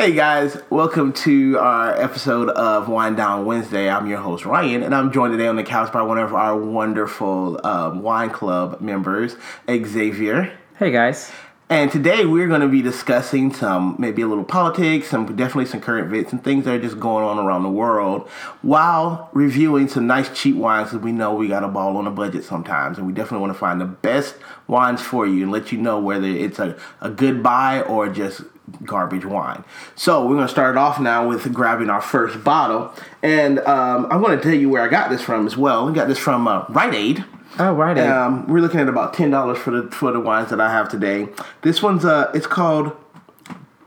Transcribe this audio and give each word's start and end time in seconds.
Hey 0.00 0.12
guys, 0.12 0.56
welcome 0.70 1.12
to 1.12 1.58
our 1.58 1.94
episode 1.94 2.48
of 2.48 2.88
Wine 2.88 3.16
Down 3.16 3.44
Wednesday. 3.44 3.90
I'm 3.90 4.06
your 4.06 4.16
host 4.16 4.46
Ryan, 4.46 4.82
and 4.82 4.94
I'm 4.94 5.12
joined 5.12 5.34
today 5.34 5.46
on 5.46 5.56
the 5.56 5.62
couch 5.62 5.92
by 5.92 6.00
one 6.00 6.16
of 6.16 6.32
our 6.32 6.56
wonderful 6.56 7.60
um, 7.66 8.00
wine 8.00 8.30
club 8.30 8.80
members, 8.80 9.36
Xavier. 9.68 10.56
Hey 10.78 10.90
guys. 10.90 11.30
And 11.68 11.92
today 11.92 12.24
we're 12.24 12.48
going 12.48 12.62
to 12.62 12.68
be 12.68 12.80
discussing 12.80 13.52
some, 13.52 13.94
maybe 13.98 14.22
a 14.22 14.26
little 14.26 14.42
politics, 14.42 15.08
some 15.08 15.36
definitely 15.36 15.66
some 15.66 15.82
current 15.82 16.06
events 16.06 16.32
and 16.32 16.42
things 16.42 16.64
that 16.64 16.76
are 16.76 16.80
just 16.80 16.98
going 16.98 17.24
on 17.24 17.38
around 17.38 17.62
the 17.62 17.70
world, 17.70 18.26
while 18.62 19.28
reviewing 19.34 19.86
some 19.86 20.06
nice 20.06 20.30
cheap 20.30 20.56
wines 20.56 20.88
because 20.88 21.04
we 21.04 21.12
know 21.12 21.34
we 21.34 21.46
got 21.46 21.62
a 21.62 21.68
ball 21.68 21.98
on 21.98 22.06
a 22.06 22.10
budget 22.10 22.42
sometimes, 22.44 22.96
and 22.96 23.06
we 23.06 23.12
definitely 23.12 23.42
want 23.42 23.52
to 23.52 23.58
find 23.58 23.78
the 23.78 23.84
best 23.84 24.36
wines 24.66 25.02
for 25.02 25.26
you 25.26 25.42
and 25.42 25.52
let 25.52 25.70
you 25.70 25.78
know 25.78 26.00
whether 26.00 26.26
it's 26.26 26.58
a, 26.58 26.74
a 27.02 27.10
good 27.10 27.42
buy 27.42 27.82
or 27.82 28.08
just 28.08 28.40
garbage 28.84 29.24
wine. 29.24 29.64
So 29.96 30.26
we're 30.26 30.34
going 30.34 30.46
to 30.46 30.52
start 30.52 30.76
off 30.76 31.00
now 31.00 31.26
with 31.28 31.52
grabbing 31.52 31.90
our 31.90 32.00
first 32.00 32.42
bottle, 32.44 32.92
and 33.22 33.58
um, 33.60 34.06
I'm 34.10 34.22
to 34.24 34.40
tell 34.42 34.54
you 34.54 34.68
where 34.68 34.82
I 34.82 34.88
got 34.88 35.10
this 35.10 35.22
from 35.22 35.46
as 35.46 35.56
well. 35.56 35.88
I 35.88 35.92
got 35.92 36.08
this 36.08 36.18
from 36.18 36.46
uh, 36.48 36.64
Rite 36.68 36.94
Aid. 36.94 37.24
Oh, 37.58 37.72
right. 37.74 37.98
Um, 37.98 38.46
we're 38.46 38.60
looking 38.60 38.80
at 38.80 38.88
about 38.88 39.14
ten 39.14 39.30
dollars 39.30 39.58
for 39.58 39.70
the 39.72 39.90
for 39.90 40.12
the 40.12 40.20
wines 40.20 40.50
that 40.50 40.60
I 40.60 40.70
have 40.70 40.88
today. 40.88 41.28
This 41.62 41.82
one's 41.82 42.04
uh, 42.04 42.30
it's 42.34 42.46
called 42.46 42.92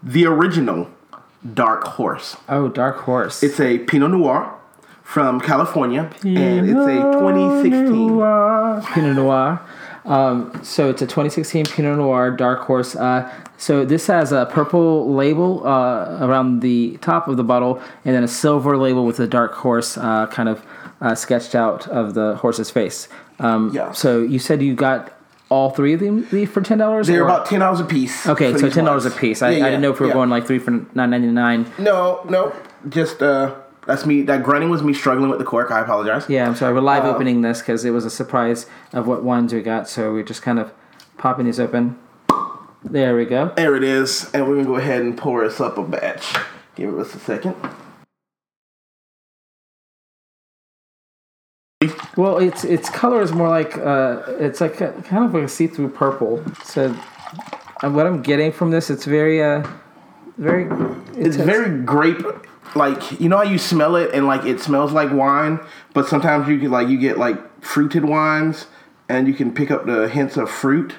the 0.02 0.26
original 0.26 0.90
Dark 1.54 1.84
Horse. 1.86 2.36
oh, 2.50 2.68
Dark 2.68 2.98
Horse. 2.98 3.41
It's 3.41 3.60
a 3.60 3.80
Pinot 3.80 4.12
Noir 4.12 4.54
from 5.02 5.40
California, 5.40 6.12
and 6.24 6.70
it's 6.70 6.80
a 6.80 7.02
2016. 7.20 8.08
Noir. 8.08 8.82
Pinot 8.94 9.16
Noir. 9.16 9.62
Um, 10.05 10.63
so 10.63 10.89
it's 10.89 11.02
a 11.02 11.05
2016 11.05 11.65
Pinot 11.65 11.98
Noir 11.98 12.32
Dark 12.32 12.62
Horse. 12.62 12.96
Uh, 12.96 13.32
so 13.57 13.85
this 13.85 14.07
has 14.07 14.32
a 14.32 14.45
purple 14.48 15.13
label 15.13 15.65
uh, 15.65 16.18
around 16.21 16.60
the 16.60 16.98
top 16.98 17.27
of 17.27 17.37
the 17.37 17.43
bottle, 17.43 17.82
and 18.04 18.15
then 18.15 18.23
a 18.23 18.27
silver 18.27 18.77
label 18.77 19.05
with 19.05 19.20
a 19.20 19.27
Dark 19.27 19.54
Horse 19.54 19.98
uh, 19.98 20.27
kind 20.27 20.49
of 20.49 20.65
uh, 21.01 21.15
sketched 21.15 21.55
out 21.55 21.87
of 21.87 22.13
the 22.13 22.35
horse's 22.35 22.70
face. 22.70 23.07
Um, 23.40 23.71
Yeah. 23.73 23.91
So 23.91 24.21
you 24.21 24.40
said 24.40 24.62
you 24.62 24.76
got 24.76 25.13
all 25.49 25.70
three 25.70 25.93
of 25.93 25.99
them 25.99 26.23
for 26.48 26.62
ten 26.62 26.79
dollars. 26.79 27.07
They're 27.07 27.23
about 27.23 27.45
ten 27.45 27.60
dollars 27.60 27.79
a 27.79 27.85
piece. 27.85 28.26
Okay, 28.27 28.57
so 28.57 28.70
ten 28.70 28.85
dollars 28.85 29.05
a 29.05 29.12
piece. 29.12 29.41
I, 29.41 29.51
Yeah, 29.51 29.65
I 29.65 29.70
didn't 29.70 29.82
know 29.82 29.91
if 29.91 29.99
we 29.99 30.05
were 30.05 30.10
yeah. 30.10 30.13
going 30.15 30.29
like 30.29 30.48
three 30.48 30.60
for 30.60 30.71
nine 30.71 31.12
ninety 31.12 31.27
nine. 31.27 31.71
No, 31.77 32.26
no, 32.27 32.54
just 32.90 33.21
uh, 33.21 33.55
that's 33.85 34.05
me. 34.05 34.21
That 34.23 34.43
grunting 34.43 34.70
was 34.70 34.84
me 34.84 34.93
struggling 34.93 35.29
with 35.29 35.39
the 35.39 35.45
cork. 35.45 35.71
I 35.71 35.81
apologize. 35.81 36.29
Yeah, 36.29 36.48
I'm 36.48 36.55
sorry. 36.55 36.73
We're 36.73 36.81
live 36.81 37.05
opening 37.05 37.41
this 37.41 37.59
because 37.59 37.84
it 37.85 37.91
was 37.91 38.05
a 38.05 38.09
surprise 38.09 38.65
of 38.93 39.07
what 39.07 39.23
wines 39.23 39.53
we 39.53 39.62
got. 39.62 39.89
So 39.89 40.13
we're 40.13 40.23
just 40.23 40.41
kind 40.41 40.59
of 40.59 40.71
popping 41.17 41.45
these 41.45 41.59
open. 41.59 41.99
There 42.84 43.15
we 43.15 43.26
go. 43.26 43.54
There 43.55 43.76
it 43.76 43.84
is, 43.84 44.29
and 44.34 44.48
we're 44.48 44.55
gonna 44.55 44.67
go 44.67 44.76
ahead 44.76 45.01
and 45.01 45.17
pour 45.17 45.43
us 45.43 45.61
up 45.61 45.77
a 45.77 45.84
batch. 45.84 46.35
Give 46.76 46.98
us 46.98 47.13
a 47.15 47.20
second. 47.20 47.55
Well, 52.15 52.37
its 52.37 52.63
its 52.63 52.89
color 52.89 53.21
is 53.21 53.31
more 53.31 53.49
like 53.49 53.77
uh, 53.77 54.23
it's 54.39 54.61
like 54.61 54.81
a, 54.81 54.91
kind 55.04 55.26
of 55.26 55.34
like 55.34 55.43
a 55.43 55.48
see 55.48 55.67
through 55.67 55.89
purple. 55.89 56.43
So 56.63 56.89
what 57.81 58.05
I'm 58.05 58.21
getting 58.21 58.51
from 58.51 58.71
this, 58.71 58.89
it's 58.89 59.05
very 59.05 59.41
uh, 59.41 59.67
very. 60.37 60.67
It's 61.15 61.35
very 61.35 61.81
grape. 61.84 62.26
Like 62.76 63.20
you 63.20 63.29
know 63.29 63.38
how 63.38 63.43
you 63.43 63.57
smell 63.57 63.96
it 63.96 64.12
and 64.13 64.25
like 64.25 64.46
it 64.46 64.59
smells 64.59 64.91
like 64.91 65.12
wine, 65.12 65.59
but 65.94 66.07
sometimes 66.07 66.47
you 66.47 66.57
get 66.57 66.72
like 66.72 66.88
you 66.88 66.97
get 66.97 67.18
like 67.18 67.63
fruited 67.63 68.06
wines, 68.06 68.68
and 69.09 69.28
you 69.28 69.34
can 69.34 69.53
pick 69.53 69.72
up 69.72 69.85
the 69.85 70.09
hints 70.09 70.38
of 70.38 70.50
fruit. 70.50 70.96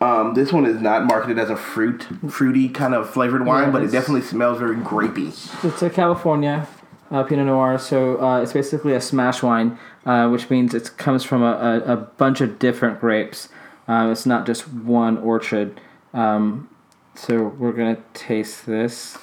Um, 0.00 0.34
this 0.34 0.52
one 0.52 0.66
is 0.66 0.80
not 0.80 1.04
marketed 1.04 1.38
as 1.38 1.48
a 1.48 1.56
fruit, 1.56 2.06
fruity 2.28 2.68
kind 2.68 2.94
of 2.94 3.08
flavored 3.08 3.46
wine, 3.46 3.64
Yeah, 3.64 3.70
but 3.70 3.82
it 3.84 3.90
definitely 3.90 4.22
smells 4.22 4.58
very 4.58 4.76
grapey. 4.76 5.28
It's 5.64 5.82
a 5.82 5.88
California 5.88 6.66
uh, 7.10 7.22
Pinot 7.22 7.46
Noir, 7.46 7.78
so 7.78 8.20
uh, 8.20 8.40
it's 8.40 8.52
basically 8.52 8.92
a 8.92 9.00
smash 9.00 9.42
wine, 9.42 9.78
uh, 10.04 10.28
which 10.28 10.50
means 10.50 10.74
it 10.74 10.96
comes 10.96 11.22
from 11.22 11.42
a, 11.42 11.52
a, 11.86 11.92
a 11.92 11.96
bunch 11.96 12.40
of 12.40 12.58
different 12.58 13.00
grapes. 13.00 13.48
Um, 13.86 14.10
it's 14.10 14.26
not 14.26 14.46
just 14.46 14.68
one 14.68 15.18
orchard. 15.18 15.80
Um, 16.12 16.68
so 17.14 17.44
we're 17.44 17.72
gonna 17.72 17.98
taste 18.14 18.66
this. 18.66 19.18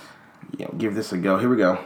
Yeah, 0.57 0.67
give 0.77 0.95
this 0.95 1.11
a 1.13 1.17
go. 1.17 1.37
Here 1.37 1.49
we 1.49 1.57
go. 1.57 1.79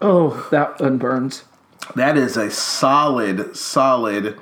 Oh, 0.00 0.46
that 0.50 0.80
one 0.80 0.98
burns. 0.98 1.44
That 1.94 2.16
is 2.16 2.36
a 2.36 2.50
solid, 2.50 3.56
solid 3.56 4.38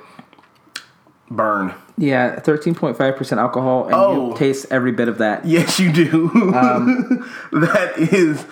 burn. 1.29 1.73
Yeah, 1.97 2.39
thirteen 2.39 2.75
point 2.75 2.97
five 2.97 3.15
percent 3.15 3.39
alcohol, 3.39 3.85
and 3.85 3.93
Oh. 3.95 4.29
you 4.31 4.37
taste 4.37 4.65
every 4.69 4.91
bit 4.91 5.07
of 5.07 5.17
that. 5.19 5.45
Yes, 5.45 5.79
you 5.79 5.91
do. 5.93 6.29
Um, 6.53 7.29
that 7.53 7.93
is 7.97 8.45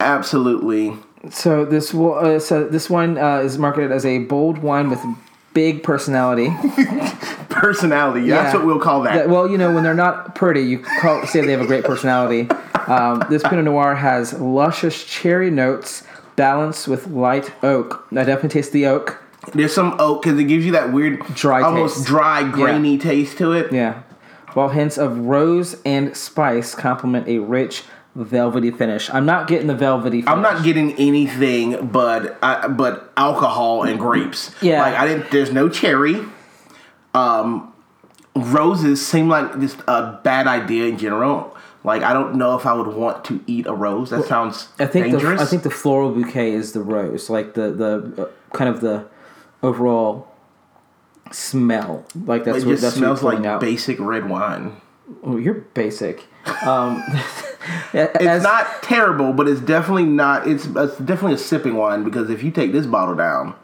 absolutely. 0.00 0.96
So 1.30 1.64
this 1.64 1.94
uh, 1.94 2.38
so 2.38 2.64
this 2.68 2.90
wine 2.90 3.16
uh, 3.16 3.38
is 3.38 3.56
marketed 3.58 3.90
as 3.90 4.04
a 4.04 4.18
bold 4.18 4.58
wine 4.58 4.90
with 4.90 5.00
big 5.54 5.82
personality. 5.82 6.48
personality. 7.48 8.28
That's 8.28 8.52
Yeah. 8.52 8.58
what 8.58 8.66
we'll 8.66 8.80
call 8.80 9.02
that. 9.02 9.14
That- 9.14 9.28
well, 9.30 9.50
you 9.50 9.58
know, 9.58 9.72
when 9.72 9.82
they're 9.82 9.94
not 9.94 10.34
pretty, 10.34 10.62
you 10.62 10.78
call, 11.00 11.26
say 11.26 11.40
they 11.44 11.52
have 11.52 11.60
a 11.60 11.66
great 11.66 11.84
personality. 11.84 12.48
Um, 12.86 13.22
this 13.30 13.42
Pinot 13.42 13.64
Noir 13.64 13.94
has 13.94 14.32
luscious 14.34 15.04
cherry 15.04 15.50
notes 15.50 16.02
balanced 16.36 16.88
with 16.88 17.06
light 17.08 17.52
oak. 17.62 18.06
I 18.12 18.24
definitely 18.24 18.48
taste 18.50 18.72
the 18.72 18.86
oak. 18.86 19.22
There's 19.54 19.74
some 19.74 19.96
oak 19.98 20.22
because 20.22 20.38
it 20.38 20.44
gives 20.44 20.64
you 20.66 20.72
that 20.72 20.92
weird, 20.92 21.20
Dry 21.34 21.62
almost 21.62 21.96
taste. 21.98 22.06
dry, 22.08 22.48
grainy 22.50 22.98
taste 22.98 23.38
to 23.38 23.52
it. 23.52 23.72
Yeah. 23.72 24.02
While 24.54 24.68
hints 24.70 24.98
of 24.98 25.16
rose 25.18 25.76
and 25.84 26.16
spice 26.16 26.74
complement 26.74 27.28
a 27.28 27.38
rich, 27.38 27.84
velvety 28.14 28.70
finish. 28.70 29.10
I'm 29.10 29.26
not 29.26 29.46
getting 29.48 29.66
the 29.66 29.74
velvety 29.74 30.22
finish. 30.22 30.28
I'm 30.32 30.42
not 30.42 30.64
getting 30.64 30.94
anything 30.94 31.86
but 31.88 32.38
uh, 32.42 32.68
but 32.68 33.12
alcohol 33.16 33.82
and 33.84 33.98
grapes. 33.98 34.54
Yeah. 34.62 34.82
like 34.82 34.94
I 34.94 35.06
didn't. 35.06 35.30
There's 35.30 35.52
no 35.52 35.68
cherry. 35.68 36.24
Um, 37.14 37.72
roses 38.34 39.04
seem 39.04 39.28
like 39.28 39.58
just 39.60 39.80
a 39.88 40.20
bad 40.22 40.46
idea 40.46 40.86
in 40.86 40.98
general. 40.98 41.56
Like 41.82 42.02
I 42.02 42.12
don't 42.12 42.34
know 42.34 42.56
if 42.56 42.66
I 42.66 42.72
would 42.74 42.88
want 42.88 43.24
to 43.26 43.42
eat 43.46 43.66
a 43.66 43.72
rose. 43.72 44.10
That 44.10 44.24
sounds 44.26 44.68
I 44.78 44.86
think 44.86 45.06
dangerous. 45.06 45.38
the 45.38 45.44
I 45.44 45.48
think 45.48 45.62
the 45.62 45.70
floral 45.70 46.10
bouquet 46.12 46.52
is 46.52 46.72
the 46.72 46.82
rose, 46.82 47.30
like 47.30 47.54
the 47.54 47.70
the 47.70 48.24
uh, 48.24 48.56
kind 48.56 48.68
of 48.68 48.80
the 48.80 49.06
overall 49.62 50.28
smell. 51.32 52.04
Like 52.14 52.44
that's 52.44 52.58
it 52.58 52.66
what 52.66 52.72
just 52.72 52.82
that's 52.82 52.96
smells 52.96 53.22
what 53.22 53.36
like 53.36 53.46
out. 53.46 53.60
basic 53.60 53.98
red 53.98 54.28
wine. 54.28 54.80
Oh, 55.22 55.36
you're 55.38 55.54
basic. 55.54 56.26
Um, 56.62 57.02
It's 57.92 58.44
not 58.44 58.82
terrible, 58.82 59.32
but 59.32 59.48
it's 59.48 59.60
definitely 59.60 60.04
not. 60.04 60.46
It's, 60.46 60.66
it's 60.66 60.96
definitely 60.98 61.34
a 61.34 61.38
sipping 61.38 61.74
wine 61.76 62.04
because 62.04 62.30
if 62.30 62.42
you 62.42 62.50
take 62.50 62.72
this 62.72 62.86
bottle 62.86 63.14
down, 63.14 63.54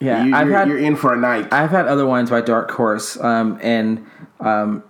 Yeah, 0.00 0.24
you, 0.24 0.34
I've 0.34 0.48
you're, 0.48 0.56
had 0.56 0.68
you're 0.68 0.78
in 0.78 0.96
for 0.96 1.12
a 1.12 1.16
night. 1.16 1.52
I've 1.52 1.70
had 1.70 1.86
other 1.86 2.06
wines 2.06 2.30
by 2.30 2.40
Dark 2.40 2.70
Horse, 2.70 3.18
um, 3.20 3.58
and 3.62 4.06
um, 4.40 4.82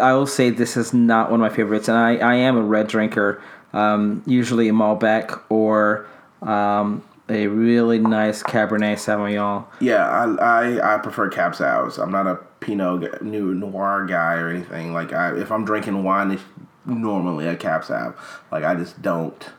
I 0.00 0.12
will 0.12 0.26
say 0.26 0.50
this 0.50 0.76
is 0.76 0.92
not 0.92 1.30
one 1.30 1.40
of 1.40 1.50
my 1.50 1.54
favorites. 1.54 1.88
And 1.88 1.96
I, 1.96 2.16
I 2.16 2.34
am 2.36 2.56
a 2.56 2.62
red 2.62 2.86
drinker, 2.86 3.42
um, 3.72 4.22
usually 4.26 4.68
a 4.68 4.72
Malbec 4.72 5.40
or 5.48 6.06
um, 6.42 7.02
a 7.28 7.46
really 7.46 7.98
nice 7.98 8.42
Cabernet 8.42 8.96
Sauvignon. 8.96 9.64
Yeah, 9.80 10.06
I, 10.06 10.34
I 10.34 10.94
I 10.94 10.98
prefer 10.98 11.28
Cab 11.30 11.52
Sauv. 11.52 11.98
I'm 11.98 12.12
not 12.12 12.26
a 12.26 12.38
Pinot 12.64 13.22
new 13.22 13.54
noir 13.54 14.06
guy 14.06 14.36
or 14.36 14.48
anything. 14.48 14.94
Like 14.94 15.12
I, 15.12 15.36
if 15.36 15.52
I'm 15.52 15.66
drinking 15.66 16.02
wine, 16.02 16.30
it's 16.30 16.42
normally 16.86 17.46
a 17.46 17.56
Cab 17.56 17.82
Sauv. 17.82 18.16
Like 18.50 18.64
I 18.64 18.74
just 18.74 19.02
don't 19.02 19.50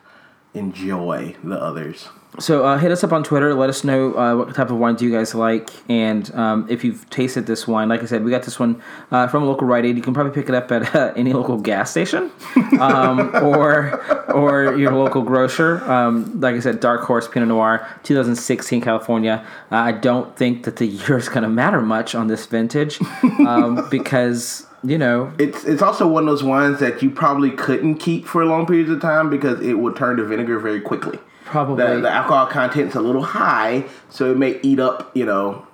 enjoy 0.55 1.35
the 1.44 1.61
others. 1.61 2.09
So 2.39 2.65
uh, 2.65 2.77
hit 2.77 2.91
us 2.91 3.03
up 3.03 3.13
on 3.13 3.23
Twitter. 3.23 3.53
Let 3.53 3.69
us 3.69 3.83
know 3.83 4.13
uh, 4.13 4.35
what 4.35 4.53
type 4.53 4.69
of 4.69 4.77
wines 4.77 5.01
you 5.01 5.11
guys 5.11 5.33
like, 5.33 5.69
and 5.89 6.33
um, 6.35 6.67
if 6.69 6.83
you've 6.83 7.09
tasted 7.09 7.45
this 7.47 7.67
wine. 7.67 7.87
Like 7.87 8.01
I 8.03 8.05
said, 8.05 8.23
we 8.25 8.31
got 8.31 8.43
this 8.43 8.59
one 8.59 8.81
uh, 9.11 9.27
from 9.27 9.43
a 9.43 9.45
local 9.45 9.67
Rite 9.67 9.85
Aid. 9.85 9.95
You 9.95 10.03
can 10.03 10.13
probably 10.13 10.33
pick 10.33 10.49
it 10.49 10.55
up 10.55 10.71
at 10.71 10.93
uh, 10.93 11.13
any 11.15 11.33
local 11.33 11.57
gas 11.57 11.91
station, 11.91 12.31
um, 12.79 13.33
or 13.35 14.03
or 14.31 14.75
your 14.75 14.91
local 14.91 15.21
grocer. 15.21 15.83
Um, 15.89 16.41
like 16.41 16.55
I 16.55 16.59
said, 16.59 16.79
Dark 16.79 17.01
Horse 17.01 17.27
Pinot 17.27 17.47
Noir, 17.47 17.87
2016 18.03 18.81
California. 18.81 19.45
Uh, 19.71 19.75
I 19.75 19.91
don't 19.93 20.35
think 20.35 20.65
that 20.65 20.75
the 20.75 20.85
year 20.87 21.17
is 21.17 21.29
going 21.29 21.43
to 21.43 21.49
matter 21.49 21.81
much 21.81 22.15
on 22.15 22.27
this 22.27 22.45
vintage, 22.45 22.99
um, 23.47 23.87
because 23.91 24.67
you 24.83 24.97
know 24.97 25.31
It's 25.39 25.63
it's 25.63 25.81
also 25.81 26.05
one 26.07 26.23
of 26.23 26.27
those 26.27 26.43
wines 26.43 26.79
that 26.79 27.01
you 27.01 27.09
probably 27.09 27.51
couldn't 27.51 27.95
keep 27.95 28.25
for 28.25 28.43
long 28.43 28.65
periods 28.65 28.89
of 28.89 28.99
time 29.01 29.29
because 29.29 29.61
it 29.61 29.75
would 29.75 29.95
turn 29.95 30.17
to 30.17 30.25
vinegar 30.25 30.59
very 30.59 30.81
quickly. 30.81 31.17
Probably 31.45 31.86
The, 31.86 32.01
the 32.01 32.09
alcohol 32.12 32.47
content's 32.47 32.95
a 32.95 33.00
little 33.01 33.24
high, 33.24 33.86
so 34.09 34.31
it 34.31 34.38
may 34.38 34.59
eat 34.62 34.80
up, 34.80 35.15
you 35.15 35.25
know, 35.25 35.65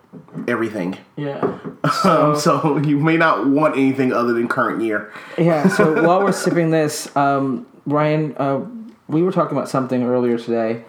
everything. 0.47 0.97
yeah. 1.15 1.57
Um, 2.05 2.35
so 2.35 2.77
you 2.77 2.99
may 2.99 3.17
not 3.17 3.47
want 3.47 3.75
anything 3.75 4.13
other 4.13 4.33
than 4.33 4.47
current 4.47 4.83
year. 4.83 5.11
Yeah. 5.37 5.67
So 5.67 6.03
while 6.07 6.19
we're 6.23 6.31
sipping 6.31 6.69
this, 6.69 7.13
um, 7.15 7.65
Ryan, 7.87 8.35
uh, 8.37 8.61
we 9.07 9.23
were 9.23 9.31
talking 9.31 9.57
about 9.57 9.67
something 9.67 10.03
earlier 10.03 10.37
today. 10.37 10.83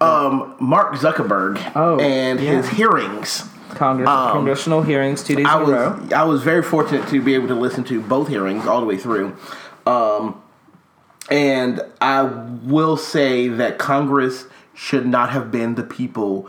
um, 0.00 0.56
Mark 0.60 0.94
Zuckerberg 0.94 1.62
Oh, 1.76 2.00
and 2.00 2.40
yeah. 2.40 2.56
his 2.56 2.68
hearings. 2.70 3.44
Congress, 3.70 4.08
congressional 4.32 4.82
hearings 4.82 5.22
two 5.22 5.36
days 5.36 5.46
I 5.46 5.62
in 5.62 5.68
a 5.68 5.72
row. 5.72 5.98
was 6.02 6.12
I 6.12 6.24
was 6.24 6.42
very 6.42 6.62
fortunate 6.62 7.08
to 7.08 7.22
be 7.22 7.34
able 7.34 7.48
to 7.48 7.54
listen 7.54 7.84
to 7.84 8.02
both 8.02 8.26
hearings 8.28 8.66
all 8.66 8.80
the 8.80 8.86
way 8.86 8.96
through, 8.98 9.34
um, 9.86 10.41
and 11.30 11.80
I 12.00 12.22
will 12.22 12.96
say 12.96 13.48
that 13.48 13.78
Congress 13.78 14.46
should 14.74 15.06
not 15.06 15.30
have 15.30 15.50
been 15.50 15.74
the 15.74 15.82
people 15.82 16.48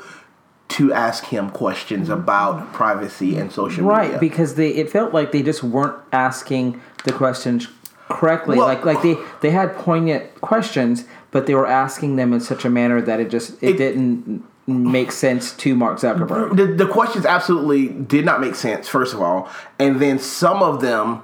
to 0.70 0.92
ask 0.92 1.26
him 1.26 1.50
questions 1.52 2.10
about 2.10 2.74
privacy 2.74 3.38
and 3.38 3.52
social 3.52 3.86
Right, 3.86 4.04
media. 4.04 4.12
Right, 4.14 4.20
because 4.20 4.56
they 4.56 4.70
it 4.70 4.90
felt 4.90 5.14
like 5.14 5.32
they 5.32 5.44
just 5.44 5.64
weren't 5.64 5.96
asking 6.12 6.82
the 7.04 7.12
questions 7.14 7.68
correctly. 8.10 8.58
Well- 8.58 8.68
like 8.68 8.84
like 8.86 9.02
they 9.04 9.18
they 9.42 9.52
had 9.52 9.76
poignant 9.76 10.42
questions, 10.42 11.06
but 11.32 11.46
they 11.46 11.54
were 11.54 11.68
asking 11.68 12.16
them 12.16 12.34
in 12.34 12.40
such 12.40 12.66
a 12.66 12.70
manner 12.70 13.02
that 13.02 13.20
it 13.20 13.30
just 13.30 13.62
it, 13.62 13.72
It- 13.72 13.78
didn't 13.78 14.44
make 14.66 15.12
sense 15.12 15.52
to 15.58 15.76
Mark 15.76 16.00
Zuckerberg. 16.00 16.56
the, 16.56 16.66
the 16.68 16.88
questions 16.88 17.26
absolutely 17.26 17.90
did 17.90 18.24
not 18.24 18.40
make 18.40 18.56
sense 18.56 18.88
first 18.88 19.14
of 19.14 19.20
all 19.22 19.50
and 19.78 20.00
then 20.00 20.18
some 20.18 20.64
of 20.64 20.80
them 20.80 21.22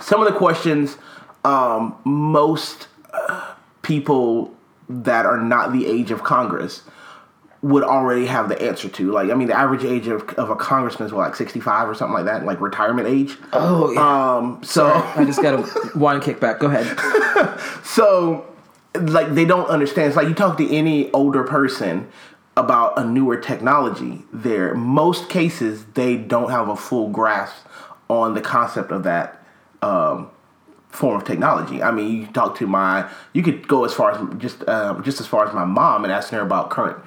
some 0.00 0.22
of 0.24 0.32
the 0.32 0.38
questions 0.38 0.96
um, 1.44 1.96
most 2.04 2.88
uh, 3.12 3.54
people 3.82 4.54
that 4.88 5.26
are 5.26 5.40
not 5.40 5.72
the 5.72 5.86
age 5.86 6.10
of 6.10 6.22
congress 6.22 6.82
would 7.62 7.84
already 7.84 8.26
have 8.26 8.48
the 8.48 8.60
answer 8.60 8.88
to 8.88 9.12
like 9.12 9.30
i 9.30 9.34
mean 9.34 9.46
the 9.48 9.56
average 9.56 9.84
age 9.84 10.08
of, 10.08 10.28
of 10.30 10.50
a 10.50 10.56
congressman 10.56 11.06
is 11.06 11.12
what, 11.12 11.20
like 11.28 11.36
65 11.36 11.88
or 11.88 11.94
something 11.94 12.14
like 12.14 12.24
that 12.24 12.44
like 12.44 12.60
retirement 12.60 13.06
age 13.08 13.36
Oh 13.52 13.92
yeah. 13.92 14.36
um, 14.36 14.62
so 14.64 14.86
I 14.88 15.24
just 15.24 15.40
got 15.40 15.54
a 15.54 15.62
wine 15.98 16.20
kickback. 16.20 16.58
Go 16.58 16.66
ahead. 16.68 17.58
So, 17.84 18.46
like, 18.94 19.34
they 19.34 19.44
don't 19.44 19.68
understand. 19.68 20.08
It's 20.08 20.16
like 20.16 20.28
you 20.28 20.34
talk 20.34 20.56
to 20.58 20.70
any 20.74 21.10
older 21.12 21.42
person 21.44 22.08
about 22.56 22.98
a 22.98 23.04
newer 23.04 23.36
technology. 23.36 24.22
There, 24.32 24.74
most 24.74 25.28
cases, 25.28 25.84
they 25.94 26.16
don't 26.16 26.50
have 26.50 26.68
a 26.68 26.76
full 26.76 27.10
grasp 27.10 27.66
on 28.08 28.32
the 28.34 28.40
concept 28.40 28.90
of 28.92 29.02
that 29.02 29.44
um, 29.82 30.30
form 30.92 31.16
of 31.16 31.24
technology. 31.24 31.82
I 31.82 31.90
mean, 31.90 32.20
you 32.20 32.26
talk 32.28 32.56
to 32.58 32.66
my, 32.66 33.10
you 33.32 33.42
could 33.42 33.66
go 33.66 33.84
as 33.84 33.92
far 33.92 34.12
as 34.12 34.38
just 34.38 34.66
um, 34.68 35.02
just 35.02 35.20
as 35.20 35.26
far 35.26 35.46
as 35.48 35.54
my 35.54 35.64
mom 35.64 36.04
and 36.04 36.12
asking 36.12 36.38
her 36.38 36.44
about 36.44 36.70
current 36.70 36.98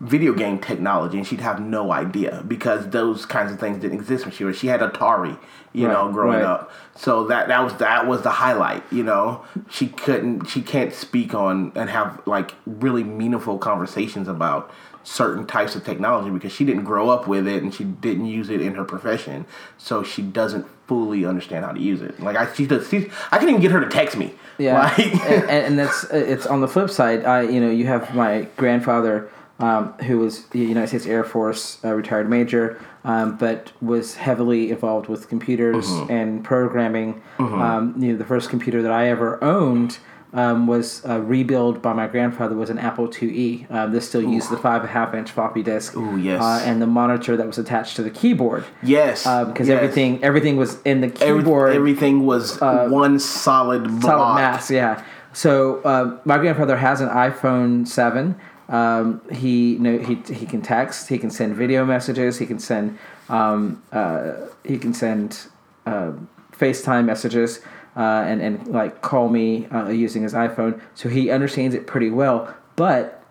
video 0.00 0.32
game 0.32 0.58
technology, 0.58 1.16
and 1.18 1.26
she'd 1.26 1.40
have 1.40 1.60
no 1.60 1.92
idea 1.92 2.42
because 2.48 2.88
those 2.90 3.24
kinds 3.26 3.52
of 3.52 3.60
things 3.60 3.78
didn't 3.78 3.98
exist 3.98 4.24
when 4.24 4.34
she 4.34 4.42
was. 4.44 4.56
She 4.58 4.66
had 4.66 4.80
Atari, 4.80 5.38
you 5.72 5.86
Right, 5.86 5.92
know, 5.92 6.10
growing 6.12 6.38
right. 6.38 6.44
up. 6.44 6.72
So 6.96 7.24
that 7.28 7.48
that 7.48 7.62
was 7.62 7.74
that 7.76 8.06
was 8.06 8.22
the 8.22 8.30
highlight. 8.30 8.82
You 8.92 9.04
know, 9.04 9.44
she 9.70 9.88
couldn't, 9.88 10.46
she 10.46 10.60
can't 10.62 10.92
speak 10.92 11.34
on 11.34 11.70
and 11.76 11.88
have 11.90 12.20
like 12.26 12.54
really 12.66 13.04
meaningful 13.04 13.58
conversations 13.58 14.26
about 14.26 14.72
certain 15.04 15.46
types 15.46 15.74
of 15.74 15.84
technology 15.84 16.30
because 16.30 16.52
she 16.52 16.64
didn't 16.64 16.84
grow 16.84 17.08
up 17.10 17.26
with 17.26 17.46
it 17.48 17.62
and 17.62 17.74
she 17.74 17.84
didn't 17.84 18.26
use 18.26 18.48
it 18.50 18.60
in 18.60 18.74
her 18.74 18.84
profession. 18.84 19.44
So 19.78 20.02
she 20.02 20.22
doesn't 20.22 20.66
fully 20.86 21.24
understand 21.24 21.64
how 21.64 21.72
to 21.72 21.80
use 21.80 22.02
it. 22.02 22.20
Like 22.20 22.36
I, 22.36 22.52
she 22.52 22.66
does. 22.66 22.88
She, 22.88 23.10
I 23.30 23.38
can 23.38 23.48
even 23.48 23.60
get 23.60 23.70
her 23.72 23.80
to 23.80 23.88
text 23.88 24.16
me. 24.16 24.34
Yeah, 24.58 24.78
Like, 24.98 24.98
and, 25.26 25.50
and 25.50 25.78
that's 25.78 26.04
it's 26.04 26.46
on 26.46 26.60
the 26.60 26.68
flip 26.68 26.90
side. 26.90 27.24
I 27.24 27.42
you 27.42 27.60
know 27.60 27.70
you 27.70 27.86
have 27.86 28.14
my 28.14 28.46
grandfather 28.56 29.30
um, 29.58 29.92
who 30.04 30.18
was 30.18 30.46
the 30.48 30.58
United 30.58 30.88
States 30.88 31.06
Air 31.06 31.24
Force 31.24 31.78
uh, 31.84 31.94
retired 31.94 32.28
major, 32.28 32.80
um, 33.04 33.36
but 33.36 33.72
was 33.80 34.16
heavily 34.16 34.70
involved 34.70 35.08
with 35.08 35.28
computers 35.28 35.86
Mm-hmm. 35.86 36.12
and 36.12 36.44
programming. 36.44 37.22
Um, 37.38 37.94
you 37.98 38.12
know, 38.12 38.18
the 38.18 38.24
first 38.24 38.50
computer 38.50 38.82
that 38.82 38.92
I 38.92 39.08
ever 39.08 39.42
owned. 39.42 39.98
Um, 40.34 40.66
was 40.66 41.04
uh, 41.04 41.20
rebuilt 41.20 41.82
by 41.82 41.92
my 41.92 42.06
grandfather 42.06 42.54
was 42.54 42.70
an 42.70 42.78
Apple 42.78 43.06
IIe. 43.06 43.70
Um, 43.70 43.92
this 43.92 44.08
still 44.08 44.22
used 44.22 44.48
the 44.50 44.56
five 44.56 44.80
and 44.80 44.88
a 44.88 44.92
half 44.92 45.12
inch 45.12 45.30
floppy 45.30 45.62
disk, 45.62 45.94
Ooh, 45.94 46.16
yes. 46.16 46.40
uh, 46.42 46.62
and 46.64 46.80
the 46.80 46.86
monitor 46.86 47.36
that 47.36 47.46
was 47.46 47.58
attached 47.58 47.96
to 47.96 48.02
the 48.02 48.08
keyboard. 48.08 48.64
yes, 48.82 49.24
because 49.24 49.68
yes. 49.68 49.76
everything 49.76 50.24
everything 50.24 50.56
was 50.56 50.80
in 50.86 51.02
the 51.02 51.08
Every- 51.20 51.42
keyboard 51.42 51.74
everything 51.76 52.24
was 52.24 52.58
one 52.60 53.18
solid 53.18 53.84
block. 53.84 54.02
solid 54.02 54.34
mass 54.36 54.70
yeah 54.70 55.04
so 55.34 55.82
uh, 55.82 56.18
my 56.24 56.38
grandfather 56.38 56.76
has 56.78 57.02
an 57.02 57.08
iphone 57.10 57.86
7 57.86 58.34
um, 58.70 59.20
he 59.30 59.76
know 59.78 59.98
he, 59.98 60.14
he 60.34 60.46
can 60.46 60.62
text 60.62 61.08
he 61.10 61.18
can 61.18 61.28
send 61.30 61.54
video 61.54 61.84
messages 61.84 62.38
he 62.38 62.46
can 62.46 62.58
send 62.58 62.98
um, 63.28 63.82
uh, 63.92 64.32
he 64.64 64.78
can 64.78 64.94
send 64.94 65.46
uh, 65.84 66.12
facetime 66.52 67.04
messages 67.04 67.60
uh, 67.96 68.24
and, 68.26 68.40
and 68.40 68.68
like 68.68 69.02
call 69.02 69.28
me 69.28 69.66
uh, 69.66 69.88
using 69.88 70.22
his 70.22 70.32
iphone 70.34 70.80
so 70.94 71.08
he 71.08 71.30
understands 71.30 71.74
it 71.74 71.86
pretty 71.86 72.10
well 72.10 72.54
but 72.76 73.22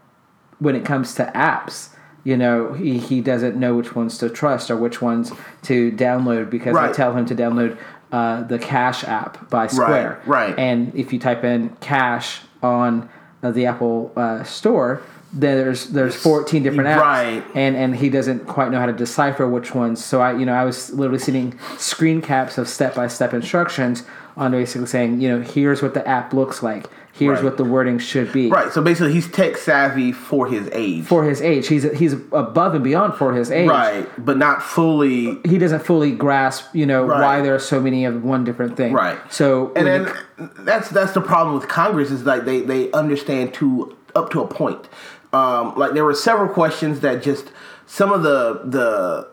when 0.60 0.76
it 0.76 0.86
comes 0.86 1.16
to 1.16 1.26
apps 1.34 1.90
you 2.24 2.38
know 2.38 2.74
he, 2.74 3.00
he 3.00 3.22
doesn't 3.22 3.56
know 3.56 3.76
which 3.76 3.96
ones 3.96 4.18
to 4.18 4.30
trust 4.30 4.70
or 4.70 4.78
which 4.78 5.02
ones 5.02 5.32
to 5.62 5.92
download 5.94 6.50
because 6.50 6.76
i 6.76 6.92
tell 6.92 7.16
him 7.16 7.26
to 7.26 7.36
download 7.36 7.78
uh, 8.12 8.44
the 8.44 8.60
cash 8.60 9.06
app 9.06 9.50
by 9.50 9.68
square 9.68 10.22
right. 10.26 10.50
right. 10.50 10.60
and 10.60 10.94
if 10.96 11.14
you 11.14 11.20
type 11.20 11.46
in 11.46 11.70
cash 11.78 12.42
on 12.62 13.10
uh, 13.42 13.52
the 13.52 13.66
apple 13.66 14.12
uh, 14.16 14.44
store 14.44 15.02
there's 15.34 15.88
there's 15.90 16.16
14 16.16 16.62
different 16.64 16.90
apps 16.90 17.00
Right. 17.00 17.44
and 17.56 17.76
and 17.76 17.96
he 17.96 18.10
doesn't 18.10 18.48
quite 18.48 18.70
know 18.72 18.80
how 18.80 18.86
to 18.86 18.94
decipher 18.94 19.48
which 19.48 19.74
ones 19.74 20.04
so 20.04 20.22
i 20.22 20.34
you 20.34 20.46
know 20.46 20.54
i 20.54 20.66
was 20.66 20.92
literally 20.92 21.20
seeing 21.20 21.58
screen 21.78 22.22
caps 22.22 22.58
of 22.58 22.68
step-by-step 22.68 23.34
instructions 23.34 24.04
on 24.36 24.52
basically 24.52 24.88
saying 24.88 25.22
you 25.22 25.30
know 25.30 25.42
here's 25.42 25.82
what 25.82 25.94
the 25.94 26.06
app 26.08 26.34
looks 26.34 26.62
like 26.62 26.86
here's 27.14 27.38
Right. 27.38 27.44
what 27.46 27.58
the 27.58 27.64
wording 27.64 27.98
should 28.00 28.32
be 28.34 28.50
Right. 28.50 28.72
So 28.74 28.82
basically, 28.82 29.14
he's 29.14 29.30
tech 29.30 29.58
savvy 29.58 30.12
for 30.14 30.48
his 30.48 30.70
age. 30.72 31.04
for 31.06 31.24
his 31.26 31.42
age. 31.42 31.68
He's 31.68 31.84
he's 31.98 32.14
above 32.32 32.74
and 32.74 32.84
beyond 32.84 33.16
for 33.16 33.34
his 33.34 33.52
age. 33.52 33.70
right, 33.70 34.08
but 34.18 34.38
not 34.38 34.64
fully. 34.64 35.38
He 35.46 35.58
doesn't 35.58 35.84
fully 35.84 36.12
grasp, 36.14 36.74
you 36.74 36.86
know, 36.86 37.04
Right. 37.06 37.22
why 37.22 37.42
there 37.42 37.54
are 37.54 37.60
so 37.60 37.82
many 37.82 38.06
of 38.06 38.24
one 38.24 38.44
different 38.46 38.78
thing. 38.78 38.94
Right. 38.94 39.18
So 39.30 39.72
And 39.76 39.86
then 39.86 40.02
you- 40.40 40.50
that's 40.60 40.88
that's 40.90 41.12
the 41.12 41.22
problem 41.22 41.54
with 41.56 41.68
Congress 41.68 42.12
is 42.12 42.26
like 42.26 42.46
they 42.46 42.62
they 42.62 42.90
understand 42.94 43.54
to 43.56 43.94
up 44.16 44.30
to 44.32 44.42
a 44.42 44.48
point. 44.48 44.88
Um, 45.34 45.78
like 45.78 45.94
there 45.94 46.04
were 46.04 46.14
several 46.14 46.50
questions 46.50 47.00
that 47.02 47.24
just 47.24 47.52
some 47.86 48.12
of 48.12 48.24
the 48.24 48.62
the 48.66 49.28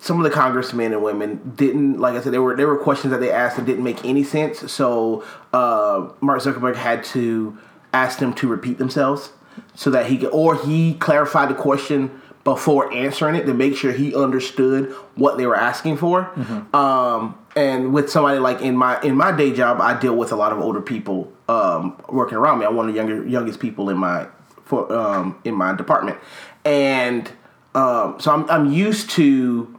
some 0.00 0.18
of 0.18 0.24
the 0.24 0.30
congressmen 0.30 0.92
and 0.92 1.02
women 1.02 1.52
didn't 1.54 2.00
like 2.00 2.14
I 2.14 2.20
said 2.20 2.32
there 2.32 2.42
were 2.42 2.56
there 2.56 2.66
were 2.66 2.78
questions 2.78 3.12
that 3.12 3.20
they 3.20 3.30
asked 3.30 3.56
that 3.56 3.64
didn't 3.66 3.84
make 3.84 4.04
any 4.04 4.24
sense. 4.24 4.70
So 4.72 5.24
uh, 5.52 6.08
Mark 6.20 6.40
Zuckerberg 6.42 6.76
had 6.76 7.04
to 7.04 7.56
ask 7.92 8.18
them 8.18 8.34
to 8.34 8.48
repeat 8.48 8.78
themselves 8.78 9.30
so 9.74 9.90
that 9.90 10.06
he 10.06 10.18
could 10.18 10.30
or 10.30 10.56
he 10.56 10.94
clarified 10.94 11.48
the 11.48 11.54
question 11.54 12.20
before 12.42 12.92
answering 12.92 13.36
it 13.36 13.46
to 13.46 13.54
make 13.54 13.74
sure 13.74 13.92
he 13.92 14.14
understood 14.14 14.92
what 15.14 15.38
they 15.38 15.46
were 15.46 15.56
asking 15.56 15.96
for. 15.96 16.30
Um, 16.74 17.38
and 17.56 17.94
with 17.94 18.10
somebody 18.10 18.38
like 18.38 18.60
in 18.60 18.76
my 18.76 19.00
in 19.02 19.16
my 19.16 19.32
day 19.32 19.52
job, 19.52 19.80
I 19.80 19.98
deal 19.98 20.16
with 20.16 20.32
a 20.32 20.36
lot 20.36 20.52
of 20.52 20.58
older 20.58 20.82
people 20.82 21.32
um, 21.48 21.96
working 22.08 22.36
around 22.36 22.58
me. 22.58 22.66
I'm 22.66 22.74
one 22.74 22.88
of 22.88 22.94
the 22.94 22.98
younger 22.98 23.26
youngest 23.26 23.60
people 23.60 23.88
in 23.90 23.96
my 23.96 24.26
for 24.64 24.92
um, 24.92 25.38
in 25.44 25.54
my 25.54 25.74
department, 25.74 26.18
and 26.64 27.30
um, 27.74 28.18
so 28.20 28.32
I'm 28.32 28.48
I'm 28.50 28.72
used 28.72 29.10
to 29.10 29.78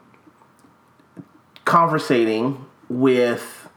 conversating 1.66 2.66
with 2.90 3.70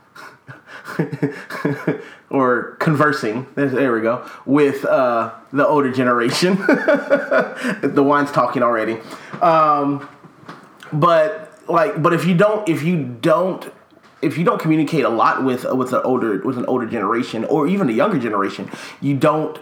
or 2.31 2.77
conversing. 2.79 3.47
There 3.55 3.93
we 3.93 4.01
go 4.01 4.29
with 4.47 4.85
uh, 4.85 5.35
the 5.53 5.67
older 5.67 5.93
generation. 5.93 6.57
the 6.57 8.05
wine's 8.07 8.31
talking 8.33 8.63
already. 8.63 8.99
Um, 9.41 10.09
but 10.93 11.61
like, 11.69 12.03
but 12.03 12.13
if 12.13 12.25
you 12.25 12.35
don't, 12.35 12.69
if 12.69 12.83
you 12.83 13.05
don't, 13.05 13.73
if 14.23 14.39
you 14.39 14.45
don't 14.45 14.61
communicate 14.61 15.05
a 15.05 15.09
lot 15.09 15.45
with 15.45 15.65
with 15.73 15.93
an 15.93 16.01
older 16.05 16.39
with 16.41 16.59
an 16.59 16.67
older 16.67 16.87
generation 16.87 17.45
or 17.45 17.67
even 17.67 17.89
a 17.89 17.93
younger 17.93 18.19
generation, 18.19 18.71
you 19.01 19.17
don't. 19.17 19.59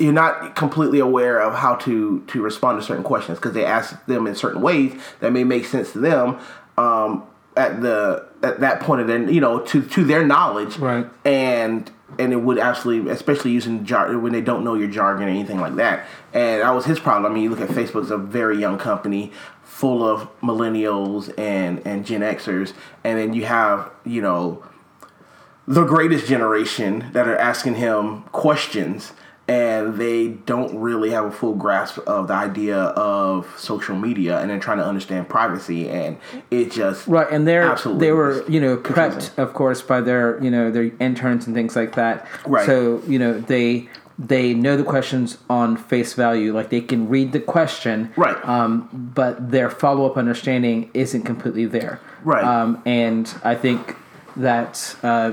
You're 0.00 0.12
not 0.12 0.56
completely 0.56 0.98
aware 0.98 1.40
of 1.40 1.54
how 1.54 1.74
to 1.76 2.20
to 2.26 2.42
respond 2.42 2.80
to 2.80 2.86
certain 2.86 3.04
questions 3.04 3.38
because 3.38 3.52
they 3.52 3.64
ask 3.64 4.04
them 4.06 4.26
in 4.26 4.34
certain 4.34 4.62
ways 4.62 5.00
that 5.20 5.32
may 5.32 5.44
make 5.44 5.66
sense 5.66 5.92
to 5.92 5.98
them 5.98 6.38
um, 6.78 7.24
at 7.56 7.80
the 7.82 8.26
at 8.42 8.60
that 8.60 8.80
point 8.80 9.02
of 9.02 9.06
their 9.06 9.30
you 9.30 9.40
know 9.40 9.60
to 9.60 9.82
to 9.82 10.04
their 10.04 10.24
knowledge 10.24 10.78
Right. 10.78 11.06
and 11.24 11.90
and 12.18 12.32
it 12.32 12.36
would 12.36 12.58
absolutely, 12.58 13.10
especially 13.12 13.52
using 13.52 13.84
jar 13.84 14.18
when 14.18 14.32
they 14.32 14.40
don't 14.40 14.64
know 14.64 14.74
your 14.74 14.88
jargon 14.88 15.28
or 15.28 15.30
anything 15.30 15.60
like 15.60 15.76
that. 15.76 16.06
And 16.32 16.60
that 16.60 16.70
was 16.70 16.84
his 16.84 16.98
problem. 16.98 17.30
I 17.30 17.32
mean, 17.34 17.44
you 17.44 17.50
look 17.50 17.60
at 17.60 17.68
Facebook; 17.68 18.02
it's 18.02 18.10
a 18.10 18.18
very 18.18 18.58
young 18.58 18.78
company 18.78 19.30
full 19.62 20.02
of 20.02 20.28
millennials 20.40 21.32
and 21.38 21.80
and 21.86 22.04
Gen 22.04 22.22
Xers, 22.22 22.72
and 23.04 23.18
then 23.18 23.32
you 23.34 23.44
have 23.44 23.90
you 24.04 24.22
know 24.22 24.64
the 25.68 25.84
greatest 25.84 26.26
generation 26.26 27.10
that 27.12 27.28
are 27.28 27.36
asking 27.36 27.76
him 27.76 28.22
questions 28.32 29.12
and 29.50 29.96
they 29.96 30.28
don't 30.28 30.78
really 30.78 31.10
have 31.10 31.24
a 31.24 31.30
full 31.32 31.54
grasp 31.54 31.98
of 32.06 32.28
the 32.28 32.34
idea 32.34 32.78
of 32.78 33.52
social 33.58 33.96
media 33.96 34.38
and 34.40 34.48
then 34.50 34.60
trying 34.60 34.78
to 34.78 34.86
understand 34.86 35.28
privacy 35.28 35.88
and 35.88 36.16
it 36.50 36.70
just 36.70 37.06
right, 37.08 37.26
and 37.30 37.46
they're 37.48 37.64
Absolutely. 37.64 38.06
they 38.06 38.12
were 38.12 38.48
you 38.48 38.60
know 38.60 38.76
Confusing. 38.76 39.32
prepped, 39.34 39.38
of 39.38 39.52
course, 39.54 39.82
by 39.82 40.00
their 40.00 40.42
you 40.42 40.50
know 40.50 40.70
their 40.70 40.90
interns 41.00 41.46
and 41.46 41.54
things 41.56 41.74
like 41.74 41.94
that. 41.96 42.26
Right. 42.46 42.64
So 42.64 43.02
you 43.08 43.18
know 43.18 43.40
they 43.40 43.88
they 44.18 44.54
know 44.54 44.76
the 44.76 44.84
questions 44.84 45.38
on 45.48 45.76
face 45.76 46.12
value, 46.12 46.52
like 46.54 46.68
they 46.68 46.82
can 46.82 47.08
read 47.08 47.32
the 47.32 47.40
question, 47.40 48.12
Right. 48.16 48.36
Um, 48.46 48.88
but 48.92 49.50
their 49.50 49.70
follow 49.70 50.04
up 50.04 50.16
understanding 50.18 50.90
isn't 50.92 51.22
completely 51.22 51.64
there, 51.64 52.00
Right. 52.22 52.44
Um, 52.44 52.82
and 52.84 53.32
I 53.42 53.54
think 53.54 53.96
that 54.36 54.94
uh, 55.02 55.32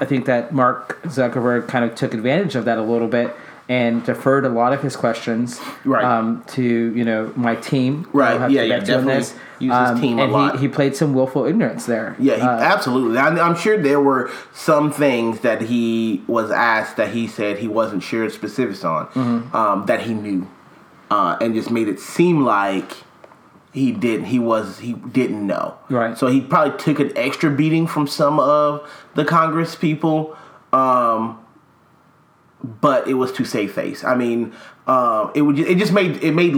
I 0.00 0.04
think 0.06 0.24
that 0.26 0.52
Mark 0.52 1.00
Zuckerberg 1.04 1.68
kind 1.68 1.84
of 1.84 1.94
took 1.94 2.14
advantage 2.14 2.54
of 2.56 2.64
that 2.64 2.78
a 2.78 2.82
little 2.82 3.08
bit 3.08 3.34
and 3.68 4.02
deferred 4.04 4.44
a 4.44 4.48
lot 4.48 4.72
of 4.72 4.82
his 4.82 4.96
questions 4.96 5.60
Right. 5.84 6.02
um, 6.04 6.42
to 6.48 6.62
you 6.64 7.04
know 7.04 7.32
my 7.36 7.54
team. 7.56 8.08
Right, 8.12 8.50
yeah, 8.50 8.62
yeah, 8.62 8.78
get 8.78 8.86
to 8.86 8.92
on 8.98 9.06
definitely 9.06 9.14
this. 9.14 9.34
use 9.60 9.90
his 9.90 10.00
team 10.00 10.18
a 10.18 10.22
and 10.24 10.32
lot. 10.32 10.54
He, 10.56 10.62
he 10.62 10.68
played 10.68 10.96
some 10.96 11.14
willful 11.14 11.44
ignorance 11.44 11.86
there. 11.86 12.16
Yeah, 12.18 12.34
he, 12.36 12.40
Uh, 12.42 12.50
absolutely. 12.58 13.18
I, 13.18 13.28
I'm 13.28 13.54
sure 13.54 13.76
there 13.80 14.00
were 14.00 14.28
some 14.52 14.90
things 14.90 15.40
that 15.40 15.60
he 15.62 16.24
was 16.26 16.50
asked 16.50 16.96
that 16.96 17.10
he 17.10 17.28
said 17.28 17.58
he 17.58 17.68
wasn't 17.68 18.02
sure 18.02 18.24
of 18.24 18.32
specifics 18.32 18.82
on 18.84 19.06
Mm-hmm. 19.08 19.54
um, 19.54 19.86
that 19.86 20.00
he 20.00 20.14
knew, 20.14 20.48
uh, 21.10 21.36
and 21.40 21.54
just 21.54 21.70
made 21.70 21.86
it 21.88 22.00
seem 22.00 22.42
like 22.42 22.90
he 23.72 23.92
didn't. 23.92 24.26
He 24.26 24.38
was 24.38 24.78
he 24.78 24.94
didn't 24.94 25.46
know. 25.46 25.76
Right. 25.88 26.16
So 26.18 26.26
he 26.26 26.40
probably 26.40 26.76
took 26.78 26.98
an 26.98 27.16
extra 27.16 27.50
beating 27.50 27.86
from 27.86 28.06
some 28.06 28.40
of 28.40 28.88
the 29.14 29.24
Congress 29.24 29.74
people. 29.76 30.36
Um, 30.72 31.44
but 32.62 33.08
it 33.08 33.14
was 33.14 33.32
to 33.32 33.44
save 33.44 33.72
face. 33.72 34.04
I 34.04 34.14
mean, 34.14 34.52
um, 34.86 35.30
it 35.34 35.42
would 35.42 35.58
it 35.58 35.78
just 35.78 35.92
made 35.92 36.22
it 36.22 36.32
made 36.32 36.54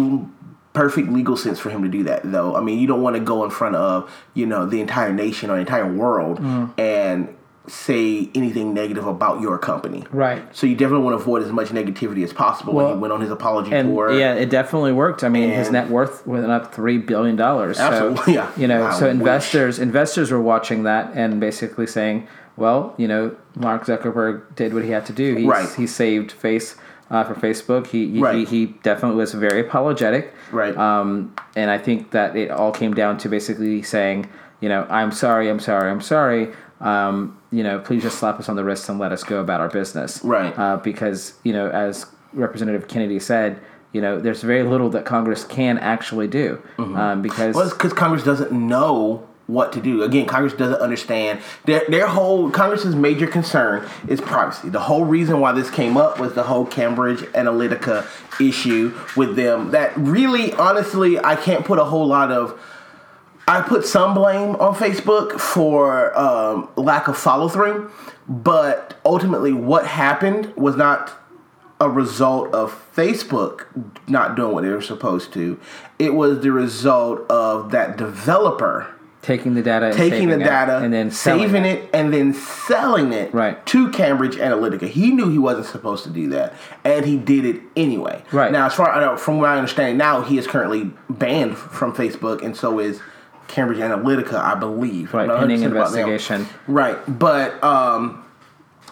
perfect 0.73 1.09
legal 1.09 1.37
sense 1.37 1.59
for 1.59 1.71
him 1.71 1.83
to 1.83 1.89
do 1.89 2.03
that, 2.05 2.23
though. 2.25 2.57
I 2.57 2.61
mean, 2.61 2.79
you 2.79 2.87
don't 2.87 3.03
want 3.03 3.15
to 3.17 3.21
go 3.21 3.45
in 3.45 3.51
front 3.51 3.77
of 3.77 4.11
you 4.35 4.47
know 4.47 4.67
the 4.67 4.81
entire 4.81 5.13
nation 5.13 5.51
or 5.51 5.59
entire 5.59 5.91
world 5.91 6.41
and 6.79 7.35
say 7.69 8.29
anything 8.35 8.75
negative 8.75 9.07
about 9.07 9.41
your 9.41 9.57
company. 9.57 10.05
Right. 10.11 10.43
So 10.55 10.67
you 10.67 10.75
definitely 10.75 11.05
want 11.05 11.17
to 11.17 11.23
avoid 11.23 11.43
as 11.43 11.53
much 11.53 11.69
negativity 11.69 12.25
as 12.25 12.33
possible 12.33 12.73
when 12.75 12.89
he 12.89 12.95
went 12.95 13.13
on 13.13 13.21
his 13.21 13.31
apology 13.31 13.73
and 13.73 13.91
tour. 13.91 14.13
yeah, 14.19 14.35
it 14.35 14.51
definitely 14.51 14.93
worked. 14.93 15.23
I 15.23 15.29
mean, 15.29 15.51
his 15.51 15.71
net 15.71 15.89
worth 15.89 16.27
went 16.27 16.51
up 16.51 16.75
three 16.75 16.99
billion 16.99 17.37
dollars. 17.37 17.79
Absolutely, 17.79 18.25
so, 18.25 18.31
yeah. 18.33 18.51
You 18.57 18.67
know, 18.67 18.85
I 18.87 18.93
so 18.99 19.07
wish. 19.07 19.13
investors 19.15 19.79
investors 19.79 20.31
were 20.33 20.41
watching 20.41 20.83
that 20.85 21.13
and 21.15 21.39
basically 21.39 21.87
saying, 21.87 22.27
"Well, 22.57 22.95
you 22.97 23.07
know, 23.07 23.37
Mark 23.55 23.85
Zuckerberg 23.87 24.57
did 24.57 24.75
what 24.75 24.83
he 24.85 24.91
had 24.91 25.07
to 25.07 25.13
do. 25.13 25.37
He 25.37 25.47
Right. 25.47 25.69
he 25.77 25.87
saved 25.87 26.33
face 26.33 26.75
uh, 27.13 27.23
for 27.23 27.35
Facebook. 27.35 27.87
He 27.87 28.09
he, 28.11 28.19
Right. 28.19 28.35
he 28.35 28.45
he 28.45 28.67
definitely 28.83 29.19
was 29.19 29.35
very 29.35 29.61
apologetic. 29.61 30.35
Right. 30.51 30.77
Um, 30.77 31.33
and 31.55 31.71
I 31.71 31.79
think 31.79 32.11
that 32.11 32.35
it 32.37 32.51
all 32.51 32.73
came 32.73 32.93
down 32.93 33.19
to 33.19 33.29
basically 33.29 33.83
saying, 33.83 34.29
you 34.61 34.69
know, 34.69 34.85
I'm 34.91 35.13
sorry, 35.13 35.49
I'm 35.49 35.61
sorry, 35.61 35.89
I'm 35.91 36.01
sorry. 36.01 36.49
Um, 36.81 37.39
you 37.53 37.63
know, 37.63 37.79
please 37.79 38.03
just 38.03 38.19
slap 38.19 38.41
us 38.41 38.49
on 38.49 38.57
the 38.57 38.65
wrist 38.65 38.89
and 38.89 38.99
let 38.99 39.13
us 39.13 39.23
go 39.23 39.41
about 39.41 39.61
our 39.61 39.69
business. 39.69 40.25
Right. 40.25 40.59
Uh, 40.59 40.79
because, 40.79 41.35
you 41.45 41.53
know, 41.53 41.69
as 41.69 42.07
Representative 42.33 42.89
Kennedy 42.89 43.21
said, 43.21 43.61
you 43.93 44.01
know, 44.01 44.19
there's 44.19 44.43
very 44.43 44.63
little 44.63 44.89
that 44.91 45.05
Congress 45.05 45.45
can 45.45 45.79
actually 45.79 46.27
do. 46.27 46.63
Um, 46.79 47.21
because, 47.21 47.55
Well, 47.55 47.67
it's 47.67 47.75
because 47.75 47.93
Congress 47.93 48.25
doesn't 48.25 48.51
know 48.51 49.29
what 49.47 49.73
to 49.75 49.83
do. 49.83 50.03
Again, 50.03 50.27
Congress 50.27 50.55
doesn't 50.55 50.81
understand 50.81 51.41
their 51.67 51.83
their 51.89 52.07
whole 52.07 52.51
Congress's 52.51 52.95
major 52.95 53.27
concern 53.27 53.87
is 54.09 54.21
privacy. 54.21 54.69
The 54.71 54.81
whole 54.81 55.05
reason 55.05 55.41
why 55.41 55.53
this 55.53 55.69
came 55.71 55.97
up 55.97 56.19
was 56.19 56.35
the 56.35 56.45
whole 56.45 56.65
Cambridge 56.65 57.21
Analytica 57.33 58.07
issue 58.41 58.99
with 59.17 59.37
them. 59.37 59.73
That 59.73 59.95
really, 59.97 60.53
honestly, 60.55 61.19
I 61.19 61.37
can't 61.37 61.65
put 61.65 61.79
a 61.79 61.85
whole 61.85 62.07
lot 62.07 62.33
of. 62.33 62.59
I 63.49 63.61
put 63.63 63.85
some 63.85 64.15
blame 64.15 64.55
on 64.57 64.75
Facebook 64.75 65.39
for 65.41 66.17
um, 66.19 66.69
lack 66.77 67.09
of 67.09 67.19
follow 67.19 67.49
through, 67.49 67.91
but 68.29 68.99
ultimately, 69.05 69.53
what 69.53 69.87
happened 69.87 70.55
was 70.57 70.77
not 70.77 71.13
a 71.81 71.89
result 71.91 72.55
of 72.55 72.71
Facebook 72.95 73.67
not 74.09 74.37
doing 74.37 74.53
what 74.53 74.63
they 74.63 74.71
were 74.71 74.81
supposed 74.81 75.33
to. 75.33 75.59
It 75.99 76.15
was 76.15 76.41
the 76.41 76.53
result 76.53 77.29
of 77.31 77.73
that 77.73 77.97
developer 77.97 78.87
taking 79.23 79.55
the 79.55 79.63
data 79.63 79.87
and 79.87 79.97
taking 79.97 80.11
saving 80.21 80.29
the 80.31 80.45
it 80.45 80.49
data 80.49 80.79
and 80.79 80.93
then 80.93 81.11
selling 81.11 81.49
saving 81.49 81.65
it. 81.65 81.91
and 81.93 82.13
then 82.13 82.33
selling 82.35 83.13
it 83.13 83.33
Right. 83.35 83.65
to 83.67 83.89
Cambridge 83.91 84.37
Analytica. 84.37 84.89
He 84.89 85.11
knew 85.11 85.29
he 85.29 85.39
wasn't 85.39 85.67
supposed 85.67 86.05
to 86.05 86.11
do 86.11 86.29
that, 86.31 86.55
and 86.85 87.05
he 87.05 87.17
did 87.17 87.45
it 87.45 87.61
anyway. 87.77 88.23
Right. 88.33 88.51
now, 88.53 88.67
as 88.67 88.75
far 88.75 88.91
I 88.91 89.01
know, 89.01 89.17
from 89.17 89.39
what 89.39 89.49
I 89.49 89.57
understand, 89.57 89.99
now 89.99 90.23
he 90.23 90.39
is 90.39 90.47
currently 90.47 90.91
banned 91.11 91.57
from 91.57 91.93
Facebook, 91.93 92.43
and 92.43 92.57
so 92.57 92.79
is 92.79 93.01
Cambridge 93.53 93.79
Analytica, 93.79 94.35
I 94.35 94.55
believe. 94.55 95.13
Right, 95.15 95.29
pending 95.29 95.61
100% 95.61 95.67
about 95.73 95.93
them. 95.93 96.09
investigation. 96.09 96.49
Right, 96.67 96.99
but 97.07 97.63
um, 97.63 98.25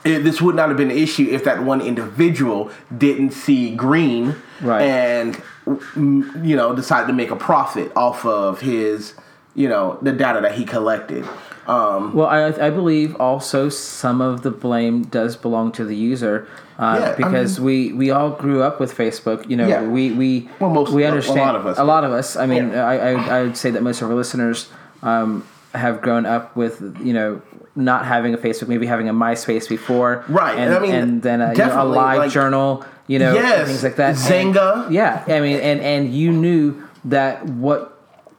it, 0.04 0.20
this 0.22 0.40
would 0.40 0.54
not 0.54 0.68
have 0.68 0.76
been 0.76 0.90
an 0.90 0.96
issue 0.98 1.26
if 1.30 1.44
that 1.44 1.62
one 1.64 1.80
individual 1.80 2.70
didn't 2.96 3.32
see 3.32 3.74
green 3.74 4.36
Right. 4.60 4.82
and 4.82 5.34
mm, 5.66 6.46
you 6.46 6.54
know 6.56 6.74
decided 6.76 7.06
to 7.06 7.14
make 7.14 7.30
a 7.30 7.36
profit 7.36 7.90
off 7.96 8.26
of 8.26 8.60
his 8.60 9.14
you 9.54 9.68
know 9.68 9.98
the 10.02 10.12
data 10.12 10.40
that 10.42 10.52
he 10.54 10.64
collected. 10.64 11.24
Um, 11.66 12.14
Well, 12.14 12.26
I, 12.26 12.46
I 12.66 12.70
believe 12.70 13.14
also 13.16 13.68
some 13.70 14.20
of 14.20 14.42
the 14.42 14.50
blame 14.50 15.02
does 15.04 15.36
belong 15.36 15.72
to 15.72 15.84
the 15.84 15.96
user 15.96 16.46
uh, 16.80 16.96
Yeah, 16.98 17.10
I 17.10 17.14
because 17.16 17.60
we, 17.60 17.92
we 17.92 18.10
all 18.10 18.30
grew 18.30 18.62
up 18.62 18.80
with 18.80 18.96
Facebook. 18.96 19.48
You 19.50 19.56
know, 19.58 19.68
Yeah. 19.68 19.82
we 19.96 20.10
we 20.12 20.48
Well, 20.60 20.70
most- 20.70 20.92
we 20.92 21.02
a- 21.02 21.06
a 21.06 21.10
understand 21.10 21.40
lot 21.40 21.54
of 21.56 21.66
us 21.66 21.78
A 21.78 21.84
lot 21.84 22.02
of 22.04 22.12
us. 22.12 22.36
I 22.36 22.46
mean, 22.46 22.70
Yeah. 22.72 22.84
I, 22.92 22.94
I 23.10 23.38
I 23.38 23.42
would 23.44 23.56
say 23.56 23.70
that 23.74 23.82
most 23.82 24.00
of 24.02 24.08
our 24.10 24.16
listeners 24.16 24.68
um, 25.02 25.44
have 25.74 26.00
grown 26.00 26.24
up 26.26 26.56
with 26.56 26.74
you 27.08 27.12
know 27.12 27.40
not 27.76 28.04
having 28.04 28.34
a 28.34 28.38
Facebook, 28.38 28.66
maybe 28.68 28.86
having 28.86 29.08
a 29.08 29.14
MySpace 29.14 29.68
before, 29.68 30.24
Right, 30.28 30.58
And, 30.58 30.74
I 30.74 30.78
mean, 30.80 30.94
and 30.94 31.22
then 31.22 31.40
a, 31.40 31.52
you 31.52 31.58
know, 31.58 31.82
a 31.82 31.84
live 31.84 32.18
like- 32.18 32.30
journal, 32.32 32.84
you 33.06 33.18
know, 33.20 33.32
Yes, 33.34 33.68
things 33.68 33.84
like 33.84 33.96
that. 33.96 34.16
And- 34.30 34.92
yeah, 34.92 35.22
I 35.28 35.40
mean, 35.40 35.58
and 35.70 35.80
and 35.80 36.02
you 36.12 36.32
knew 36.32 36.62
that 37.04 37.44
what 37.46 37.80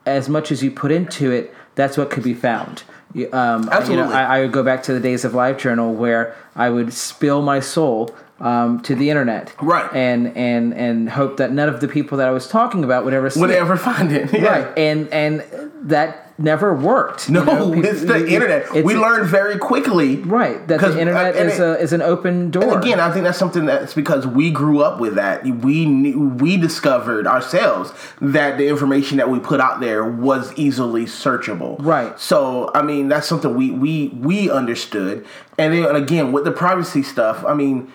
as 0.04 0.28
much 0.28 0.52
as 0.52 0.62
you 0.64 0.70
put 0.70 0.90
into 0.92 1.30
it, 1.30 1.54
that's 1.76 1.96
what 1.96 2.10
could 2.10 2.22
be 2.24 2.34
found. 2.34 2.82
Um, 3.32 3.68
You 3.88 3.96
know, 3.96 4.10
I, 4.10 4.22
I 4.36 4.40
would 4.40 4.52
go 4.52 4.62
back 4.62 4.82
to 4.84 4.92
the 4.92 5.00
days 5.00 5.24
of 5.24 5.32
LiveJournal 5.32 5.94
where 5.94 6.34
I 6.56 6.70
would 6.70 6.92
spill 6.92 7.40
my 7.42 7.60
soul 7.60 8.10
um, 8.42 8.80
to 8.80 8.94
the 8.94 9.08
internet, 9.08 9.54
Right. 9.62 9.88
and 9.94 10.36
and 10.36 10.74
and 10.74 11.08
hope 11.08 11.36
that 11.38 11.52
none 11.52 11.68
of 11.68 11.80
the 11.80 11.88
people 11.88 12.18
that 12.18 12.28
I 12.28 12.32
was 12.32 12.48
talking 12.48 12.82
about 12.84 13.04
would 13.04 13.14
ever 13.14 13.30
see 13.30 13.40
would 13.40 13.50
it. 13.50 13.56
ever 13.58 13.76
find 13.76 14.12
it? 14.12 14.32
Yeah. 14.42 14.48
Right, 14.48 14.78
and 14.78 15.08
and 15.12 15.44
that 15.84 16.18
never 16.38 16.74
worked. 16.74 17.28
you 17.28 17.34
No, 17.34 17.44
know, 17.44 17.70
people- 17.72 17.84
it's 17.90 18.00
the 18.04 18.18
you- 18.20 18.26
internet. 18.26 18.62
it's- 18.62 18.84
we 18.84 18.96
learned 18.96 19.26
very 19.28 19.58
quickly. 19.58 20.16
right 20.16 20.66
that 20.66 20.80
the 20.80 20.98
internet 21.00 21.36
uh, 21.36 21.38
is 21.38 21.60
it- 21.60 21.62
a 21.62 21.78
is 21.80 21.92
an 21.92 22.02
open 22.02 22.50
door. 22.50 22.64
And 22.64 22.82
again, 22.82 22.98
I 22.98 23.12
think 23.12 23.24
that's 23.24 23.38
something 23.38 23.64
that's 23.66 23.94
because 23.94 24.26
we 24.26 24.50
grew 24.50 24.82
up 24.82 24.98
with 24.98 25.14
that. 25.14 25.44
We 25.44 25.86
knew, 25.86 26.30
we 26.30 26.56
discovered 26.56 27.26
ourselves 27.28 27.92
that 28.20 28.58
the 28.58 28.66
information 28.66 29.18
that 29.18 29.30
we 29.30 29.38
put 29.38 29.60
out 29.60 29.78
there 29.80 30.02
was 30.04 30.52
easily 30.56 31.04
searchable. 31.04 31.76
Right. 31.78 32.18
So, 32.18 32.70
I 32.74 32.82
mean, 32.82 33.06
that's 33.08 33.28
something 33.28 33.54
we 33.54 33.70
we 33.70 34.08
we 34.18 34.50
understood. 34.50 35.24
And 35.58 35.72
then 35.74 35.94
again, 35.94 36.32
with 36.32 36.42
the 36.44 36.50
privacy 36.52 37.02
stuff, 37.04 37.44
I 37.46 37.54
mean, 37.54 37.92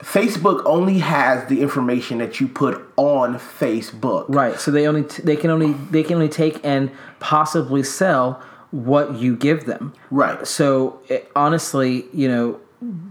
Facebook 0.00 0.62
only 0.66 0.98
has 0.98 1.48
the 1.48 1.62
information 1.62 2.18
that 2.18 2.40
you 2.40 2.48
put 2.48 2.84
on 2.96 3.36
Facebook. 3.36 4.26
Right. 4.28 4.58
So 4.58 4.70
they 4.70 4.86
only 4.86 5.04
t- 5.04 5.22
they 5.22 5.36
can 5.36 5.50
only 5.50 5.72
they 5.72 6.02
can 6.02 6.14
only 6.16 6.28
take 6.28 6.64
and 6.64 6.90
possibly 7.20 7.82
sell 7.82 8.42
what 8.70 9.14
you 9.14 9.36
give 9.36 9.66
them. 9.66 9.94
Right. 10.10 10.46
So 10.46 11.00
it, 11.08 11.30
honestly, 11.36 12.06
you 12.12 12.28
know, 12.28 12.60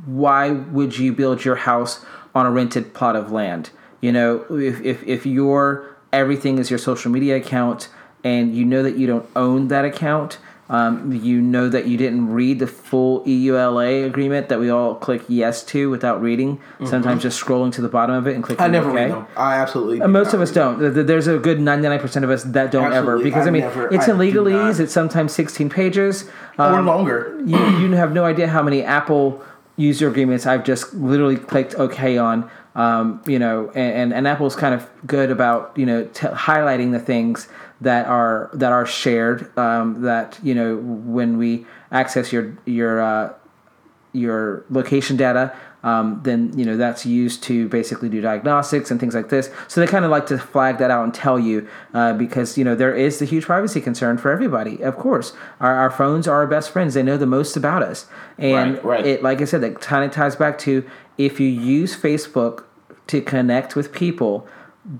why 0.05 0.51
would 0.51 0.97
you 0.97 1.13
build 1.13 1.45
your 1.45 1.55
house 1.55 2.03
on 2.35 2.45
a 2.45 2.51
rented 2.51 2.93
plot 2.93 3.15
of 3.15 3.31
land? 3.31 3.69
You 4.01 4.11
know, 4.11 4.45
if 4.49 4.81
if 4.81 5.03
if 5.03 5.25
your 5.25 5.95
everything 6.11 6.57
is 6.57 6.69
your 6.69 6.79
social 6.79 7.11
media 7.11 7.37
account 7.37 7.89
and 8.23 8.55
you 8.55 8.65
know 8.65 8.83
that 8.83 8.97
you 8.97 9.07
don't 9.07 9.27
own 9.35 9.69
that 9.69 9.85
account, 9.85 10.37
um, 10.69 11.11
you 11.11 11.41
know 11.41 11.67
that 11.69 11.87
you 11.87 11.97
didn't 11.97 12.29
read 12.31 12.59
the 12.59 12.67
full 12.67 13.21
EULA 13.25 14.05
agreement 14.05 14.49
that 14.49 14.59
we 14.59 14.69
all 14.69 14.95
click 14.95 15.21
yes 15.27 15.61
to 15.65 15.89
without 15.89 16.21
reading. 16.21 16.59
Sometimes 16.85 17.21
just 17.21 17.43
scrolling 17.43 17.71
to 17.73 17.81
the 17.81 17.89
bottom 17.89 18.15
of 18.15 18.27
it 18.27 18.35
and 18.35 18.43
clicking 18.43 18.63
Mm-hmm. 18.63 18.75
I 18.75 18.79
never 18.79 18.89
okay. 18.91 19.03
read 19.03 19.11
them. 19.11 19.27
I 19.35 19.55
absolutely. 19.55 19.99
do 19.99 20.07
most 20.07 20.33
of 20.33 20.41
us 20.41 20.51
don't. 20.51 20.79
Th- 20.79 20.93
th- 20.93 21.05
There's 21.05 21.27
a 21.27 21.37
good 21.37 21.57
99% 21.59 22.23
of 22.23 22.29
us 22.29 22.43
that 22.43 22.71
don't 22.71 22.93
ever. 22.93 23.19
Because, 23.19 23.45
I 23.45 23.49
I 23.49 23.51
mean, 23.51 23.61
never- 23.63 23.93
it's 23.93 24.07
I 24.07 24.13
in 24.13 24.17
do 24.19 24.23
legalese. 24.43 24.79
It's 24.79 24.93
sometimes 24.93 25.33
16 25.33 25.69
pages. 25.69 26.23
them. 26.23 26.31
or 26.57 26.79
Um, 26.79 26.85
longer. 26.87 27.39
you, 27.45 27.57
you 27.79 27.91
have 27.91 28.13
no 28.13 28.23
idea 28.25 28.47
how 28.47 28.63
many 28.63 28.83
Apple 28.83 29.43
user 29.75 30.07
agreements 30.07 30.45
I've 30.45 30.63
just 30.63 30.93
literally 30.93 31.35
clicked 31.37 31.75
OK 31.75 32.17
on. 32.17 32.49
Um, 32.75 33.21
you 33.27 33.37
know, 33.37 33.69
and, 33.75 33.93
and, 33.95 34.13
and 34.13 34.27
Apple's 34.27 34.55
kind 34.55 34.73
of 34.73 34.89
good 35.05 35.29
about, 35.29 35.73
you 35.75 35.85
know, 35.85 36.05
t- 36.05 36.27
highlighting 36.27 36.91
the 36.91 36.99
things 36.99 37.47
that 37.81 38.07
are 38.07 38.49
that 38.53 38.71
are 38.71 38.85
shared 38.85 39.55
um, 39.57 40.01
that, 40.01 40.39
you 40.41 40.55
know, 40.55 40.77
when 40.77 41.37
we 41.37 41.67
access 41.91 42.33
your 42.33 42.57
your 42.65 42.99
uh, 43.01 43.33
your 44.13 44.65
location 44.69 45.17
data, 45.17 45.55
um, 45.83 46.21
then 46.23 46.57
you 46.57 46.65
know 46.65 46.77
that's 46.77 47.05
used 47.05 47.43
to 47.43 47.67
basically 47.67 48.07
do 48.07 48.21
diagnostics 48.21 48.89
and 48.89 48.99
things 48.99 49.13
like 49.13 49.29
this. 49.29 49.49
So 49.67 49.81
they 49.81 49.87
kind 49.87 50.05
of 50.05 50.11
like 50.11 50.27
to 50.27 50.37
flag 50.37 50.77
that 50.77 50.89
out 50.89 51.03
and 51.03 51.13
tell 51.13 51.37
you 51.37 51.67
uh, 51.93 52.13
because 52.13 52.57
you 52.57 52.63
know 52.63 52.73
there 52.73 52.95
is 52.95 53.19
the 53.19 53.25
huge 53.25 53.45
privacy 53.45 53.81
concern 53.81 54.17
for 54.17 54.31
everybody. 54.31 54.81
Of 54.81 54.95
course, 54.95 55.33
our, 55.59 55.75
our 55.75 55.91
phones 55.91 56.27
are 56.27 56.35
our 56.35 56.47
best 56.47 56.71
friends; 56.71 56.93
they 56.93 57.03
know 57.03 57.17
the 57.17 57.25
most 57.25 57.57
about 57.57 57.83
us, 57.83 58.05
and 58.37 58.75
Right, 58.75 58.85
right. 58.85 59.05
it, 59.05 59.23
like 59.23 59.41
I 59.41 59.45
said, 59.45 59.61
that 59.61 59.81
kind 59.81 60.05
of 60.05 60.11
ties 60.11 60.37
back 60.37 60.57
to 60.59 60.89
if 61.17 61.39
you 61.39 61.47
use 61.47 61.95
Facebook 61.95 62.63
to 63.07 63.21
connect 63.21 63.75
with 63.75 63.91
people, 63.91 64.47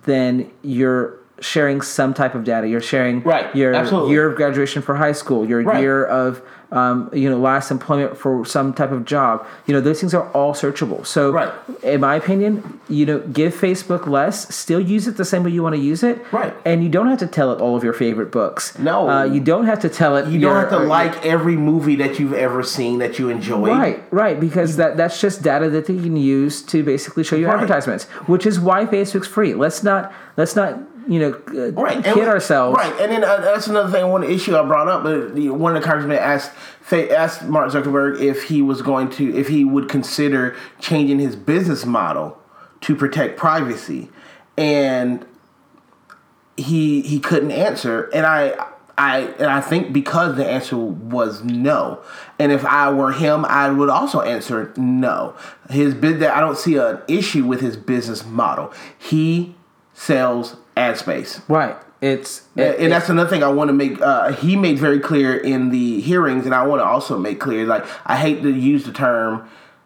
then 0.05 0.49
you're 0.61 1.17
sharing 1.39 1.81
some 1.81 2.13
type 2.13 2.35
of 2.35 2.43
data. 2.43 2.67
You're 2.67 2.79
sharing 2.81 3.21
Right, 3.23 3.53
your 3.55 3.73
absolutely. 3.73 4.11
year 4.11 4.27
of 4.29 4.35
graduation 4.35 4.81
for 4.81 4.95
high 4.95 5.11
school, 5.11 5.45
your 5.47 5.61
Right. 5.63 5.81
year 5.81 6.05
of 6.05 6.41
um, 6.73 7.09
you 7.13 7.29
know 7.29 7.37
last 7.39 7.71
employment 7.71 8.17
for 8.17 8.43
some 8.45 8.73
type 8.73 8.91
of 8.91 9.05
job. 9.05 9.45
You 9.67 9.73
know 9.73 9.81
those 9.81 9.99
things 10.01 10.13
are 10.13 10.27
all 10.31 10.53
searchable. 10.53 11.05
So, 11.05 11.31
Right. 11.31 11.51
in 11.83 12.01
my 12.01 12.15
opinion, 12.15 12.79
you 12.89 13.05
know, 13.05 13.19
give 13.19 13.53
Facebook 13.53 14.07
less. 14.07 14.53
Still 14.53 14.79
use 14.79 15.07
it 15.07 15.15
the 15.17 15.25
same 15.25 15.43
way 15.43 15.51
you 15.51 15.61
want 15.63 15.75
to 15.75 15.81
use 15.81 16.01
it. 16.03 16.19
Right. 16.31 16.53
And 16.65 16.83
you 16.83 16.89
don't 16.89 17.07
have 17.07 17.19
to 17.19 17.27
tell 17.27 17.51
it 17.53 17.61
all 17.61 17.75
of 17.77 17.83
your 17.83 17.93
favorite 17.93 18.31
books. 18.31 18.77
No. 18.79 19.09
uh, 19.09 19.23
you 19.23 19.39
don't 19.39 19.65
have 19.65 19.79
to 19.81 19.89
tell 19.89 20.17
it. 20.17 20.27
You 20.27 20.39
don't 20.39 20.55
have 20.55 20.69
to 20.71 20.79
like 20.79 21.25
every 21.25 21.55
movie 21.57 21.95
that 21.97 22.19
you've 22.19 22.33
ever 22.33 22.63
seen 22.63 22.99
that 22.99 23.19
you 23.19 23.29
enjoy. 23.29 23.69
Right, 23.69 24.03
right, 24.11 24.39
because 24.39 24.77
that 24.77 24.97
that's 24.97 25.21
just 25.21 25.43
data 25.43 25.69
that 25.69 25.85
they 25.85 25.95
can 25.97 26.17
use 26.17 26.61
to 26.63 26.83
basically 26.83 27.23
show 27.23 27.35
you 27.35 27.47
Right. 27.47 27.55
advertisements, 27.55 28.05
which 28.31 28.45
is 28.45 28.59
why 28.59 28.85
Facebook's 28.85 29.27
free. 29.27 29.53
Let's 29.53 29.83
not 29.83 30.11
let's 30.37 30.55
not 30.55 30.79
you 31.07 31.19
know 31.19 31.41
uh, 31.49 31.71
Right, 31.71 31.95
and 31.95 32.05
kid 32.05 32.15
we- 32.15 32.21
ourselves. 32.25 32.77
Right, 32.77 32.93
and 33.01 33.11
then 33.11 33.23
uh, 33.23 33.37
that's 33.37 33.67
another 33.67 33.91
thing. 33.91 34.07
One 34.09 34.23
issue 34.23 34.55
I 34.55 34.63
brought 34.63 34.87
up. 34.87 35.05
Uh, 35.05 35.33
the- 35.33 35.49
one 35.49 35.75
of 35.75 35.81
the 35.81 35.87
congressmen 35.87 36.17
asked 36.17 36.51
asked 36.91 37.43
Mark 37.43 37.71
Zuckerberg 37.71 38.19
if 38.21 38.43
he 38.43 38.61
was 38.61 38.81
going 38.81 39.09
to 39.11 39.35
if 39.35 39.47
he 39.47 39.63
would 39.65 39.89
consider 39.89 40.55
changing 40.79 41.19
his 41.19 41.35
business 41.35 41.85
model 41.85 42.37
to 42.81 42.95
protect 42.95 43.37
privacy, 43.37 44.09
and 44.57 45.25
he 46.57 47.01
he 47.01 47.19
couldn't 47.19 47.51
answer, 47.51 48.09
and 48.13 48.25
I. 48.25 48.67
I 48.95 49.21
and 49.39 49.47
I 49.47 49.59
think 49.59 49.91
because 49.91 50.35
the 50.37 50.47
answer 50.47 50.77
was 50.77 51.43
no, 51.43 52.03
and 52.37 52.51
if 52.51 52.63
I 52.63 52.91
were 52.91 53.11
him, 53.11 53.43
I 53.43 53.71
would 53.71 53.89
also 53.89 54.21
answer 54.21 54.71
no. 54.77 55.33
His 55.71 55.95
bid 55.95 56.19
that 56.19 56.37
I 56.37 56.39
don't 56.39 56.59
see 56.59 56.77
an 56.77 56.99
issue 57.07 57.43
with 57.43 57.59
his 57.59 57.75
business 57.75 58.23
model. 58.23 58.71
He 58.95 59.55
sells 59.95 60.57
ad 60.77 60.97
space. 60.97 61.41
Right. 61.47 61.75
It's 62.01 62.41
And- 62.57 62.75
and 62.75 62.91
that's 62.91 63.07
another 63.09 63.29
thing 63.29 63.43
I 63.43 63.47
want 63.47 63.69
to 63.69 63.73
make. 63.73 64.01
Uh, 64.01 64.33
he 64.33 64.55
made 64.57 64.77
very 64.77 64.99
clear 64.99 65.33
in 65.35 65.69
the 65.69 66.01
hearings, 66.01 66.45
and 66.45 66.53
I 66.53 66.63
want 66.67 66.81
to 66.81 66.85
also 66.85 67.17
make 67.17 67.39
clear. 67.39 67.65
Like 67.65 67.85
I 68.05 68.17
hate 68.17 68.43
to 68.43 68.49
use 68.49 68.83
the 68.85 68.91
term 68.91 69.43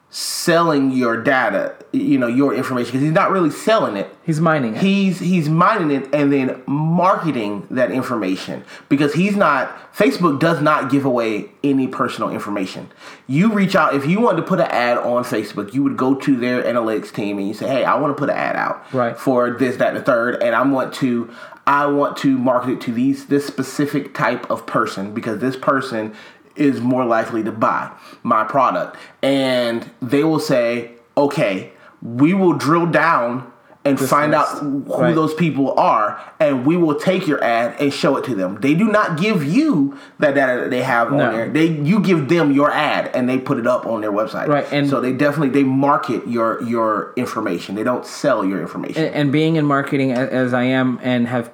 selling 0.09 0.91
your 0.91 1.21
data, 1.21 1.75
you 1.91 2.17
know, 2.17 2.27
your 2.27 2.53
information, 2.53 2.91
because 2.91 3.01
he's 3.01 3.11
not 3.11 3.29
really 3.29 3.49
selling 3.51 3.97
it. 3.97 4.09
he's 4.25 4.39
mining 4.39 4.75
it. 4.75 4.81
He's 4.81 5.19
he's 5.19 5.49
mining 5.49 5.91
it 5.91 6.13
and 6.13 6.31
then 6.31 6.63
marketing 6.65 7.67
that 7.71 7.91
information 7.91 8.63
because 8.89 9.13
he's 9.13 9.35
not. 9.35 9.93
Facebook 9.93 10.39
does 10.39 10.61
not 10.61 10.89
give 10.91 11.05
away 11.05 11.49
any 11.63 11.87
personal 11.87 12.29
information. 12.29 12.89
You 13.27 13.51
reach 13.51 13.75
out 13.75 13.93
if 13.95 14.05
you 14.05 14.21
wanted 14.21 14.37
to 14.41 14.47
put 14.47 14.59
an 14.59 14.67
ad 14.67 14.97
on 14.97 15.23
Facebook, 15.23 15.73
you 15.73 15.83
would 15.83 15.97
go 15.97 16.15
to 16.15 16.35
their 16.35 16.63
analytics 16.63 17.11
team 17.11 17.37
and 17.37 17.47
you 17.47 17.53
say, 17.53 17.67
"Hey, 17.67 17.83
I 17.83 17.95
want 17.95 18.15
to 18.15 18.19
put 18.19 18.29
an 18.29 18.35
ad 18.37 18.55
out 18.55 18.85
Right. 18.93 19.17
for 19.17 19.51
this, 19.51 19.77
that, 19.77 19.89
and 19.89 19.97
the 19.97 20.01
third, 20.01 20.41
and 20.41 20.55
I 20.55 20.61
want 20.63 20.93
to." 20.95 21.29
I 21.69 21.85
want 21.87 22.15
to 22.19 22.37
market 22.37 22.69
it 22.69 22.81
to 22.83 22.93
these 22.93 23.25
this 23.25 23.45
specific 23.45 24.13
type 24.13 24.49
of 24.49 24.65
person 24.65 25.13
because 25.13 25.39
this 25.39 25.57
person 25.57 26.13
is 26.57 26.81
more 26.81 27.05
likely 27.05 27.43
to 27.43 27.51
buy 27.51 27.89
my 28.23 28.43
product. 28.43 28.97
And 29.21 29.89
they 30.01 30.23
will 30.23 30.39
say, 30.39 30.91
okay, 31.15 31.71
we 32.01 32.33
will 32.33 32.53
drill 32.53 32.85
down 32.87 33.51
and 33.85 33.97
find 33.97 34.33
list. 34.33 34.55
out 34.55 34.59
who 34.59 34.79
Right. 34.85 35.15
those 35.15 35.33
people 35.33 35.73
are, 35.79 36.19
and 36.41 36.65
we 36.65 36.75
will 36.75 36.95
take 36.95 37.25
your 37.25 37.41
ad 37.41 37.73
and 37.79 37.93
show 37.93 38.17
it 38.17 38.25
to 38.25 38.35
them. 38.35 38.57
They 38.59 38.73
do 38.73 38.83
not 38.91 39.17
give 39.17 39.45
you 39.45 39.95
that 40.19 40.35
data 40.35 40.59
that 40.61 40.69
they 40.71 40.81
have 40.81 41.09
on 41.13 41.19
there. 41.19 41.47
They 41.47 41.67
you 41.67 42.01
give 42.01 42.27
them 42.27 42.51
your 42.51 42.69
ad 42.69 43.09
and 43.13 43.29
they 43.29 43.37
put 43.37 43.57
it 43.57 43.65
up 43.65 43.85
on 43.85 44.01
their 44.01 44.11
website. 44.11 44.47
Right, 44.47 44.67
and- 44.73 44.89
so 44.89 44.99
they 44.99 45.13
definitely 45.13 45.49
they 45.49 45.63
market 45.63 46.27
your 46.27 46.61
your 46.63 47.13
information. 47.15 47.75
They 47.75 47.83
don't 47.83 48.05
sell 48.05 48.43
your 48.43 48.59
information. 48.59 49.05
and, 49.05 49.15
and 49.15 49.31
being 49.31 49.55
in 49.55 49.63
marketing 49.65 50.11
a- 50.11 50.15
as 50.15 50.53
I 50.53 50.63
am 50.63 50.99
and 51.01 51.25
have, 51.29 51.49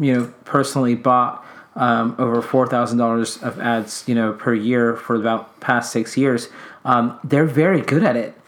you 0.00 0.14
know, 0.14 0.32
personally 0.46 0.94
bought 0.94 1.44
um, 1.76 2.14
over 2.18 2.40
four 2.42 2.66
thousand 2.66 2.98
dollars 2.98 3.42
of 3.42 3.60
ads, 3.60 4.04
you 4.06 4.14
know, 4.14 4.32
per 4.32 4.54
year 4.54 4.96
for 4.96 5.16
about 5.16 5.58
past 5.60 5.92
six 5.92 6.16
years, 6.16 6.48
um, 6.84 7.18
they're 7.24 7.46
very 7.46 7.80
good 7.80 8.04
at 8.04 8.16
it. 8.16 8.38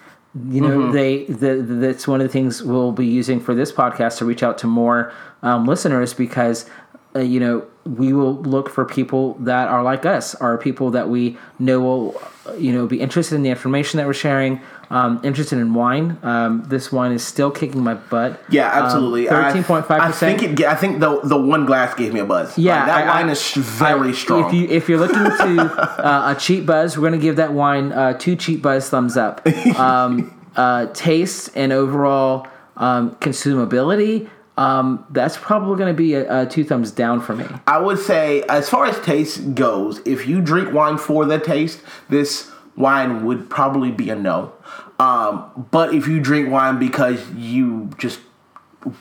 You 0.50 0.60
know, 0.60 0.78
Mm-hmm. 0.78 0.92
they 0.92 1.24
the, 1.24 1.62
that's 1.62 2.06
one 2.06 2.20
of 2.20 2.26
the 2.26 2.32
things 2.32 2.62
we'll 2.62 2.92
be 2.92 3.06
using 3.06 3.40
for 3.40 3.54
this 3.54 3.72
podcast 3.72 4.18
to 4.18 4.24
reach 4.26 4.42
out 4.42 4.58
to 4.58 4.66
more 4.66 5.12
um, 5.42 5.64
listeners 5.66 6.12
because 6.12 6.68
uh, 7.14 7.20
you 7.20 7.40
know 7.40 7.66
we 7.84 8.12
will 8.12 8.34
look 8.42 8.68
for 8.68 8.84
people 8.84 9.34
that 9.40 9.68
are 9.68 9.82
like 9.82 10.04
us, 10.04 10.34
are 10.34 10.58
people 10.58 10.90
that 10.90 11.08
we 11.08 11.38
know 11.58 11.80
will 11.80 12.22
you 12.58 12.70
know 12.72 12.86
be 12.86 13.00
interested 13.00 13.34
in 13.34 13.42
the 13.42 13.48
information 13.50 13.96
that 13.96 14.06
we're 14.06 14.12
sharing, 14.12 14.60
um, 14.90 15.20
interested 15.24 15.58
in 15.58 15.74
wine. 15.74 16.18
Um, 16.22 16.64
this 16.68 16.92
wine 16.92 17.12
is 17.12 17.24
still 17.24 17.50
kicking 17.50 17.82
my 17.82 17.94
butt. 17.94 18.40
Yeah, 18.48 18.70
absolutely. 18.72 19.28
I- 19.28 19.36
Um, 19.36 19.44
Thirteen 19.44 19.64
point 19.64 19.86
five 19.86 20.00
I 20.00 20.06
percent. 20.06 20.40
think 20.40 20.60
it. 20.60 20.66
I 20.66 20.74
think 20.74 21.00
the 21.00 21.20
the 21.22 21.36
one 21.36 21.66
glass 21.66 21.94
gave 21.94 22.12
me 22.14 22.20
a 22.20 22.24
buzz. 22.24 22.56
Yeah, 22.56 22.76
Like, 22.78 22.86
that 22.86 23.06
I- 23.06 23.14
wine 23.20 23.28
I- 23.28 23.32
is 23.32 23.52
very 23.54 24.08
I- 24.10 24.12
strong. 24.12 24.46
If 24.46 24.52
you 24.54 24.68
if 24.68 24.88
you're 24.88 24.98
looking 25.00 25.24
to 25.24 25.62
uh, 26.06 26.32
a 26.32 26.38
cheap 26.38 26.66
buzz, 26.66 26.96
we're 26.96 27.08
gonna 27.08 27.18
give 27.22 27.36
that 27.36 27.52
wine 27.52 27.92
uh, 27.92 28.12
two 28.14 28.36
cheap 28.36 28.62
buzz 28.62 28.88
thumbs 28.88 29.16
up. 29.16 29.46
Um, 29.76 30.32
uh, 30.56 30.86
taste 30.94 31.50
and 31.54 31.70
overall 31.72 32.46
um, 32.78 33.10
consumability. 33.20 34.28
Um, 34.58 35.04
that's 35.10 35.36
probably 35.36 35.76
going 35.76 35.92
to 35.92 35.96
be 35.96 36.14
a, 36.14 36.42
a 36.42 36.46
two 36.46 36.64
thumbs 36.64 36.90
down 36.90 37.20
for 37.20 37.36
me. 37.36 37.44
I 37.66 37.78
would 37.78 37.98
say, 37.98 38.42
as 38.48 38.70
far 38.70 38.86
as 38.86 38.98
taste 39.00 39.54
goes, 39.54 40.00
if 40.06 40.26
you 40.26 40.40
drink 40.40 40.72
wine 40.72 40.96
for 40.96 41.26
the 41.26 41.38
taste, 41.38 41.80
this 42.08 42.50
wine 42.76 43.24
would 43.24 43.48
probably 43.50 43.90
be 43.90 44.10
a 44.10 44.16
no. 44.16 44.52
Um, 44.98 45.66
but 45.70 45.94
if 45.94 46.06
you 46.08 46.20
drink 46.20 46.50
wine 46.50 46.78
because 46.78 47.20
you 47.32 47.90
just 47.98 48.20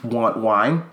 want 0.04 0.38
wine, 0.38 0.84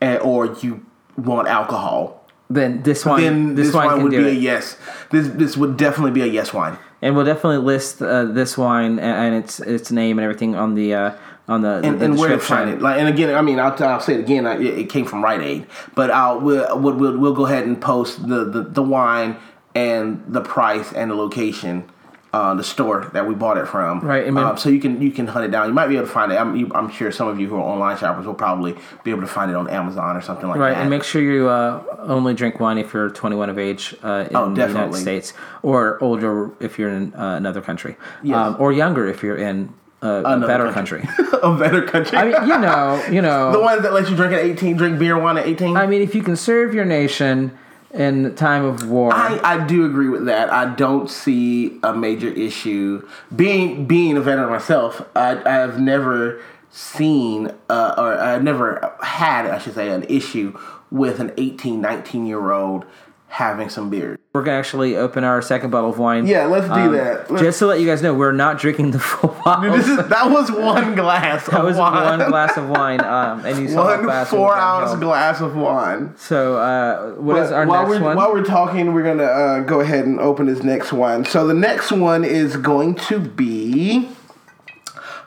and, 0.00 0.18
or 0.20 0.46
you 0.60 0.84
want 1.16 1.48
alcohol, 1.48 2.26
Then 2.50 2.82
this 2.82 3.04
wine, 3.06 3.22
then 3.22 3.54
this, 3.54 3.66
this, 3.68 3.74
wine, 3.74 3.86
wine, 3.88 4.02
would 4.02 4.10
be 4.12 4.28
a 4.28 4.30
yes. 4.32 4.76
This 5.10 5.28
this 5.28 5.56
would 5.56 5.76
definitely 5.76 6.10
be 6.10 6.22
a 6.22 6.26
yes 6.26 6.52
wine. 6.52 6.76
and 7.00 7.16
we'll 7.16 7.24
definitely 7.24 7.58
list 7.58 8.02
uh, 8.02 8.24
this 8.24 8.58
wine 8.58 8.98
and, 8.98 9.00
and 9.00 9.34
its 9.44 9.60
its 9.60 9.90
name 9.90 10.18
and 10.18 10.24
everything 10.24 10.54
on 10.54 10.74
the 10.74 10.94
uh, 10.94 11.12
on 11.48 11.62
the, 11.62 11.80
and, 11.82 11.98
the 12.00 12.04
and 12.04 12.18
where 12.18 12.28
to 12.30 12.36
description. 12.36 12.56
find 12.56 12.70
it. 12.70 12.82
Like, 12.82 12.98
and 13.00 13.08
again, 13.08 13.34
I 13.34 13.42
mean, 13.42 13.58
I'll, 13.58 13.74
I'll 13.82 14.00
say 14.00 14.14
it 14.14 14.20
again. 14.20 14.46
I- 14.46 14.58
It, 14.60 14.78
it 14.80 14.88
came 14.90 15.04
from 15.06 15.22
Rite 15.24 15.40
Aid, 15.40 15.66
but 15.94 16.10
I'll 16.10 16.40
we'll, 16.40 16.78
we'll 16.78 16.94
we'll 16.94 17.18
we'll 17.18 17.34
go 17.34 17.46
ahead 17.46 17.64
and 17.66 17.80
post 17.80 18.26
the, 18.28 18.44
the 18.44 18.62
the 18.62 18.82
wine 18.82 19.36
and 19.74 20.22
the 20.28 20.40
price 20.42 20.92
and 20.92 21.10
the 21.10 21.14
location, 21.14 21.84
uh, 22.32 22.54
the 22.54 22.64
store 22.64 23.10
that 23.12 23.26
we 23.26 23.34
bought 23.34 23.58
it 23.58 23.66
from. 23.66 24.00
Right, 24.00 24.26
um, 24.26 24.56
so 24.56 24.68
you 24.70 24.80
can 24.80 25.02
you 25.02 25.10
can 25.10 25.26
hunt 25.26 25.44
it 25.44 25.50
down. 25.50 25.68
You 25.68 25.74
might 25.74 25.88
be 25.88 25.96
able 25.96 26.06
to 26.06 26.12
find 26.12 26.32
it. 26.32 26.36
I'm 26.36 26.56
you, 26.56 26.70
I'm 26.74 26.90
sure 26.90 27.12
some 27.12 27.28
of 27.28 27.38
you 27.38 27.48
who 27.48 27.56
are 27.56 27.60
online 27.62 27.98
shoppers 27.98 28.24
will 28.26 28.34
probably 28.34 28.74
be 29.04 29.10
able 29.10 29.20
to 29.20 29.26
find 29.26 29.50
it 29.50 29.56
on 29.56 29.68
Amazon 29.68 30.16
or 30.16 30.22
something 30.22 30.48
like 30.48 30.58
Right, 30.58 30.70
that. 30.70 30.74
Right. 30.76 30.80
And 30.80 30.90
make 30.90 31.04
sure 31.04 31.20
you 31.20 31.48
uh, 31.48 31.82
only 32.00 32.32
drink 32.34 32.58
wine 32.58 32.78
if 32.78 32.94
you're 32.94 33.10
21 33.10 33.50
of 33.50 33.58
age 33.58 33.94
uh, 34.02 34.26
in 34.30 34.36
Oh, 34.36 34.54
the 34.54 34.66
United. 34.66 34.94
States, 34.96 35.34
or 35.62 36.02
older 36.02 36.50
if 36.60 36.78
you're 36.78 36.90
in 36.90 37.12
uh, 37.14 37.36
another 37.36 37.60
country, 37.60 37.96
Yes. 38.22 38.36
um, 38.36 38.56
or 38.58 38.72
younger 38.72 39.06
if 39.06 39.22
you're 39.22 39.36
in 39.36 39.72
uh, 40.02 40.22
a 40.24 40.40
better 40.40 40.72
country. 40.72 41.02
country. 41.02 41.38
a 41.42 41.56
better 41.56 41.82
country. 41.82 42.16
I 42.18 42.24
mean, 42.24 42.48
you 42.48 42.58
know, 42.58 43.04
you 43.10 43.20
know, 43.28 43.52
the 43.52 43.60
ones 43.60 43.82
that 43.82 43.92
let 43.92 44.08
you 44.10 44.16
drink 44.16 44.32
at 44.32 44.40
18, 44.40 44.76
drink 44.76 44.98
beer 44.98 45.18
wine 45.18 45.36
at 45.38 45.46
18. 45.46 45.76
I 45.76 45.86
mean, 45.86 46.00
if 46.02 46.14
you 46.14 46.22
can 46.22 46.34
serve 46.34 46.72
your 46.74 46.84
nation 46.84 47.56
in 47.92 48.22
the 48.22 48.30
time 48.30 48.64
of 48.64 48.88
war, 48.88 49.12
I, 49.12 49.38
I 49.42 49.66
do 49.66 49.84
agree 49.84 50.08
with 50.08 50.26
that. 50.26 50.50
I 50.50 50.74
don't 50.74 51.10
see 51.10 51.78
a 51.82 51.94
major 51.94 52.28
issue. 52.28 53.06
Being 53.34 53.86
being 53.86 54.16
a 54.16 54.20
veteran 54.20 54.50
myself, 54.50 55.06
I, 55.14 55.42
I've 55.44 55.78
never 55.78 56.40
seen 56.70 57.52
uh, 57.68 57.94
or 57.98 58.18
I've 58.18 58.42
never 58.42 58.94
had, 59.02 59.46
I 59.46 59.58
should 59.58 59.74
say, 59.74 59.90
an 59.90 60.04
issue 60.04 60.58
with 60.90 61.20
an 61.20 61.32
18, 61.36 61.80
19 61.80 62.26
year 62.26 62.52
old 62.52 62.84
having 63.32 63.70
some 63.70 63.88
beer. 63.88 64.18
we're 64.34 64.42
gonna 64.42 64.58
actually 64.58 64.94
open 64.96 65.24
our 65.24 65.40
second 65.40 65.70
bottle 65.70 65.88
of 65.88 65.98
wine. 65.98 66.26
Yeah, 66.26 66.44
let's 66.46 66.66
do 66.66 66.72
Um, 66.72 66.92
that. 66.92 67.30
Let's- 67.30 67.42
Just 67.42 67.58
to 67.60 67.66
let 67.66 67.80
you 67.80 67.86
guys 67.86 68.02
know, 68.02 68.12
we're 68.12 68.30
not 68.32 68.58
drinking 68.58 68.90
the 68.90 68.98
full 69.10 69.34
bottle. 69.44 69.72
this 69.72 69.88
is, 69.88 69.96
that 69.96 70.30
was 70.30 70.50
one 70.52 70.94
glass 70.94 71.46
that 71.46 71.60
of 71.60 71.64
was 71.64 71.76
wine. 71.78 72.18
one 72.18 72.28
glass 72.30 72.56
of 72.58 72.68
wine, 72.68 73.00
um, 73.04 73.44
and 73.46 73.58
you 73.58 73.68
saw 73.68 73.86
One 73.86 74.04
it 74.22 74.26
four 74.26 74.54
ounce 74.56 74.94
glass 75.00 75.40
of 75.40 75.56
wine. 75.56 76.12
So, 76.16 76.56
uh, 76.58 77.12
what 77.20 77.38
is 77.38 77.48
But 77.48 77.54
our 77.56 77.66
while 77.66 77.82
next 77.88 78.00
we're, 78.00 78.04
one? 78.06 78.16
While 78.16 78.32
we're 78.34 78.44
talking, 78.44 78.92
we're 78.92 79.02
gonna 79.02 79.24
uh, 79.24 79.60
go 79.60 79.80
ahead 79.80 80.04
and 80.04 80.20
open 80.20 80.46
this 80.46 80.62
next 80.62 80.92
one. 80.92 81.24
So 81.24 81.46
the 81.46 81.54
next 81.54 81.90
one 81.90 82.24
is 82.24 82.56
going 82.58 82.94
to 83.08 83.18
be 83.18 84.08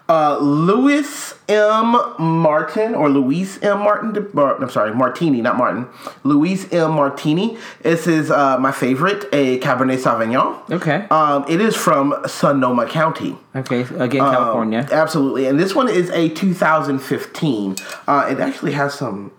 uh, 0.08 0.38
Louis 0.40 1.35
M. 1.48 1.96
Martin 2.20 2.96
or 2.96 3.10
Luis 3.10 3.62
M. 3.62 3.80
Martin. 3.80 4.32
Or, 4.36 4.62
I'm 4.62 4.70
sorry, 4.70 4.94
Martini, 4.94 5.42
not 5.42 5.58
Martin. 5.58 5.88
Luis 6.24 6.72
M. 6.72 6.92
Martini. 6.92 7.58
This 7.82 8.08
is 8.08 8.32
uh, 8.32 8.58
my 8.60 8.72
favorite, 8.72 9.26
a 9.34 9.60
Cabernet 9.60 9.98
Sauvignon. 9.98 10.72
okay. 10.72 11.08
Um, 11.10 11.46
it 11.48 11.62
is 11.62 11.76
from 11.76 12.16
Sonoma 12.28 12.88
County. 12.88 13.38
Okay, 13.56 13.82
again, 13.82 14.22
California. 14.22 14.88
Absolutely. 14.92 15.46
And 15.46 15.60
this 15.60 15.76
one 15.76 15.90
is 15.90 16.10
a 16.10 16.30
2015. 16.30 17.76
Uh, 18.08 18.28
it 18.30 18.40
actually 18.40 18.74
has 18.74 18.94
some 18.94 19.32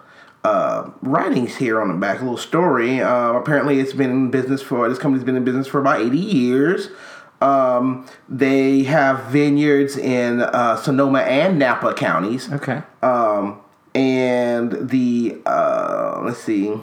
uh, 0.44 0.90
writings 1.02 1.56
here 1.56 1.80
on 1.80 1.88
the 1.88 1.94
back, 1.94 2.20
a 2.20 2.22
little 2.22 2.36
story. 2.36 3.00
Uh, 3.00 3.32
apparently, 3.32 3.80
it's 3.80 3.92
been 3.92 4.10
in 4.10 4.30
business 4.30 4.62
for, 4.62 4.88
this 4.88 4.98
company's 4.98 5.24
been 5.24 5.36
in 5.36 5.44
business 5.44 5.66
for 5.66 5.80
about 5.80 6.00
80 6.00 6.16
years. 6.18 6.88
Um, 7.40 8.06
they 8.28 8.84
have 8.84 9.24
vineyards 9.24 9.96
in 9.96 10.40
uh, 10.40 10.76
Sonoma 10.76 11.20
and 11.20 11.58
Napa 11.58 11.92
counties. 11.94 12.50
Okay. 12.50 12.82
Um, 13.02 13.60
and 13.94 14.88
the 14.88 15.38
uh, 15.46 16.22
let's 16.24 16.38
see, 16.42 16.74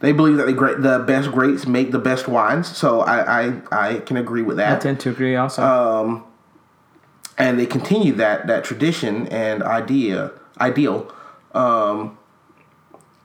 they 0.00 0.12
believe 0.12 0.36
that 0.36 0.46
the 0.46 0.52
great 0.52 0.82
the 0.82 0.98
best 1.00 1.30
grapes 1.32 1.66
make 1.66 1.92
the 1.92 1.98
best 1.98 2.28
wines. 2.28 2.74
So 2.76 3.00
I 3.00 3.46
I, 3.46 3.62
I 3.72 3.98
can 4.00 4.16
agree 4.16 4.42
with 4.42 4.56
that. 4.58 4.76
I 4.76 4.80
tend 4.80 5.00
to 5.00 5.10
agree 5.10 5.34
also. 5.36 5.62
Uh, 5.62 6.20
and 7.38 7.58
they 7.58 7.66
continue 7.66 8.12
that 8.14 8.46
that 8.46 8.64
tradition 8.64 9.26
and 9.28 9.62
idea 9.62 10.30
ideal. 10.60 11.10
Um, 11.54 12.16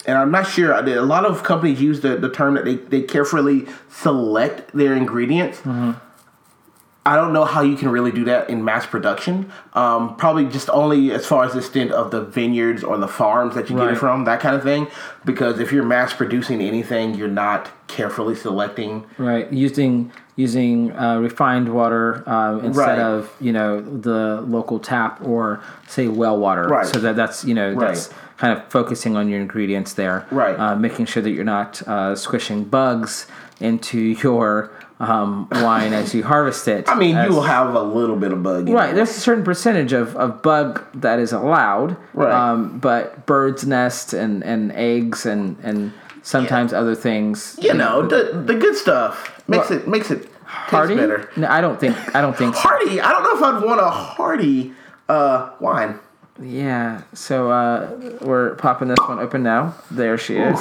and 0.06 0.18
I'm 0.18 0.32
not 0.32 0.48
sure. 0.48 0.74
I 0.74 0.82
did- 0.82 0.98
A 0.98 1.02
lot 1.04 1.26
of 1.26 1.44
companies 1.44 1.82
use 1.82 2.00
the, 2.02 2.16
the 2.16 2.30
term 2.30 2.54
that 2.56 2.64
they, 2.66 2.76
they 2.76 3.02
carefully 3.02 3.68
select 3.90 4.72
their 4.74 4.96
ingredients. 4.96 5.62
I 7.10 7.16
don't 7.16 7.34
know 7.34 7.44
how 7.44 7.62
you 7.62 7.76
can 7.76 7.90
really 7.90 8.12
do 8.12 8.24
that 8.26 8.52
in 8.52 8.64
mass 8.64 8.86
production. 8.86 9.52
Um, 9.74 10.16
probably 10.16 10.46
just 10.46 10.70
only 10.70 11.12
as 11.12 11.26
far 11.26 11.44
as 11.44 11.54
the 11.54 11.58
extent 11.58 11.92
of 11.92 12.12
the 12.12 12.22
vineyards 12.22 12.84
or 12.84 13.00
the 13.00 13.08
farms 13.08 13.56
that 13.56 13.68
you 13.68 13.76
get 13.76 13.88
it 13.88 13.96
from, 13.96 14.26
that 14.26 14.40
kind 14.42 14.56
of 14.56 14.62
thing. 14.62 14.86
Because 15.26 15.60
if 15.60 15.72
you're 15.72 15.84
mass 15.84 16.14
producing 16.14 16.62
anything, 16.62 17.16
you're 17.16 17.28
not 17.28 17.72
carefully 17.88 18.36
selecting. 18.36 19.08
Right, 19.18 19.52
using 19.52 20.12
using 20.36 20.96
uh, 20.96 21.18
refined 21.18 21.74
water 21.74 22.24
um, 22.30 22.64
instead 22.64 23.00
Right. 23.00 23.00
of 23.00 23.36
you 23.42 23.54
know 23.54 23.82
the 23.82 24.42
local 24.42 24.78
tap 24.78 25.20
or 25.24 25.64
say 25.88 26.08
well 26.08 26.38
water. 26.38 26.68
Right. 26.68 26.86
So 26.86 27.00
that 27.00 27.16
that's 27.16 27.44
you 27.44 27.56
know 27.56 27.74
that's 27.74 28.14
kind 28.38 28.56
of 28.56 28.70
focusing 28.70 29.18
on 29.18 29.30
your 29.30 29.42
ingredients 29.42 29.94
there. 29.94 30.28
Right. 30.30 30.56
Uh, 30.60 30.76
making 30.76 31.08
sure 31.08 31.24
that 31.24 31.32
you're 31.32 31.44
not 31.44 31.82
uh, 31.88 32.16
squishing 32.16 32.66
bugs 32.66 33.26
into 33.60 33.98
your 34.24 34.72
um, 35.00 35.48
wine 35.52 35.94
as 35.94 36.14
you 36.14 36.24
harvest 36.24 36.68
it. 36.68 36.88
I 36.90 36.96
mean, 36.96 37.16
as- 37.16 37.30
you 37.30 37.36
will 37.36 37.44
have 37.44 37.74
a 37.74 37.82
little 37.82 38.16
bit 38.16 38.32
of 38.32 38.44
bug. 38.44 38.68
Right, 38.70 38.90
it. 38.90 38.96
there's 38.96 39.10
a 39.12 39.20
certain 39.20 39.44
percentage 39.44 39.94
of, 39.94 40.16
of 40.18 40.42
bug 40.42 40.84
that 40.94 41.20
is 41.20 41.32
allowed. 41.32 41.96
Right. 42.14 42.32
Um, 42.32 42.80
but 42.80 43.26
birds' 43.26 43.66
nests 43.66 44.14
and, 44.14 44.44
and 44.44 44.72
eggs 44.74 45.26
and, 45.26 45.58
and 45.64 45.94
sometimes 46.22 46.74
other 46.74 46.96
things. 46.96 47.58
You 47.62 47.74
know, 47.74 48.06
the 48.08 48.44
the 48.46 48.56
good 48.56 48.76
stuff 48.76 49.42
makes 49.48 49.70
Well, 49.70 49.80
it 49.80 49.88
makes 49.88 50.12
it 50.12 50.24
taste 50.24 50.34
Hardy? 50.46 50.96
better. 50.96 51.30
No, 51.38 51.48
I 51.48 51.62
don't 51.62 51.80
think 51.80 51.96
I 52.16 52.22
don't 52.22 52.38
think 52.38 52.56
so. 52.56 52.62
Hardy. 52.62 53.00
I 53.00 53.12
don't 53.12 53.24
know 53.24 53.38
if 53.38 53.44
I'd 53.44 53.64
want 53.66 53.80
a 53.82 53.90
hearty 53.90 54.74
uh, 55.08 55.52
wine. 55.60 56.00
Yeah. 56.42 57.04
So 57.14 57.52
uh, 57.52 58.18
we're 58.22 58.56
popping 58.56 58.88
this 58.90 59.00
one 59.00 59.20
open 59.20 59.44
now. 59.44 59.76
There 59.92 60.18
she 60.18 60.38
is. 60.38 60.60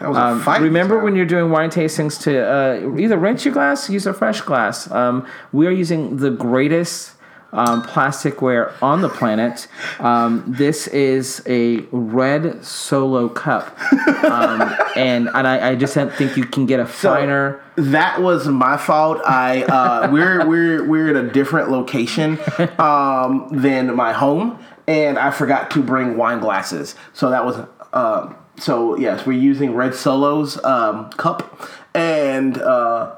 That 0.00 0.08
was 0.08 0.18
a 0.18 0.20
Um, 0.22 0.40
fight. 0.40 0.60
remember 0.60 0.98
when 0.98 1.16
you're 1.16 1.26
doing 1.26 1.50
wine 1.50 1.70
tastings 1.70 2.20
to 2.22 2.38
uh, 2.38 2.98
either 2.98 3.16
rinse 3.18 3.44
your 3.44 3.54
glass, 3.54 3.88
use 3.90 4.06
a 4.06 4.12
fresh 4.12 4.40
glass. 4.40 4.90
Um, 4.90 5.26
we 5.52 5.66
are 5.66 5.70
using 5.70 6.16
the 6.18 6.30
greatest 6.30 7.12
um, 7.52 7.82
plasticware 7.84 8.72
on 8.82 9.00
the 9.00 9.08
planet. 9.08 9.66
Um, 10.00 10.44
this 10.46 10.88
is 10.88 11.42
a 11.46 11.78
red 11.90 12.62
solo 12.64 13.28
cup, 13.28 13.78
um, 14.24 14.74
and 14.96 15.28
and 15.28 15.46
I, 15.46 15.70
I 15.70 15.74
just 15.76 15.94
don't 15.94 16.12
think 16.12 16.36
you 16.36 16.44
can 16.44 16.66
get 16.66 16.80
a 16.80 16.86
finer. 16.86 17.60
That 17.76 18.20
was 18.20 18.46
my 18.48 18.76
fault. 18.76 19.20
I 19.24 19.62
uh, 19.62 20.10
we're 20.12 20.46
we're 20.46 20.84
we're 20.84 21.10
at 21.10 21.24
a 21.24 21.28
different 21.30 21.70
location 21.70 22.38
um, 22.78 23.48
than 23.52 23.94
my 23.94 24.12
home, 24.12 24.58
and 24.86 25.18
I 25.18 25.30
forgot 25.30 25.70
to 25.72 25.82
bring 25.82 26.16
wine 26.18 26.40
glasses. 26.40 26.94
So 27.14 27.30
that 27.30 27.46
was 27.46 27.56
uh, 27.92 28.34
so 28.58 28.96
yes, 28.96 29.26
we're 29.26 29.38
using 29.38 29.74
Red 29.74 29.94
Solo's 29.94 30.62
um, 30.64 31.10
cup, 31.12 31.60
and 31.94 32.58
uh, 32.58 33.14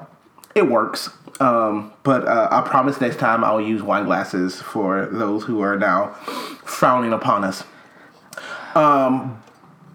it 0.55 0.69
works. 0.69 1.09
Um, 1.39 1.93
but 2.03 2.27
uh, 2.27 2.49
I 2.51 2.61
promise 2.61 2.99
next 2.99 3.17
time 3.17 3.43
I'll 3.43 3.61
use 3.61 3.81
wine 3.81 4.05
glasses 4.05 4.61
for 4.61 5.05
those 5.05 5.43
who 5.43 5.61
are 5.61 5.77
now 5.77 6.07
frowning 6.65 7.13
upon 7.13 7.43
us. 7.45 7.63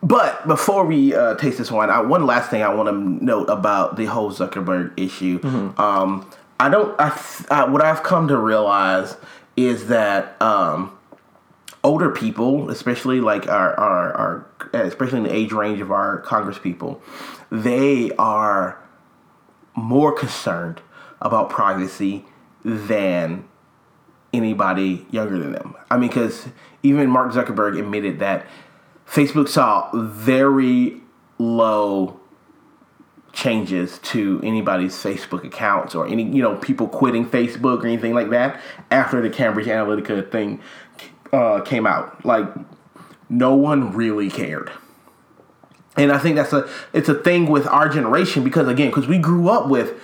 But 0.02 0.46
before 0.46 0.84
we 0.84 1.14
uh, 1.14 1.34
taste 1.36 1.58
this 1.58 1.70
wine, 1.70 1.88
I, 1.88 2.00
one 2.00 2.26
last 2.26 2.50
thing 2.50 2.62
I 2.62 2.72
want 2.74 2.88
to 2.90 3.24
note 3.24 3.48
about 3.48 3.96
the 3.96 4.04
whole 4.04 4.30
Zuckerberg 4.30 4.92
issue. 4.98 5.40
Um, 5.78 6.30
I 6.60 6.68
don't. 6.68 6.98
I, 7.00 7.08
th- 7.08 7.50
I 7.50 7.64
what 7.64 7.82
I've 7.82 8.02
come 8.02 8.28
to 8.28 8.36
realize 8.38 9.16
is 9.56 9.86
that 9.88 10.40
um, 10.42 10.93
older 11.84 12.10
people, 12.10 12.70
especially 12.70 13.20
like 13.20 13.46
our, 13.46 13.78
our 13.78 14.12
our 14.14 14.46
especially 14.72 15.18
in 15.18 15.24
the 15.24 15.34
age 15.34 15.52
range 15.52 15.80
of 15.80 15.92
our 15.92 16.18
Congress 16.18 16.58
people, 16.58 17.00
they 17.52 18.10
are 18.12 18.82
more 19.76 20.12
concerned 20.12 20.80
about 21.20 21.50
privacy 21.50 22.24
than 22.64 23.44
anybody 24.32 25.06
younger 25.10 25.38
than 25.38 25.52
them. 25.52 25.76
I 25.90 25.96
mean, 25.96 26.08
because 26.08 26.48
even 26.82 27.08
Mark 27.08 27.32
Zuckerberg 27.32 27.78
admitted 27.78 28.18
that 28.18 28.46
Facebook 29.06 29.48
saw 29.48 29.90
very 29.94 31.00
low 31.38 32.20
changes 33.34 33.98
to 33.98 34.40
anybody's 34.44 34.94
Facebook 34.94 35.44
accounts 35.44 35.94
or 35.94 36.06
any 36.06 36.22
you 36.22 36.40
know 36.40 36.56
people 36.56 36.86
quitting 36.86 37.28
Facebook 37.28 37.82
or 37.82 37.86
anything 37.86 38.14
like 38.14 38.30
that 38.30 38.60
after 38.92 39.20
the 39.20 39.28
Cambridge 39.28 39.66
Analytica 39.66 40.30
thing 40.30 40.60
uh, 41.34 41.60
came 41.62 41.86
out. 41.86 42.24
Like 42.24 42.46
no 43.28 43.54
one 43.54 43.92
really 43.92 44.30
cared. 44.30 44.70
And 45.96 46.10
I 46.10 46.18
think 46.18 46.36
that's 46.36 46.52
a 46.52 46.68
it's 46.92 47.08
a 47.08 47.14
thing 47.14 47.46
with 47.46 47.66
our 47.68 47.88
generation 47.88 48.42
because 48.44 48.66
again, 48.68 48.88
because 48.90 49.06
we 49.06 49.18
grew 49.18 49.48
up 49.48 49.68
with 49.68 49.94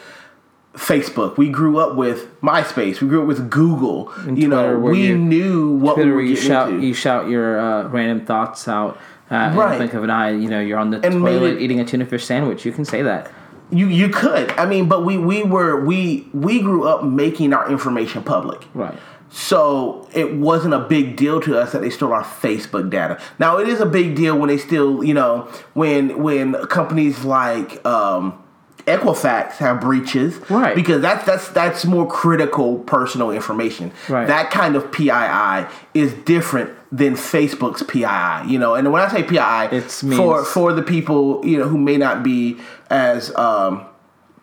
Facebook, 0.75 1.37
we 1.37 1.49
grew 1.49 1.79
up 1.79 1.97
with 1.97 2.41
MySpace, 2.43 3.01
we 3.01 3.09
grew 3.09 3.23
up 3.23 3.27
with 3.29 3.51
Google. 3.51 4.13
you 4.27 4.47
know, 4.47 4.63
Twitter, 4.63 4.79
where 4.79 4.93
we 4.93 5.09
you- 5.09 5.19
knew 5.19 5.73
what 5.77 5.95
Twitter, 5.95 6.11
we 6.11 6.17
were 6.17 6.23
you 6.23 6.37
shout 6.37 6.69
into. 6.71 6.87
you 6.87 6.95
shout 6.95 7.29
your 7.29 7.59
uh, 7.59 7.89
random 7.89 8.25
thoughts 8.25 8.69
out. 8.69 8.97
Uh, 9.31 9.35
Right. 9.35 9.57
right. 9.57 9.79
Think 9.79 9.95
of 9.95 10.03
an 10.05 10.11
eye. 10.11 10.31
You 10.31 10.49
know, 10.49 10.61
you're 10.61 10.79
on 10.79 10.91
the 10.91 11.01
And 11.05 11.21
toilet 11.21 11.55
it- 11.55 11.61
eating 11.63 11.81
a 11.81 11.85
tuna 11.85 12.05
fish 12.07 12.25
sandwich. 12.25 12.65
You 12.65 12.73
can 12.73 12.85
say 12.85 13.03
that. 13.03 13.31
You 13.73 13.87
you 13.87 14.09
could. 14.09 14.51
I 14.53 14.67
mean, 14.67 14.89
but 14.89 15.05
we 15.05 15.19
we 15.19 15.43
were 15.45 15.85
we 15.85 16.27
we 16.33 16.61
grew 16.61 16.85
up 16.89 17.05
making 17.05 17.53
our 17.53 17.69
information 17.71 18.23
public. 18.25 18.65
Right. 18.75 18.99
So 19.31 20.09
it 20.13 20.35
wasn't 20.35 20.75
a 20.75 20.81
big 20.81 21.17
deal 21.17 21.41
to 21.43 21.59
us 21.59 21.73
that 21.73 21.83
they 21.83 21.91
stole 21.91 22.13
our 22.13 22.25
Facebook 22.25 22.91
data. 22.91 23.21
Now 23.39 23.59
it 23.59 23.69
is 23.69 23.81
a 23.81 23.87
big 23.87 24.17
deal 24.17 24.37
when 24.37 24.49
they 24.49 24.59
still, 24.59 25.05
you 25.05 25.15
know, 25.15 25.43
when 25.75 26.23
when 26.23 26.55
companies 26.67 27.25
like 27.25 27.85
um, 27.87 28.43
Equifax 28.87 29.53
have 29.59 29.81
breaches, 29.81 30.41
Right. 30.51 30.75
Because 30.75 31.01
that's 31.01 31.25
that's 31.25 31.49
that's 31.51 31.85
more 31.85 32.09
critical 32.09 32.79
personal 32.81 33.31
information. 33.31 33.93
Right. 34.09 34.27
That 34.27 34.51
kind 34.51 34.75
of 34.75 34.91
PII 34.91 35.67
is 35.95 36.13
different 36.25 36.71
than 36.91 37.15
Facebook's 37.15 37.85
PII. 37.85 38.51
You 38.51 38.59
know, 38.59 38.75
and 38.75 38.91
when 38.93 39.01
I 39.03 39.09
say 39.09 39.23
PII, 39.23 39.77
It's 39.77 40.03
for 40.03 40.45
for 40.45 40.73
the 40.73 40.83
people 40.83 41.45
you 41.47 41.59
know 41.59 41.69
who 41.69 41.79
may 41.79 41.97
not 41.97 42.25
be 42.25 42.59
as 42.91 43.35
um, 43.37 43.87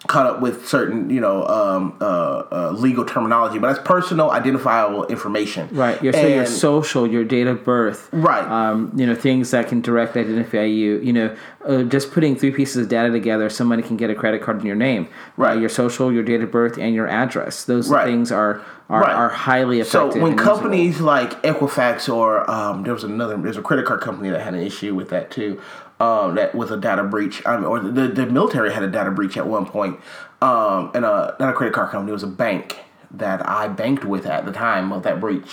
caught 0.05 0.27
up 0.27 0.41
with 0.41 0.67
certain 0.67 1.10
you 1.10 1.19
know 1.19 1.45
um, 1.47 1.97
uh, 1.99 2.43
uh, 2.51 2.71
legal 2.71 3.03
terminology, 3.03 3.57
but 3.57 3.73
that's 3.73 3.88
personal 3.88 4.29
identifiable 4.29 5.05
information. 5.07 5.67
Right. 5.71 6.01
Your, 6.03 6.13
so 6.13 6.27
your 6.27 6.45
social, 6.45 7.07
your 7.07 7.23
date 7.23 7.47
of 7.47 7.63
birth. 7.63 8.10
Right. 8.12 8.43
Um, 8.43 8.91
you 8.95 9.07
know, 9.07 9.15
things 9.15 9.51
that 9.51 9.67
can 9.67 9.81
directly 9.81 10.21
identify 10.21 10.63
you. 10.63 10.99
You 10.99 11.13
know, 11.13 11.38
uh, 11.65 11.83
just 11.83 12.12
putting 12.12 12.36
three 12.36 12.51
pieces 12.51 12.83
of 12.83 12.89
data 12.89 13.10
together, 13.10 13.49
somebody 13.49 13.81
can 13.81 13.97
get 13.97 14.10
a 14.10 14.15
credit 14.15 14.41
card 14.41 14.60
in 14.60 14.65
your 14.67 14.75
name. 14.75 15.07
Right. 15.36 15.60
Your 15.60 15.69
social, 15.69 16.13
your 16.13 16.23
date 16.23 16.41
of 16.41 16.51
birth, 16.51 16.77
and 16.77 16.93
your 16.93 17.07
address. 17.07 17.63
Those 17.65 17.89
Right. 17.89 18.05
things 18.05 18.31
are 18.31 18.62
are, 18.89 19.01
Right. 19.01 19.15
are 19.15 19.27
highly 19.29 19.81
effective. 19.81 20.13
So 20.13 20.21
when 20.21 20.31
and 20.31 20.39
usable. 20.39 20.55
companies 20.55 21.01
like 21.01 21.41
Equifax 21.43 22.07
or 22.13 22.49
um, 22.49 22.83
there 22.83 22.93
was 22.93 23.03
another 23.03 23.36
there's 23.36 23.57
a 23.57 23.62
credit 23.62 23.86
card 23.86 23.99
company 23.99 24.29
that 24.29 24.39
had 24.39 24.53
an 24.53 24.62
issue 24.62 24.95
with 24.95 25.10
that 25.10 25.29
too, 25.29 25.60
um, 25.99 26.36
that 26.36 26.55
was 26.55 26.71
a 26.71 26.77
data 26.77 27.03
breach. 27.03 27.45
Um, 27.45 27.65
or 27.65 27.79
the, 27.79 28.07
the 28.07 28.25
military 28.25 28.73
had 28.73 28.83
a 28.83 28.88
data 28.89 29.12
breach 29.12 29.38
at 29.38 29.47
one 29.47 29.65
point, 29.65 29.99
um, 30.41 30.91
and 30.93 31.05
a 31.05 31.36
not 31.39 31.49
a 31.49 31.53
credit 31.53 31.73
card 31.73 31.89
company, 31.89 32.12
it 32.12 32.13
was 32.13 32.23
a 32.23 32.27
bank 32.27 32.79
that 33.12 33.47
I 33.47 33.67
banked 33.67 34.05
with 34.05 34.25
at 34.25 34.45
the 34.45 34.51
time 34.51 34.91
of 34.91 35.03
that 35.03 35.19
breach, 35.19 35.51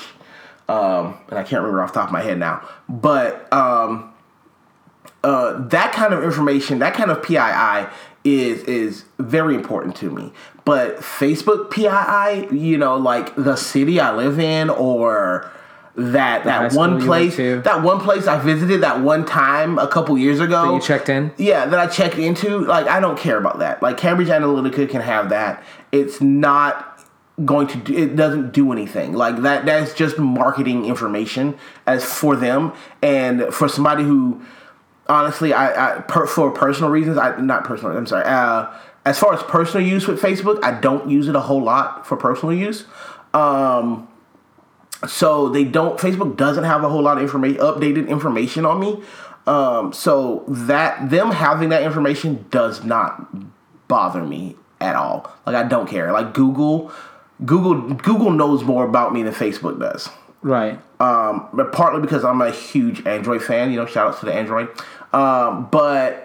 um, 0.69 1.19
and 1.29 1.39
I 1.39 1.43
can't 1.43 1.63
remember 1.63 1.83
off 1.83 1.93
the 1.93 2.01
top 2.01 2.09
of 2.09 2.13
my 2.13 2.23
head 2.23 2.39
now, 2.39 2.69
but. 2.89 3.53
Um, 3.53 4.11
uh, 5.23 5.67
that 5.69 5.91
kind 5.95 6.13
of 6.13 6.23
information, 6.23 6.81
that 6.81 6.93
kind 6.93 7.11
of 7.11 7.23
PII 7.23 7.89
is 8.25 8.63
is 8.65 9.05
very 9.19 9.55
important 9.55 9.97
to 9.97 10.11
me. 10.11 10.33
But 10.65 10.99
Facebook 10.99 11.71
PII, 11.71 12.57
you 12.57 12.79
know, 12.79 12.97
like 12.97 13.35
the 13.37 13.57
city 13.57 14.01
I 14.01 14.15
live 14.15 14.39
in 14.39 14.71
or 14.71 15.51
that 15.97 16.45
that 16.45 16.73
one 16.73 17.01
place 17.01 17.37
that 17.37 17.83
one 17.83 18.01
place 18.01 18.27
I 18.27 18.39
visited 18.39 18.83
that 18.83 19.01
one 19.01 19.25
time 19.25 19.79
a 19.79 19.87
couple 19.87 20.19
years 20.19 20.41
ago. 20.41 20.67
That 20.67 20.75
you 20.75 20.81
checked 20.81 21.09
in. 21.09 21.33
Yeah, 21.37 21.67
that 21.67 21.79
I 21.79 21.87
checked 21.87 22.19
into. 22.19 22.61
Like 22.61 22.87
I 22.87 22.99
don't 23.01 23.19
care 23.19 23.39
about 23.39 23.61
that. 23.61 23.83
Like 23.83 23.97
Cambridge 23.97 24.29
Analytica 24.29 24.89
can 24.89 25.03
have 25.03 25.29
that. 25.29 25.63
It's 25.93 26.21
not 26.21 26.91
going 27.45 27.67
to 27.69 27.79
do, 27.79 27.97
it 27.97 28.17
doesn't 28.17 28.53
do 28.53 28.73
anything. 28.73 29.13
Like 29.13 29.43
that 29.43 29.67
that's 29.67 29.95
just 29.95 30.19
marketing 30.19 30.85
information 30.85 31.57
as 31.87 32.05
for 32.05 32.35
them 32.35 32.73
and 33.01 33.55
for 33.55 33.69
somebody 33.69 34.03
who 34.03 34.43
honestly 35.09 35.53
I, 35.53 35.99
I 35.99 36.01
per, 36.01 36.27
for 36.27 36.51
personal 36.51 36.91
reasons 36.91 37.19
I 37.19 37.41
not 37.41 37.65
personal 37.65 37.97
I'm 37.97 38.07
sorry. 38.07 38.25
Uh 38.25 38.73
as 39.07 39.19
far 39.19 39.35
as 39.35 39.43
personal 39.43 39.87
use 39.87 40.07
with 40.07 40.21
Facebook, 40.21 40.63
I 40.65 40.81
don't 40.81 41.11
use 41.11 41.29
it 41.29 41.37
a 41.37 41.41
whole 41.41 41.63
lot 41.63 42.07
for 42.07 42.17
personal 42.17 42.55
use. 42.55 42.87
Um, 43.35 44.09
so 45.07 45.49
they 45.49 45.65
don't. 45.65 45.99
Facebook 45.99 46.37
doesn't 46.37 46.65
have 46.65 46.85
a 46.85 46.89
whole 46.89 47.03
lot 47.03 47.17
of 47.17 47.23
information, 47.23 47.59
updated 47.59 48.09
information 48.09 48.65
on 48.65 48.81
me. 48.81 49.03
Um, 49.47 49.93
so 49.93 50.45
that 50.49 51.11
them 51.11 51.31
having 51.31 51.69
that 51.69 51.83
information 51.83 52.47
does 52.51 52.85
not 52.85 53.29
bother 53.89 54.25
me 54.25 54.57
at 54.81 54.97
all. 54.97 55.33
Like 55.47 55.57
I 55.57 55.65
don't 55.65 55.89
care. 55.89 56.13
Like 56.13 56.33
Google, 56.33 56.93
Google, 57.45 57.95
Google 57.95 58.31
knows 58.31 58.65
more 58.65 58.85
about 58.85 59.13
me 59.13 59.23
than 59.23 59.35
Facebook 59.35 59.79
does. 59.79 60.09
Right. 60.43 60.79
Um, 61.01 61.49
but 61.53 61.73
partly 61.73 62.01
because 62.01 62.25
I'm 62.25 62.41
a 62.41 62.51
huge 62.51 63.07
Android 63.07 63.43
fan. 63.43 63.71
You 63.71 63.77
know, 63.77 63.87
shout 63.87 64.09
outs 64.09 64.21
to 64.21 64.27
the 64.27 64.35
Android. 64.35 64.69
Um, 65.13 65.69
but 65.71 66.25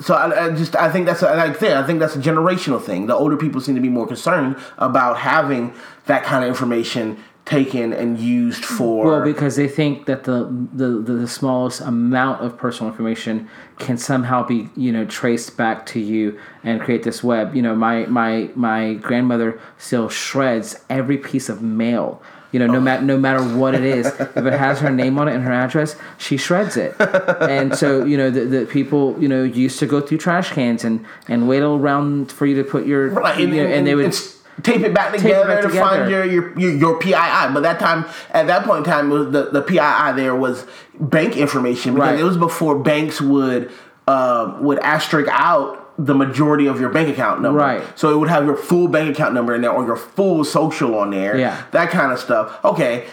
so 0.00 0.14
I, 0.14 0.46
I 0.46 0.50
just 0.50 0.76
I 0.76 0.90
think 0.90 1.06
that's 1.06 1.22
a, 1.22 1.26
like 1.26 1.62
I 1.62 1.80
I 1.80 1.86
think 1.86 2.00
that's 2.00 2.16
a 2.16 2.20
generational 2.20 2.82
thing. 2.82 3.06
The 3.06 3.14
older 3.14 3.36
people 3.36 3.60
seem 3.60 3.74
to 3.74 3.80
be 3.80 3.88
more 3.88 4.06
concerned 4.06 4.56
about 4.78 5.18
having 5.18 5.72
that 6.06 6.24
kind 6.24 6.44
of 6.44 6.48
information 6.48 7.22
taken 7.44 7.92
and 7.92 8.18
used 8.18 8.64
for 8.64 9.04
Well, 9.04 9.22
because 9.22 9.56
they 9.56 9.68
think 9.68 10.06
that 10.06 10.24
the, 10.24 10.44
the 10.72 10.88
the 10.88 11.28
smallest 11.28 11.80
amount 11.80 12.42
of 12.42 12.56
personal 12.56 12.90
information 12.90 13.48
can 13.78 13.98
somehow 13.98 14.46
be 14.46 14.70
you 14.76 14.90
know 14.90 15.04
traced 15.04 15.56
back 15.56 15.84
to 15.86 16.00
you 16.00 16.38
and 16.62 16.80
create 16.80 17.02
this 17.02 17.22
web. 17.22 17.54
You 17.54 17.62
know, 17.62 17.74
my 17.74 18.06
my 18.06 18.50
my 18.54 18.94
grandmother 18.94 19.60
still 19.76 20.08
shreds 20.08 20.80
every 20.88 21.18
piece 21.18 21.48
of 21.48 21.60
mail. 21.62 22.22
You 22.50 22.60
know, 22.60 22.66
no 22.68 22.80
matter 22.80 23.02
no 23.02 23.18
matter 23.18 23.42
what 23.42 23.74
it 23.74 23.82
is, 23.84 24.06
if 24.06 24.36
it 24.36 24.52
has 24.52 24.78
her 24.78 24.90
name 24.90 25.18
on 25.18 25.26
it 25.26 25.34
and 25.34 25.42
her 25.42 25.52
address, 25.52 25.96
she 26.18 26.36
shreds 26.36 26.76
it. 26.76 26.94
And 27.00 27.76
so 27.76 28.04
you 28.04 28.16
know, 28.16 28.30
the, 28.30 28.44
the 28.44 28.66
people 28.66 29.20
you 29.20 29.28
know 29.28 29.42
used 29.42 29.80
to 29.80 29.86
go 29.86 30.00
through 30.00 30.18
trash 30.18 30.52
cans 30.52 30.84
and 30.84 31.04
and 31.28 31.48
wait 31.48 31.62
around 31.62 32.30
for 32.30 32.46
you 32.46 32.54
to 32.54 32.64
put 32.64 32.86
your 32.86 33.10
Right, 33.10 33.38
you 33.38 33.46
and, 33.46 33.56
know, 33.56 33.66
and 33.66 33.86
they 33.86 33.94
would 33.96 34.14
tape 34.62 34.82
it 34.82 34.94
back 34.94 35.14
it 35.14 35.18
together 35.18 35.46
back 35.48 35.62
to 35.62 35.68
together. 35.68 35.86
find 35.88 36.10
your, 36.10 36.24
your 36.24 36.58
your 36.58 36.72
your 36.76 36.98
PII. 36.98 37.12
But 37.52 37.60
that 37.62 37.78
time, 37.80 38.04
at 38.30 38.46
that 38.46 38.64
point 38.64 38.78
in 38.78 38.84
time, 38.92 39.10
it 39.10 39.14
was 39.14 39.32
the 39.32 39.50
the 39.50 39.62
PII 39.62 40.12
there 40.20 40.34
was 40.34 40.66
bank 40.98 41.36
information 41.36 41.94
because 41.94 42.10
Right. 42.12 42.20
it 42.20 42.24
was 42.24 42.36
before 42.36 42.78
banks 42.78 43.20
would 43.20 43.70
uh, 44.06 44.56
would 44.60 44.78
asterisk 44.80 45.28
out 45.32 45.80
the 45.96 46.14
majority 46.14 46.66
of 46.66 46.80
your 46.80 46.90
bank 46.90 47.08
account 47.08 47.40
number. 47.40 47.60
Right. 47.60 47.82
So 47.98 48.12
it 48.12 48.16
would 48.18 48.28
have 48.28 48.44
your 48.46 48.56
full 48.56 48.88
bank 48.88 49.14
account 49.14 49.32
number 49.34 49.54
in 49.54 49.62
there 49.62 49.70
or 49.70 49.84
your 49.86 49.96
full 49.96 50.44
social 50.44 50.96
on 50.96 51.10
there. 51.10 51.36
Yeah. 51.38 51.62
That 51.70 51.90
kind 51.90 52.12
of 52.12 52.18
stuff. 52.18 52.58
Okay. 52.64 53.06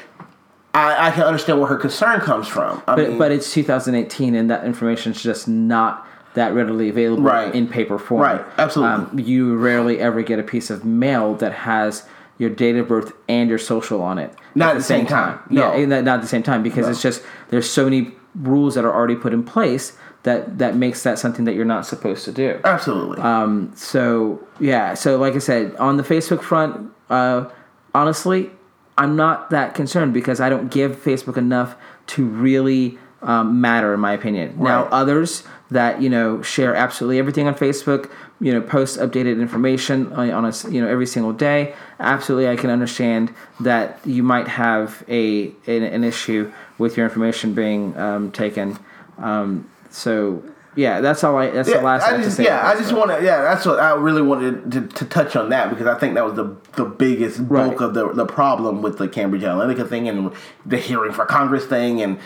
I, 0.74 1.08
I 1.10 1.12
can 1.12 1.24
understand 1.24 1.60
where 1.60 1.68
her 1.68 1.76
concern 1.78 2.22
comes 2.22 2.48
from. 2.48 2.82
I 2.88 2.96
But, 2.96 3.10
mean, 3.10 3.18
but 3.18 3.32
it's 3.32 3.54
2018, 3.54 4.36
and 4.36 4.50
that 4.50 4.64
information 4.66 5.12
is 5.12 5.22
just 5.22 5.48
not 5.48 6.08
that 6.34 6.54
readily 6.54 6.90
available 6.90 7.24
Right. 7.24 7.54
in 7.54 7.68
paper 7.68 7.98
form. 8.00 8.22
Right, 8.22 8.42
absolutely. 8.58 9.24
you 9.24 9.56
rarely 9.58 10.00
ever 10.00 10.22
get 10.22 10.40
a 10.40 10.44
piece 10.44 10.70
of 10.70 10.86
mail 10.86 11.36
that 11.36 11.52
has 11.54 12.04
your 12.38 12.50
date 12.50 12.76
of 12.78 12.88
birth 12.88 13.14
and 13.30 13.50
your 13.50 13.60
social 13.60 14.02
on 14.02 14.18
it. 14.18 14.34
Not 14.56 14.72
at 14.72 14.78
the 14.78 14.84
same 14.84 15.06
time. 15.06 15.40
No. 15.50 15.76
Yeah, 15.76 15.86
not 15.86 16.08
at 16.08 16.22
the 16.22 16.28
same 16.28 16.44
time 16.44 16.64
because 16.64 16.88
it's 16.88 17.02
just 17.02 17.22
there's 17.50 17.70
so 17.70 17.84
many 17.84 18.12
rules 18.36 18.76
that 18.76 18.86
are 18.86 18.94
already 18.94 19.16
put 19.16 19.34
in 19.34 19.44
place 19.44 19.96
that 20.24 20.58
that 20.60 20.76
makes 20.76 21.04
that 21.04 21.20
something 21.20 21.46
that 21.46 21.54
you're 21.56 21.66
not 21.66 21.86
supposed 21.86 22.24
to 22.26 22.32
do. 22.32 22.60
absolutely. 22.64 23.20
Um, 23.22 23.72
so 23.76 24.40
yeah, 24.60 24.94
so 24.94 25.18
like 25.18 25.36
I 25.36 25.40
said, 25.40 25.76
on 25.78 25.98
the 25.98 26.04
Facebook 26.04 26.42
front, 26.42 26.92
uh, 27.10 27.46
honestly, 27.94 28.50
I'm 28.98 29.16
not 29.16 29.50
that 29.50 29.74
concerned 29.76 30.14
because 30.14 30.40
I 30.40 30.50
don't 30.50 30.70
give 30.72 30.96
Facebook 30.96 31.38
enough 31.38 31.76
to 32.08 32.26
really 32.26 32.98
um, 33.22 33.62
matter, 33.62 33.94
in 33.94 34.00
my 34.00 34.14
opinion. 34.14 34.56
Now, 34.58 34.86
others 34.86 35.44
that 35.72 36.02
you 36.02 36.10
know 36.10 36.42
share 36.42 36.76
absolutely 36.76 37.18
everything 37.18 37.48
on 37.48 37.56
Facebook, 37.56 38.12
you 38.40 38.54
know, 38.54 38.62
post 38.62 39.00
updated 39.00 39.40
information 39.42 40.12
on, 40.14 40.30
on 40.30 40.54
you 40.70 40.82
know 40.82 40.88
every 40.88 41.08
single 41.08 41.34
day. 41.34 41.74
Absolutely, 42.00 42.50
I 42.50 42.56
can 42.58 42.70
understand 42.70 43.34
that 43.62 44.00
you 44.06 44.22
might 44.22 44.48
have 44.48 45.04
a 45.08 45.48
an, 45.66 45.84
an 45.84 46.04
issue 46.04 46.52
with 46.78 46.98
your 46.98 47.06
information 47.06 47.54
being 47.54 47.98
um, 47.98 48.32
taken. 48.32 48.78
Um, 49.18 49.70
so. 49.90 50.44
Yeah, 50.74 51.02
that's 51.02 51.22
all 51.26 51.36
I. 51.36 51.50
That's 51.50 51.70
the 51.70 51.82
last. 51.82 52.04
I, 52.04 52.16
I 52.16 52.22
just, 52.22 52.40
yeah, 52.40 52.66
I 52.66 52.78
just 52.78 52.94
want 52.94 53.12
to. 53.12 53.22
Yeah, 53.22 53.42
that's 53.42 53.66
what 53.66 53.78
I 53.82 53.94
really 53.94 54.22
wanted 54.22 54.72
to, 54.72 54.88
to 54.88 55.06
touch 55.06 55.36
on 55.36 55.50
that 55.50 55.70
because 55.70 55.86
I 55.86 56.00
think 56.00 56.14
that 56.14 56.24
was 56.24 56.36
the 56.36 56.56
the 56.78 56.86
biggest 56.86 57.46
bulk 57.50 57.82
Right. 57.82 57.82
of 57.82 57.94
the 57.94 58.14
the 58.14 58.26
problem 58.26 58.82
with 58.82 58.98
the 58.98 59.10
Cambridge 59.10 59.42
Analytica 59.42 59.90
thing 59.90 60.08
and 60.08 60.32
the 60.66 60.78
hearing 60.78 61.12
for 61.12 61.26
Congress 61.26 61.66
thing 61.66 62.02
and 62.02 62.20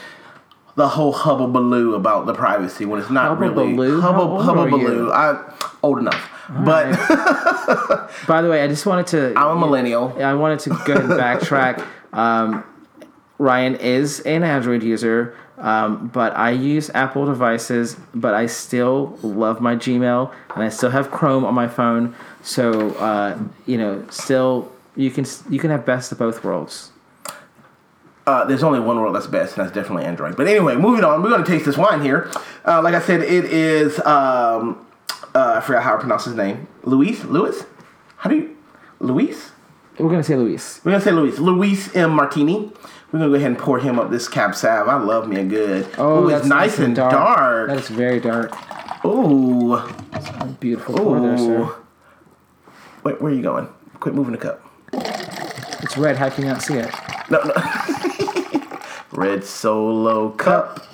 the 0.75 0.87
whole 0.89 1.13
hubbubaloo 1.13 1.95
about 1.95 2.25
the 2.25 2.33
privacy 2.33 2.85
when 2.85 2.99
it's 2.99 3.09
not 3.09 3.39
really? 3.39 3.75
How 4.01 4.19
old 4.19 4.41
are 4.41 4.55
hubbubaloo. 4.55 5.11
I 5.11 5.53
old 5.81 5.99
enough, 5.99 6.29
but 6.49 6.91
By 8.27 8.41
the 8.41 8.49
way, 8.49 8.61
I 8.61 8.67
just 8.67 8.85
wanted 8.85 9.07
to. 9.07 9.33
I'm 9.37 9.57
a 9.57 9.59
millennial. 9.59 10.15
I 10.21 10.33
wanted 10.33 10.59
to 10.61 10.69
go 10.85 10.93
ahead 10.93 11.05
and 11.05 11.13
backtrack. 11.13 11.85
Um, 12.13 12.63
Ryan 13.39 13.75
is 13.75 14.21
an 14.21 14.43
Android 14.45 14.81
user, 14.83 15.35
um, 15.57 16.07
but 16.07 16.33
I 16.37 16.51
use 16.51 16.89
Apple 16.93 17.25
devices, 17.25 17.97
but 18.13 18.33
I 18.33 18.45
still 18.45 19.19
love 19.21 19.59
my 19.59 19.75
Gmail 19.75 20.33
and 20.53 20.63
I 20.63 20.69
still 20.69 20.91
have 20.91 21.11
Chrome 21.11 21.43
on 21.43 21.53
my 21.53 21.67
phone. 21.67 22.15
So 22.41 22.91
uh, 22.91 23.37
you 23.65 23.77
know, 23.77 24.05
still 24.09 24.71
you 24.95 25.11
can 25.11 25.25
you 25.49 25.59
can 25.59 25.71
have 25.71 25.85
best 25.85 26.13
of 26.13 26.19
both 26.19 26.41
worlds. 26.41 26.91
Uh, 28.27 28.43
there's 28.45 28.63
only 28.63 28.79
one 28.79 28.99
world 28.99 29.15
that's 29.15 29.27
best, 29.27 29.55
and 29.57 29.65
that's 29.65 29.75
definitely 29.75 30.05
Android. 30.05 30.35
But 30.35 30.47
anyway, 30.47 30.75
moving 30.75 31.03
on. 31.03 31.21
We're 31.21 31.29
going 31.29 31.43
to 31.43 31.49
taste 31.49 31.65
this 31.65 31.77
wine 31.77 32.01
here. 32.01 32.31
Uh, 32.65 32.81
like 32.81 32.95
I 32.95 32.99
said, 33.01 33.21
it 33.21 33.45
is. 33.45 33.99
Um, 33.99 34.85
uh, 35.35 35.55
I 35.57 35.61
forgot 35.61 35.83
how 35.83 35.91
to 35.93 35.99
pronounce 35.99 36.25
his 36.25 36.33
name. 36.35 36.67
Luis. 36.83 37.23
Luis. 37.25 37.65
How 38.17 38.29
do 38.29 38.37
you? 38.37 38.57
Luis. 38.99 39.51
We're 39.99 40.09
gonna 40.09 40.23
say 40.23 40.35
Luis. 40.35 40.81
We're 40.83 40.91
gonna 40.91 41.03
say 41.03 41.11
Luis. 41.11 41.39
Luis 41.39 41.95
M. 41.95 42.11
Martini. 42.11 42.71
We're 43.11 43.19
gonna 43.19 43.29
go 43.29 43.35
ahead 43.35 43.51
and 43.51 43.57
pour 43.57 43.79
him 43.79 43.97
up 43.97 44.09
this 44.09 44.27
Cab 44.27 44.55
Sav. 44.55 44.89
I 44.89 44.97
love 44.97 45.29
me 45.29 45.37
a 45.39 45.43
good. 45.43 45.87
Oh, 45.97 46.27
it's 46.27 46.45
nice 46.45 46.79
and 46.79 46.95
dark. 46.95 47.69
That 47.69 47.77
is 47.77 47.87
very 47.87 48.19
dark. 48.19 48.53
Ooh. 49.05 49.81
Beautiful 50.59 50.95
pour 50.95 51.19
there, 51.21 51.33
Ooh. 51.33 51.37
sir. 51.37 51.75
Wait, 53.03 53.21
where 53.21 53.31
are 53.31 53.35
you 53.35 53.41
going? 53.41 53.69
Quit 53.99 54.15
moving 54.15 54.33
the 54.33 54.37
cup. 54.37 54.61
It's 55.81 55.97
red. 55.97 56.17
How 56.17 56.29
can 56.29 56.43
you 56.43 56.49
not 56.49 56.61
see 56.61 56.75
it? 56.75 56.93
No, 57.29 57.41
no. 57.43 57.53
Red 59.15 59.43
Solo 59.43 60.29
Cup. 60.31 60.85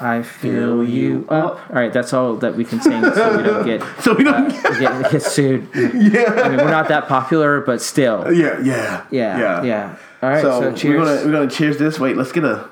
I 0.00 0.22
feel 0.22 0.82
you 0.82 1.26
up. 1.28 1.60
All 1.70 1.76
right, 1.76 1.92
that's 1.92 2.12
all 2.12 2.34
that 2.36 2.56
we 2.56 2.64
can 2.64 2.80
sing, 2.80 3.02
so 3.02 3.36
we 3.36 3.42
don't 3.42 3.64
get 3.64 3.82
So 4.00 4.14
we 4.14 4.24
don't. 4.24 4.48
get, 4.50 5.12
get 5.12 5.22
sued. 5.22 5.68
yeah. 5.74 6.40
I 6.44 6.48
mean, 6.48 6.58
we're 6.58 6.70
not 6.70 6.88
that 6.88 7.06
popular, 7.06 7.60
but 7.60 7.80
still. 7.80 8.32
Yeah. 8.32 8.60
Yeah. 8.62 9.06
Yeah, 9.10 9.62
yeah. 9.62 9.96
All 10.22 10.30
right, 10.30 10.42
So, 10.42 10.60
so, 10.60 10.72
cheers. 10.74 10.98
we're 10.98 11.04
gonna 11.04 11.26
we're 11.26 11.32
gonna 11.32 11.50
cheers 11.50 11.78
this. 11.78 12.00
Wait, 12.00 12.16
let's 12.16 12.32
get 12.32 12.44
a. 12.44 12.68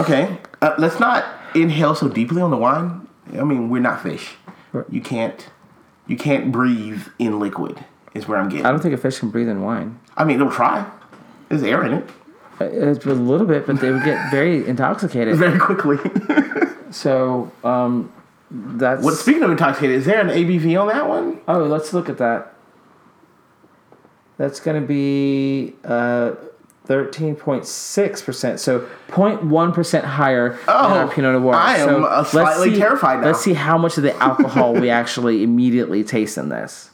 Okay, 0.00 0.38
uh, 0.60 0.74
let's 0.78 1.00
not 1.00 1.24
inhale 1.54 1.94
so 1.94 2.08
deeply 2.08 2.40
on 2.42 2.50
the 2.50 2.56
wine. 2.56 3.08
I 3.32 3.42
mean, 3.44 3.68
we're 3.70 3.80
not 3.82 4.02
fish. 4.02 4.34
You 4.90 5.00
can't 5.00 5.48
you 6.06 6.16
can't 6.16 6.52
breathe 6.52 7.06
in 7.18 7.40
liquid. 7.40 7.84
Is 8.14 8.28
where 8.28 8.38
I'm 8.38 8.48
getting. 8.48 8.66
I 8.66 8.70
don't 8.70 8.80
think 8.80 8.94
a 8.94 8.98
fish 8.98 9.18
can 9.18 9.30
breathe 9.30 9.48
in 9.48 9.62
wine. 9.62 9.98
I 10.16 10.24
mean, 10.24 10.38
they'll 10.38 10.50
try. 10.50 10.88
There's 11.48 11.62
air 11.62 11.84
in 11.84 11.94
it 11.94 12.08
Uh, 12.66 12.90
It's 12.90 13.04
a 13.06 13.14
little 13.14 13.46
bit, 13.46 13.66
but 13.66 13.80
they 13.80 13.90
would 13.90 14.04
get 14.04 14.30
very 14.30 14.66
intoxicated. 14.72 15.36
very 15.36 15.58
quickly. 15.58 15.98
So 16.92 17.50
um, 17.64 18.12
that's. 18.50 19.02
what? 19.02 19.14
Speaking 19.14 19.42
of 19.44 19.50
intoxicated, 19.50 19.96
is 19.96 20.04
there 20.04 20.20
an 20.20 20.28
ABV 20.28 20.78
on 20.78 20.88
that 20.88 21.08
one? 21.08 21.40
Oh, 21.48 21.64
let's 21.64 21.94
look 21.94 22.10
at 22.10 22.18
that. 22.18 22.52
That's 24.36 24.60
going 24.60 24.78
to 24.78 24.86
be 24.86 25.74
uh, 25.84 26.32
13.6%. 26.88 28.58
So 28.58 28.86
0.1% 29.08 30.04
higher 30.04 30.50
than 30.50 30.58
our 30.68 31.04
Oh, 31.04 31.08
Pinot 31.08 31.40
Noir. 31.40 31.54
I 31.54 31.76
am, 31.78 31.88
so 31.88 32.04
uh, 32.04 32.16
let's 32.18 32.30
slightly 32.30 32.74
see- 32.74 32.78
terrified 32.80 33.20
now. 33.20 33.26
Let's 33.28 33.40
see 33.40 33.54
how 33.54 33.78
much 33.78 33.96
of 33.96 34.02
the 34.02 34.14
alcohol 34.22 34.74
we 34.74 34.90
actually 35.00 35.42
immediately 35.42 36.04
taste 36.04 36.36
in 36.36 36.50
this. 36.50 36.90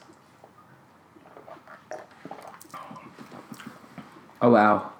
Oh, 4.41 4.51
wow. 4.51 4.91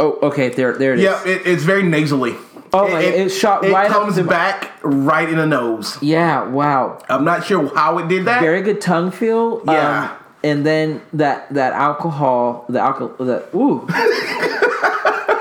Oh, 0.00 0.18
okay. 0.22 0.48
There, 0.50 0.76
there 0.78 0.92
it 0.94 0.98
is. 1.00 1.04
Yeah, 1.04 1.26
it, 1.26 1.46
it's 1.46 1.64
very 1.64 1.82
nasally. 1.82 2.36
Oh, 2.72 2.86
it- 2.96 3.14
it 3.14 3.28
shot 3.30 3.64
it 3.64 3.72
right 3.72 3.88
comes 3.90 4.20
back 4.20 4.70
right 4.82 5.28
in 5.28 5.36
the 5.38 5.46
nose. 5.46 5.96
Yeah, 6.02 6.44
wow. 6.48 6.98
I'm 7.08 7.24
not 7.24 7.44
sure 7.44 7.74
how 7.74 7.98
it 7.98 8.08
did 8.08 8.26
that. 8.26 8.40
Very 8.40 8.60
good 8.62 8.80
tongue 8.80 9.10
feel. 9.10 9.62
um, 9.66 9.74
Yeah. 9.74 10.16
and 10.44 10.64
then 10.66 11.00
that 11.14 11.52
that 11.54 11.72
alcohol, 11.72 12.64
the 12.68 12.78
alcohol, 12.80 13.14
the 13.24 13.42
ooh, 13.56 13.86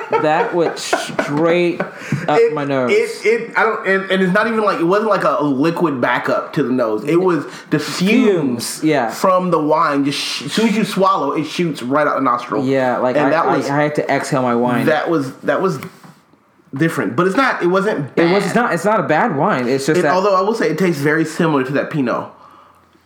that 0.10 0.54
went 0.54 0.78
straight 0.80 1.80
up 1.82 1.96
it, 2.40 2.54
my 2.54 2.64
nose. 2.66 2.92
It, 2.92 3.26
it, 3.26 3.58
I 3.58 3.64
don't, 3.64 3.88
and, 3.88 4.12
and 4.12 4.24
it's 4.24 4.34
not 4.34 4.48
even 4.48 4.62
like 4.62 4.80
it 4.80 4.84
wasn't 4.86 5.10
like 5.10 5.24
a 5.24 5.44
liquid 5.44 6.00
backup 6.02 6.54
to 6.54 6.64
the 6.64 6.72
nose. 6.72 7.04
It 7.04 7.20
was 7.22 7.46
the 7.70 7.80
fumes, 7.80 8.80
Fumes, 8.80 8.84
yeah. 8.84 9.10
from 9.10 9.52
the 9.52 9.60
wine. 9.60 10.06
Just 10.06 10.20
sh- 10.20 10.42
as 10.44 10.54
soon 10.54 10.70
as 10.70 10.76
you 10.78 10.84
swallow, 10.86 11.34
it 11.34 11.44
shoots 11.46 11.82
right 11.84 12.08
out 12.08 12.16
the 12.16 12.22
nostril. 12.22 12.66
yeah, 12.66 12.98
like 12.98 13.16
and 13.16 13.28
I, 13.28 13.30
that 13.32 13.46
I- 13.46 13.58
was 13.58 13.70
I, 13.70 13.82
had 13.84 13.96
to 13.96 14.10
exhale 14.12 14.42
my 14.42 14.56
wine. 14.56 14.86
that 14.86 15.10
was 15.10 15.36
that 15.40 15.62
was 15.62 15.80
different, 16.76 17.16
but 17.16 17.28
it's 17.28 17.36
not. 17.38 17.62
It 17.64 17.68
wasn't. 17.68 18.16
Bad. 18.16 18.30
It 18.30 18.34
was. 18.34 18.46
It's 18.46 18.56
not. 18.56 18.74
It's 18.74 18.86
not 18.86 19.00
a 19.00 19.04
bad 19.04 19.36
wine. 19.36 19.68
It's 19.68 19.86
just 19.86 20.00
It- 20.00 20.04
that. 20.04 20.14
although 20.14 20.36
I 20.36 20.42
will 20.42 20.56
say 20.56 20.70
it 20.70 20.78
tastes 20.78 21.02
very 21.02 21.26
similar 21.26 21.64
to 21.64 21.72
that 21.74 21.90
Pinot 21.92 22.32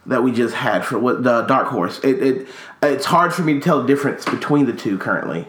that 0.08 0.24
we 0.24 0.32
just 0.32 0.56
had 0.56 0.84
for 0.84 0.98
what 0.98 1.24
the 1.24 1.44
Dark 1.44 1.68
Horse. 1.68 2.00
It, 2.04 2.22
it 2.24 2.48
it's 2.82 3.06
hard 3.06 3.34
for 3.34 3.44
me 3.44 3.54
to 3.54 3.60
tell 3.60 3.82
the 3.82 3.88
difference 3.88 4.26
between 4.26 4.66
the 4.66 4.74
two 4.74 4.98
currently, 4.98 5.48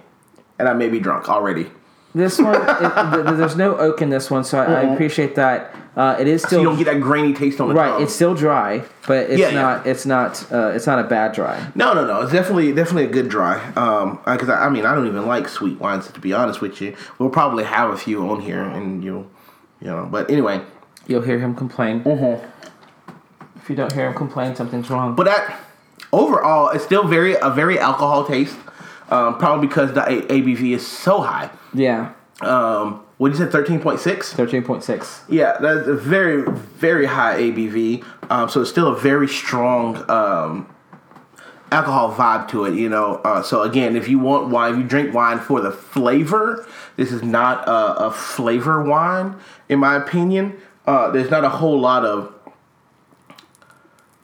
and 0.63 0.69
I 0.69 0.75
may 0.75 0.89
be 0.89 1.01
drunk 1.01 1.29
already. 1.29 1.67
This 2.15 2.39
one, 2.39 2.55
it, 2.55 2.79
th- 2.79 3.25
th- 3.25 3.37
there's 3.37 3.57
no 3.57 3.75
oak 3.79 4.01
in 4.01 4.11
this 4.11 4.31
one, 4.31 4.45
so 4.45 4.59
I, 4.61 4.83
I 4.83 4.93
appreciate 4.93 5.35
that. 5.35 5.75
Uh, 5.97 6.17
it 6.21 6.29
is 6.29 6.43
So 6.43 6.59
you 6.59 6.65
don't 6.65 6.77
get 6.79 6.85
that 6.85 7.01
grainy 7.01 7.33
taste 7.35 7.61
on 7.61 7.69
the 7.71 7.75
right. 7.75 7.89
tongue. 7.89 8.03
It's 8.03 8.15
still 8.15 8.35
dry, 8.35 8.85
but 9.09 9.29
it's 9.31 9.41
Yeah, 9.41 9.49
yeah. 9.49 9.61
not. 9.63 9.87
It's 9.87 10.07
not. 10.07 10.53
Uh, 10.53 10.69
it's 10.75 10.87
not 10.87 10.99
a 11.01 11.05
bad 11.05 11.33
dry. 11.33 11.73
no, 11.75 11.93
no, 11.95 12.07
no. 12.07 12.21
It's 12.21 12.31
definitely 12.33 12.73
definitely 12.73 13.05
a 13.07 13.11
good 13.11 13.29
dry. 13.29 13.59
Um, 13.73 14.21
because 14.27 14.49
I, 14.51 14.67
I 14.67 14.69
mean 14.71 14.87
I 14.87 14.95
don't 14.95 15.07
even 15.09 15.27
like 15.27 15.49
sweet 15.49 15.81
wines 15.81 16.07
to 16.13 16.21
be 16.21 16.33
honest 16.33 16.61
with 16.61 16.81
you. 16.81 16.95
We'll 17.19 17.31
probably 17.31 17.65
have 17.65 17.91
a 17.91 17.97
few 17.97 18.29
on 18.31 18.41
here, 18.43 18.63
and 18.63 19.03
you'll, 19.03 19.27
you 19.81 19.89
know. 19.89 20.07
But 20.11 20.31
anyway, 20.31 20.61
You'll 21.09 21.23
hear 21.23 21.39
him 21.41 21.55
complain. 21.57 22.03
If 23.57 23.69
you 23.71 23.75
don't 23.77 23.93
hear 23.93 24.07
him 24.07 24.15
complain, 24.15 24.55
something's 24.55 24.89
wrong. 24.91 25.15
but 25.17 25.25
that 25.25 25.61
overall, 26.13 26.69
it's 26.71 26.85
still 26.85 27.05
very 27.09 27.35
a 27.37 27.49
very 27.51 27.79
alcohol 27.79 28.25
taste. 28.27 28.57
Um, 29.13 29.37
probably 29.39 29.67
because 29.67 29.93
the 29.93 30.03
a- 30.09 30.23
ABV 30.41 30.73
is 30.75 30.87
so 30.87 31.21
high. 31.21 31.51
yeah, 31.75 32.13
Um, 32.41 33.03
what 33.19 33.29
did 33.31 33.39
you 33.39 33.45
say? 33.45 33.51
Thirteen 33.53 33.79
point 33.81 34.01
six. 34.01 34.33
thirteen 34.33 34.63
point 34.65 34.83
six. 34.83 35.23
Yeah, 35.29 35.57
that's 35.61 35.87
a 35.87 35.95
very, 35.95 36.43
very 36.87 37.07
high 37.07 37.35
ABV. 37.39 38.03
Um, 38.31 38.49
so 38.49 38.63
it's 38.63 38.71
still 38.71 38.89
a 38.89 38.97
very 38.99 39.29
strong 39.29 40.09
um, 40.11 40.67
alcohol 41.71 42.13
vibe 42.15 42.49
to 42.49 42.65
it, 42.65 42.75
you 42.75 42.89
know. 42.89 43.17
Uh, 43.17 43.43
so 43.43 43.63
again, 43.63 43.97
if 43.97 44.09
you 44.09 44.19
want 44.19 44.49
wine, 44.49 44.73
if 44.73 44.79
you 44.79 44.85
drink 44.85 45.15
wine 45.15 45.39
for 45.39 45.61
the 45.61 45.71
flavor, 45.71 46.67
this 46.97 47.13
is 47.13 47.23
not 47.23 47.69
a, 47.69 48.07
a 48.07 48.11
flavor 48.11 48.83
wine, 48.83 49.37
in 49.69 49.79
my 49.79 49.95
opinion. 49.97 50.57
Uh, 50.87 51.11
there's 51.11 51.31
not 51.31 51.45
a 51.45 51.49
whole 51.51 51.79
lot 51.79 52.05
of 52.05 52.33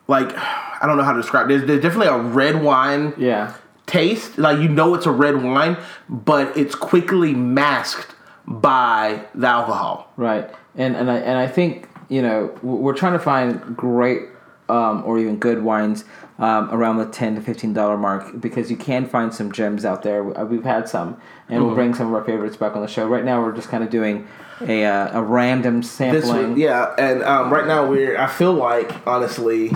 like 0.08 0.32
I 0.36 0.86
don't 0.86 0.96
know 0.96 1.02
how 1.04 1.12
to 1.12 1.20
describe. 1.20 1.48
There's 1.48 1.64
there's 1.66 1.82
definitely 1.82 2.08
a 2.08 2.18
red 2.18 2.62
wine 2.62 3.12
Yeah, 3.18 3.54
taste. 3.88 4.38
Like 4.38 4.58
you 4.60 4.68
know 4.68 4.94
it's 4.94 5.06
a 5.06 5.10
red 5.10 5.42
wine, 5.42 5.76
but 6.08 6.56
it's 6.56 6.76
quickly 6.76 7.34
masked 7.34 8.14
by 8.46 9.24
the 9.34 9.46
alcohol. 9.48 10.12
right. 10.16 10.48
And 10.76 10.94
and 10.96 11.10
I 11.10 11.16
and 11.18 11.36
I 11.38 11.48
think 11.48 11.88
you 12.08 12.22
know 12.22 12.56
we're 12.62 12.94
trying 12.94 13.14
to 13.14 13.18
find 13.18 13.76
great 13.76 14.22
um, 14.68 15.02
or 15.04 15.18
even 15.18 15.38
good 15.38 15.62
wines 15.62 16.04
um, 16.38 16.70
around 16.70 16.98
the 16.98 17.06
ten 17.06 17.34
to 17.34 17.40
fifteen 17.40 17.72
dollar 17.72 17.96
mark 17.96 18.38
because 18.40 18.70
you 18.70 18.76
can 18.76 19.06
find 19.06 19.34
some 19.34 19.50
gems 19.50 19.84
out 19.84 20.02
there. 20.02 20.38
Uh, 20.38 20.44
We've 20.44 20.62
had 20.62 20.88
some, 20.88 21.20
and 21.48 21.64
we'll 21.64 21.74
bring 21.74 21.94
some 21.94 22.06
of 22.08 22.14
our 22.14 22.22
favorites 22.24 22.56
back 22.56 22.76
on 22.76 22.82
the 22.82 22.86
show. 22.88 23.08
Right 23.08 23.24
now, 23.24 23.42
we're 23.42 23.56
just 23.56 23.68
kind 23.70 23.82
of 23.82 23.90
doing 23.90 24.28
a 24.60 24.84
uh, 24.84 25.18
a 25.20 25.22
random 25.22 25.80
This 25.80 25.90
sampling. 25.90 26.54
week, 26.54 26.62
yeah, 26.62 26.94
and 26.96 27.22
um, 27.24 27.52
right 27.52 27.66
now 27.66 27.86
we're. 27.88 28.16
I 28.16 28.28
feel 28.28 28.52
like 28.52 28.92
honestly, 29.06 29.72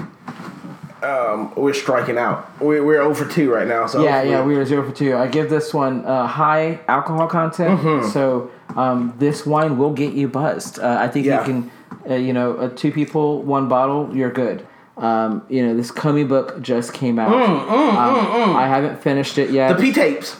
um, 1.03 1.53
we're 1.57 1.75
striking 1.75 2.19
out. 2.19 2.61
We're 2.61 2.85
we're 2.85 3.01
over 3.01 3.25
two 3.25 3.53
right 3.53 3.67
now. 3.67 3.87
So 3.87 4.03
Yeah, 4.05 4.23
yeah, 4.23 4.45
we 4.45 4.57
are 4.57 4.65
zero 4.65 4.88
for 4.88 4.95
two. 4.95 5.17
I 5.17 5.27
give 5.27 5.51
this 5.51 5.73
one 5.75 6.05
uh, 6.05 6.27
high 6.27 6.81
alcohol 6.88 7.27
content, 7.29 7.81
Mm-hmm. 7.81 8.09
so 8.11 8.51
um, 8.77 9.15
this 9.19 9.45
wine 9.47 9.79
will 9.79 9.93
get 9.93 10.15
you 10.15 10.29
buzzed. 10.29 10.79
Uh, 10.79 10.97
I 11.01 11.09
think 11.09 11.27
Yeah. 11.27 11.41
you 11.41 11.45
can, 11.45 11.71
uh, 12.09 12.15
you 12.15 12.33
know, 12.33 12.55
uh, 12.57 12.69
two 12.75 12.93
people, 12.93 13.43
one 13.43 13.69
bottle, 13.69 14.15
you're 14.17 14.31
good. 14.33 14.67
Um, 14.97 15.43
you 15.49 15.67
know, 15.67 15.75
this 15.77 15.91
Comey 15.91 16.27
book 16.29 16.61
just 16.62 16.93
came 16.93 17.19
out. 17.19 17.33
um, 17.33 18.57
I 18.57 18.67
haven't 18.69 19.03
finished 19.03 19.38
it 19.38 19.51
yet. 19.51 19.73
Mm, 19.73 19.77
the 19.77 19.83
P 19.83 19.93
tapes, 19.93 20.37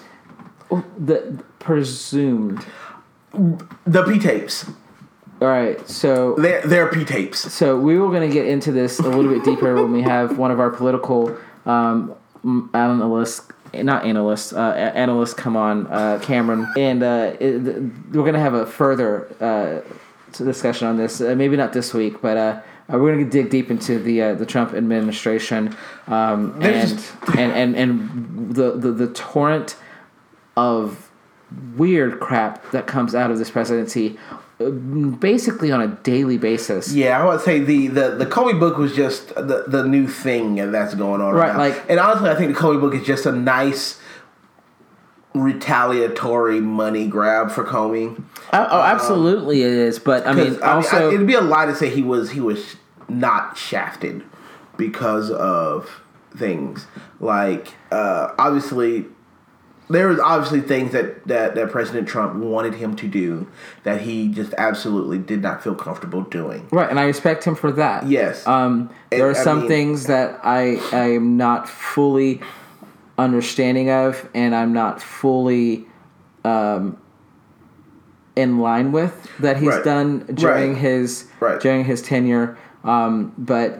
The- 0.99 1.43
presumed. 1.59 2.65
the 3.87 4.03
P 4.05 4.19
tapes. 4.19 4.67
All 5.43 5.49
right, 5.49 5.89
so 5.89 6.37
They're 6.37 6.87
P 6.87 7.05
tapes. 7.05 7.53
So 7.53 7.77
we 7.77 7.99
were 7.99 8.11
going 8.11 8.29
to 8.29 8.33
get 8.33 8.47
into 8.47 8.71
this 8.71 9.01
a 9.01 9.03
little 9.03 9.29
bit 9.29 9.43
deeper 9.51 9.75
when 9.75 9.91
we 9.91 10.01
have 10.03 10.39
one 10.39 10.53
of 10.53 10.61
our 10.61 10.71
political 10.71 11.37
um, 11.67 12.15
m- 12.45 12.71
analysts, 12.73 13.51
not 13.75 14.05
analysts, 14.05 14.53
uh, 14.53 14.73
a- 14.77 14.97
analysts 14.97 15.35
come 15.35 15.57
on, 15.57 15.89
uh, 15.89 16.21
Cameron, 16.23 16.69
and 16.79 17.03
uh, 17.03 17.35
it, 17.41 17.59
th- 17.59 17.77
we're 18.13 18.23
going 18.23 18.35
to 18.35 18.39
have 18.39 18.55
a 18.55 18.65
further 18.65 19.35
uh, 19.41 19.81
discussion 20.45 20.87
on 20.87 20.97
this. 20.97 21.21
Uh, 21.21 21.35
maybe 21.35 21.57
not 21.57 21.73
this 21.73 21.93
week, 21.93 22.23
but. 22.23 22.37
Uh, 22.37 22.61
uh, 22.93 22.99
we're 22.99 23.15
going 23.15 23.25
to 23.25 23.31
dig 23.31 23.49
deep 23.49 23.71
into 23.71 23.97
the 24.01 24.21
uh, 24.21 24.35
the 24.35 24.45
Trump 24.45 24.75
administration 24.75 25.75
um, 26.09 26.53
and, 26.55 26.63
There's 26.63 27.13
and 27.39 27.53
and 27.53 27.77
and 27.77 28.55
the, 28.55 28.73
the 28.73 28.91
the 28.91 29.07
torrent 29.07 29.77
of 30.57 31.09
weird 31.77 32.19
crap 32.21 32.71
that 32.73 32.87
comes 32.89 33.15
out 33.15 33.31
of 33.31 33.39
this 33.39 33.51
presidency, 33.51 34.19
basically 34.71 35.71
on 35.73 35.81
a 35.81 35.89
daily 35.89 36.39
basis. 36.39 36.93
Yeah, 36.95 37.21
I 37.21 37.25
would 37.27 37.41
say 37.41 37.61
the 37.61 37.89
the 37.89 38.11
the 38.11 38.27
Comey 38.27 38.59
book 38.59 38.77
was 38.79 38.95
just 38.95 39.29
the 39.35 39.65
the 39.67 39.85
new 39.85 40.07
thing 40.07 40.57
that's 40.71 40.95
going 40.95 41.21
on 41.21 41.35
Right, 41.35 41.53
now. 41.53 41.59
like- 41.59 41.85
and 41.91 41.99
honestly, 41.99 42.31
I 42.31 42.35
think 42.35 42.55
the 42.55 42.61
Comey 42.61 42.81
book 42.81 42.95
is 42.95 43.05
just 43.07 43.27
a 43.27 43.33
nice 43.33 43.99
retaliatory 45.35 46.61
money 46.61 47.07
grab 47.09 47.51
for 47.51 47.65
Comey. 47.65 48.23
Oh, 48.53 48.69
oh, 48.71 48.81
absolutely 48.83 49.63
it 49.63 49.73
is. 49.73 49.99
But 49.99 50.27
I 50.27 50.33
mean, 50.35 50.59
I 50.63 50.73
also, 50.73 51.09
I- 51.11 51.15
it'd 51.15 51.27
be 51.27 51.35
a 51.35 51.41
lie 51.41 51.67
to 51.67 51.75
say 51.75 51.89
he 51.89 52.03
was 52.03 52.31
he 52.33 52.41
was 52.41 52.77
not 53.09 53.57
shafted 53.57 54.23
because 54.77 55.31
of 55.31 56.01
things 56.37 56.87
like 57.21 57.75
uh, 57.91 58.33
obviously 58.39 59.07
there 59.93 60.09
was 60.09 60.19
obviously 60.19 60.61
things 60.61 60.93
that, 60.93 61.27
that 61.29 61.55
that 61.55 61.71
President 61.71 62.09
Trump 62.09 62.35
wanted 62.35 62.75
him 62.75 62.97
to 62.97 63.07
do 63.09 63.47
that 63.85 64.01
he 64.03 64.29
just 64.29 64.53
absolutely 64.59 65.19
did 65.19 65.43
not 65.43 65.63
feel 65.63 65.75
comfortable 65.75 66.23
doing. 66.23 66.67
right, 66.73 66.91
and 66.91 66.99
I 66.99 67.05
respect 67.05 67.45
him 67.45 67.55
for 67.55 67.71
that. 67.73 68.07
Yes. 68.09 68.47
Um, 68.47 68.91
there 69.11 69.27
are 69.27 69.31
And, 69.31 69.39
I 69.39 69.43
some 69.45 69.59
mean- 69.61 69.69
things 69.69 70.07
that 70.07 70.41
I 70.43 70.81
I 70.93 71.11
am 71.15 71.37
not 71.37 71.69
fully 71.69 72.41
understanding 73.19 73.91
of, 73.91 74.29
and 74.35 74.55
I'm 74.55 74.73
not 74.73 75.01
fully 75.03 75.87
um, 76.45 76.97
in 78.35 78.59
line 78.59 78.91
with 78.93 79.29
that 79.39 79.59
he's 79.59 79.69
Right. 79.69 79.85
done 79.85 80.19
during 80.35 80.73
Right. 80.73 80.81
his 80.81 81.27
Right. 81.39 81.61
during 81.61 81.85
his 81.85 82.03
tenure. 82.03 82.57
Um, 82.85 83.33
but 83.39 83.79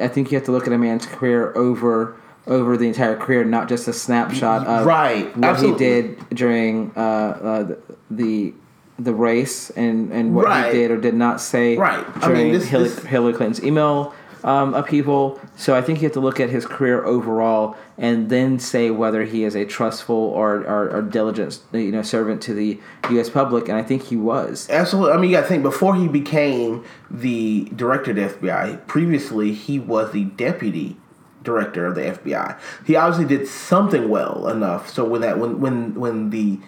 I 0.00 0.06
think 0.08 0.30
you 0.30 0.36
have 0.38 0.44
to 0.44 0.52
look 0.52 0.66
at 0.68 0.72
a 0.72 0.78
man's 0.78 1.06
career 1.06 1.52
over 1.56 2.14
over 2.46 2.76
the 2.76 2.86
entire 2.86 3.16
career, 3.16 3.44
not 3.44 3.68
just 3.68 3.88
a 3.88 3.92
snapshot 3.92 4.66
of 4.66 4.86
Right. 4.86 5.34
what 5.36 5.44
Absolutely. 5.44 5.84
he 5.86 5.92
did 6.02 6.28
during 6.30 6.92
uh, 6.96 7.00
uh, 7.00 7.74
the 8.10 8.52
the 8.96 9.12
race 9.12 9.70
and, 9.70 10.12
and 10.12 10.36
what 10.36 10.44
Right. 10.44 10.72
he 10.72 10.78
did 10.78 10.90
or 10.92 10.96
did 10.96 11.14
not 11.14 11.40
say 11.40 11.76
Right. 11.76 12.04
I 12.16 12.26
during 12.28 12.44
mean, 12.44 12.52
this- 12.52 12.66
Hillary, 12.66 12.88
this- 12.90 13.04
Hillary 13.04 13.32
Clinton's 13.32 13.64
email 13.64 14.14
um, 14.44 14.72
upheaval. 14.74 15.40
So 15.56 15.74
I 15.74 15.80
think 15.80 16.00
you 16.00 16.04
have 16.06 16.12
to 16.12 16.20
look 16.20 16.38
at 16.38 16.50
his 16.50 16.64
career 16.66 17.02
overall 17.04 17.76
and 17.98 18.28
then 18.28 18.58
say 18.60 18.90
whether 18.90 19.24
he 19.24 19.42
is 19.42 19.56
a 19.56 19.64
trustful 19.64 20.14
or, 20.14 20.56
or, 20.66 20.90
or 20.94 21.02
diligent 21.02 21.58
you 21.72 21.90
know 21.90 22.02
servant 22.02 22.40
to 22.42 22.52
the 22.54 22.78
U.S. 23.10 23.30
public, 23.30 23.68
and 23.70 23.76
I 23.78 23.82
think 23.82 24.02
he 24.04 24.16
was. 24.16 24.68
Absolutely. 24.70 25.12
I 25.12 25.16
mean, 25.16 25.30
you 25.30 25.36
got 25.36 25.42
to 25.42 25.48
think 25.48 25.62
before 25.62 25.96
he 25.96 26.06
became 26.06 26.84
the 27.10 27.70
director 27.74 28.10
of 28.10 28.16
the 28.16 28.22
FBI. 28.28 28.86
Previously, 28.86 29.54
he 29.54 29.78
was 29.80 30.12
the 30.12 30.24
deputy 30.24 30.98
director 31.44 31.86
of 31.86 31.94
the 31.94 32.00
FBI. 32.00 32.58
He 32.86 32.96
obviously 32.96 33.26
did 33.36 33.46
something 33.46 34.08
well 34.08 34.48
enough. 34.48 34.90
So 34.90 35.04
when 35.04 35.20
that 35.20 35.38
when 35.38 35.60
when 35.60 35.94
when 35.94 36.30
the 36.30 36.58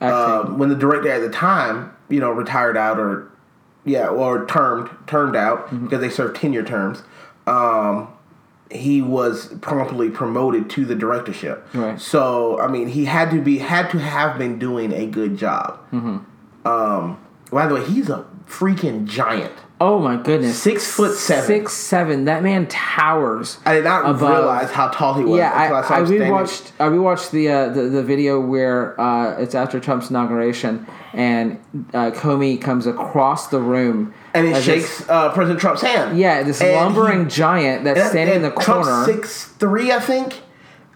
um, 0.00 0.58
when 0.58 0.68
the 0.70 0.74
director 0.76 1.10
at 1.10 1.20
the 1.20 1.30
time, 1.30 1.94
you 2.08 2.20
know, 2.20 2.30
retired 2.30 2.76
out 2.76 2.98
or 2.98 3.30
yeah, 3.84 4.08
or 4.08 4.46
termed 4.46 4.88
termed 5.06 5.36
out 5.36 5.66
Mm-hmm. 5.66 5.84
because 5.84 6.00
they 6.00 6.10
served 6.10 6.36
tenure 6.36 6.62
terms. 6.64 7.02
Um, 7.46 8.08
he 8.70 9.02
was 9.02 9.48
promptly 9.60 10.08
promoted 10.10 10.70
to 10.70 10.84
the 10.84 10.94
directorship. 10.94 11.66
Right. 11.74 12.00
So 12.00 12.58
I 12.60 12.68
mean, 12.68 12.88
he 12.88 13.04
had 13.04 13.30
to 13.30 13.40
be 13.42 13.58
had 13.58 13.90
to 13.90 13.98
have 13.98 14.38
been 14.38 14.58
doing 14.58 14.92
a 14.92 15.06
good 15.06 15.36
job. 15.36 15.78
Mm-hmm. 15.92 16.66
Um, 16.66 17.18
by 17.52 17.66
the 17.66 17.74
way, 17.74 17.84
he's 17.84 18.08
a 18.08 18.24
freaking 18.46 19.04
giant. 19.06 19.52
Oh 19.80 19.98
my 19.98 20.16
goodness, 20.16 20.62
Six 20.62 20.88
foot 20.90 21.16
seven. 21.16 21.46
six 21.46 21.72
seven. 21.74 22.26
That 22.26 22.42
man 22.44 22.66
towers. 22.68 23.58
I 23.66 23.74
did 23.74 23.84
not 23.84 24.08
Above- 24.08 24.20
realize 24.30 24.70
how 24.70 24.88
tall 24.88 25.14
he 25.14 25.24
was. 25.24 25.36
Yeah, 25.38 25.62
until 25.62 25.76
I, 25.76 25.82
saw 25.82 25.94
I 25.94 25.98
him 26.00 26.06
standing- 26.06 26.30
rewatched 26.32 26.70
I 26.78 26.88
rewatched 26.88 27.30
the 27.32 27.48
uh, 27.50 27.68
the 27.70 27.82
the 27.82 28.02
video 28.02 28.40
where 28.40 28.98
uh, 29.00 29.36
it's 29.40 29.54
after 29.54 29.80
Trump's 29.80 30.10
inauguration 30.10 30.86
and 31.12 31.58
uh, 31.92 32.12
Comey 32.12 32.60
comes 32.60 32.86
across 32.86 33.48
the 33.48 33.58
room 33.58 34.14
and 34.32 34.46
he 34.46 34.52
as 34.52 34.64
this- 34.64 34.86
shakes 34.98 35.08
uh, 35.10 35.32
President 35.32 35.60
Trump's 35.60 35.82
hand. 35.82 36.16
yeah, 36.18 36.44
this 36.44 36.60
And 36.60 36.72
lumbering 36.76 37.24
he- 37.24 37.30
giant 37.30 37.82
that's 37.84 37.98
and- 37.98 38.08
standing 38.10 38.36
in 38.36 38.44
and 38.44 38.56
the 38.56 38.60
Trump's 38.62 38.86
corner. 38.88 39.04
six 39.04 39.44
three, 39.58 39.90
I 39.90 39.98
think, 39.98 40.40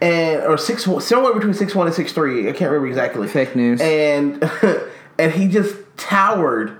and 0.01 0.41
or 0.43 0.57
six 0.57 0.85
somewhere 0.85 1.33
between 1.33 1.53
six 1.53 1.75
one 1.75 1.85
and 1.85 1.95
six 1.95 2.13
three. 2.13 2.47
I 2.47 2.53
can't 2.53 2.71
remember 2.71 2.87
exactly. 2.87 3.27
Fake 3.27 3.57
news. 3.57 3.81
And 3.81 4.49
and 5.19 5.33
he 5.33 5.49
just 5.49 5.75
towered, 5.97 6.78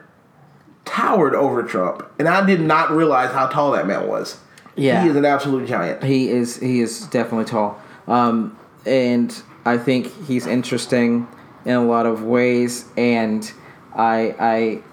towered 0.89 1.35
over 1.35 1.61
Trump, 1.61 2.03
and 2.17 2.27
I 2.27 2.43
did 2.45 2.61
not 2.61 2.89
realize 2.89 3.31
how 3.31 3.45
tall 3.47 3.71
that 3.71 3.85
man 3.85 4.07
was. 4.07 4.39
Yeah. 4.75 5.03
he 5.03 5.09
is 5.09 5.15
an 5.15 5.25
absolute 5.25 5.67
giant. 5.67 6.03
He 6.03 6.29
is 6.29 6.57
he 6.59 6.81
is 6.81 7.01
definitely 7.07 7.45
tall, 7.45 7.79
um, 8.07 8.57
and 8.85 9.35
I 9.65 9.77
think 9.77 10.11
he's 10.25 10.47
interesting 10.47 11.27
in 11.63 11.73
a 11.73 11.85
lot 11.85 12.05
of 12.05 12.23
ways. 12.23 12.85
And 12.97 13.49
I 13.95 14.35
I. 14.39 14.83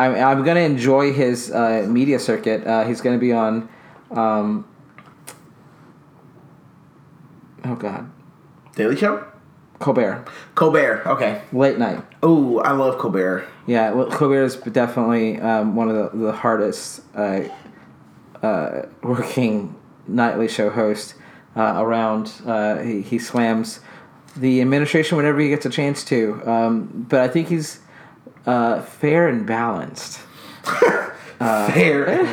I'm, 0.00 0.14
I'm 0.14 0.44
gonna 0.44 0.60
enjoy 0.60 1.12
his 1.12 1.50
uh, 1.50 1.84
media 1.88 2.20
circuit. 2.20 2.64
Uh, 2.64 2.84
he's 2.84 3.00
gonna 3.00 3.18
be 3.18 3.32
on, 3.32 3.68
um, 4.12 4.64
oh 7.64 7.74
god, 7.74 8.08
Daily 8.76 8.94
Show. 8.94 9.27
Colbert 9.78 10.26
Colbert. 10.54 11.02
Okay. 11.06 11.42
late 11.52 11.78
night. 11.78 12.02
Oh, 12.22 12.58
I 12.58 12.72
love 12.72 12.98
Colbert. 12.98 13.46
Yeah, 13.66 13.92
well, 13.92 14.10
Colbert 14.10 14.44
is 14.44 14.56
definitely 14.56 15.40
um, 15.40 15.76
one 15.76 15.88
of 15.88 16.12
the, 16.12 16.18
the 16.18 16.32
hardest 16.32 17.02
uh, 17.14 17.44
uh, 18.42 18.82
working 19.02 19.74
nightly 20.06 20.48
show 20.48 20.70
host 20.70 21.14
uh, 21.56 21.74
around. 21.76 22.32
Uh, 22.44 22.78
he, 22.78 23.02
he 23.02 23.18
slams 23.18 23.80
the 24.36 24.60
administration 24.60 25.16
whenever 25.16 25.40
he 25.40 25.48
gets 25.48 25.66
a 25.66 25.70
chance 25.70 26.04
to. 26.04 26.40
Um, 26.44 27.06
but 27.08 27.20
I 27.20 27.28
think 27.28 27.48
he's 27.48 27.80
uh, 28.46 28.82
fair 28.82 29.28
and 29.28 29.46
balanced. 29.46 30.20
Fair. 31.38 32.26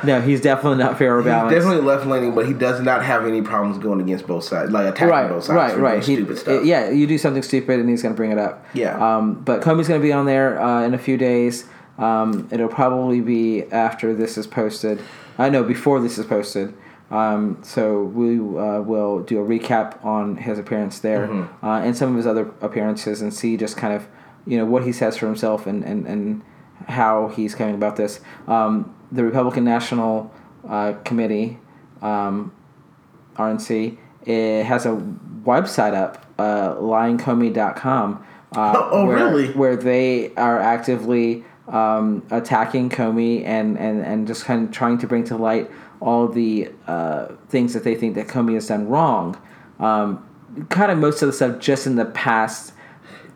No, 0.04 0.20
he's 0.20 0.40
definitely 0.40 0.78
not 0.78 0.98
fair 0.98 1.18
or 1.18 1.22
balanced. 1.22 1.54
Definitely 1.54 1.82
left 1.84 2.06
leaning, 2.06 2.34
but 2.34 2.46
he 2.46 2.52
does 2.52 2.80
not 2.80 3.04
have 3.04 3.26
any 3.26 3.42
problems 3.42 3.78
going 3.82 4.00
against 4.00 4.26
both 4.26 4.44
sides, 4.44 4.70
like 4.70 4.86
attacking 4.86 5.08
right, 5.08 5.28
both 5.28 5.44
sides. 5.44 5.74
right, 5.74 5.78
right. 5.80 6.04
He- 6.04 6.14
stupid 6.16 6.38
stuff. 6.38 6.64
yeah, 6.64 6.90
you 6.90 7.06
do 7.06 7.18
something 7.18 7.42
stupid, 7.42 7.80
and 7.80 7.88
he's 7.88 8.02
going 8.02 8.14
to 8.14 8.16
bring 8.16 8.30
it 8.30 8.38
up. 8.38 8.64
Yeah. 8.74 8.96
Um, 9.16 9.34
but 9.34 9.62
Comey's 9.62 9.88
going 9.88 10.00
to 10.00 10.06
be 10.06 10.12
on 10.12 10.26
there 10.26 10.60
uh, 10.60 10.82
in 10.84 10.94
a 10.94 10.98
few 10.98 11.16
days. 11.16 11.66
Um, 11.98 12.48
it'll 12.50 12.68
probably 12.68 13.20
be 13.20 13.64
after 13.72 14.14
this 14.14 14.38
is 14.38 14.46
posted. 14.46 15.02
I 15.38 15.48
know 15.50 15.62
before 15.64 16.00
this 16.00 16.18
is 16.18 16.26
posted. 16.26 16.74
Um, 17.10 17.58
so 17.62 18.04
we 18.04 18.38
uh, 18.38 18.80
will 18.82 19.20
do 19.20 19.40
a 19.42 19.44
recap 19.46 20.04
on 20.04 20.36
his 20.36 20.58
appearance 20.58 21.00
there 21.00 21.26
Mm-hmm. 21.26 21.66
uh, 21.66 21.80
and 21.80 21.96
some 21.96 22.10
of 22.10 22.16
his 22.16 22.26
other 22.26 22.52
appearances, 22.60 23.20
and 23.20 23.34
see 23.34 23.56
just 23.56 23.76
kind 23.76 23.92
of 23.94 24.06
you 24.46 24.56
know 24.56 24.64
what 24.64 24.84
he 24.84 24.92
says 24.92 25.16
for 25.16 25.26
himself 25.26 25.66
and 25.66 25.82
and, 25.84 26.06
and 26.06 26.42
how 26.88 27.28
he's 27.28 27.54
coming 27.54 27.74
about 27.74 27.96
this. 27.96 28.20
Um, 28.46 28.94
the 29.12 29.24
Republican 29.24 29.64
National 29.64 30.32
uh, 30.68 30.94
Committee. 31.04 31.58
Um, 32.02 32.52
RNC. 33.36 33.96
It 34.24 34.64
has 34.64 34.86
a 34.86 34.90
website 35.44 35.94
up, 35.94 36.26
uh, 36.38 36.74
lyingcomey.com. 36.74 38.26
Uh, 38.52 38.88
Oh, 38.92 39.06
where, 39.06 39.16
really? 39.16 39.52
Where 39.52 39.76
they 39.76 40.34
are 40.34 40.58
actively 40.58 41.44
um, 41.68 42.26
attacking 42.30 42.90
Comey 42.90 43.44
and, 43.44 43.78
and, 43.78 44.04
and 44.04 44.26
just 44.26 44.44
kind 44.44 44.66
of 44.66 44.72
trying 44.72 44.98
to 44.98 45.06
bring 45.06 45.24
to 45.24 45.36
light 45.36 45.70
all 46.00 46.26
the 46.28 46.70
uh, 46.86 47.28
things 47.48 47.74
that 47.74 47.84
they 47.84 47.94
think 47.94 48.14
that 48.16 48.26
Comey 48.26 48.54
has 48.54 48.66
done 48.66 48.88
wrong. 48.88 49.40
Um, 49.78 50.26
kind 50.68 50.90
of 50.90 50.98
most 50.98 51.22
of 51.22 51.28
the 51.28 51.32
stuff 51.32 51.58
just 51.60 51.86
in 51.86 51.96
the 51.96 52.06
past 52.06 52.72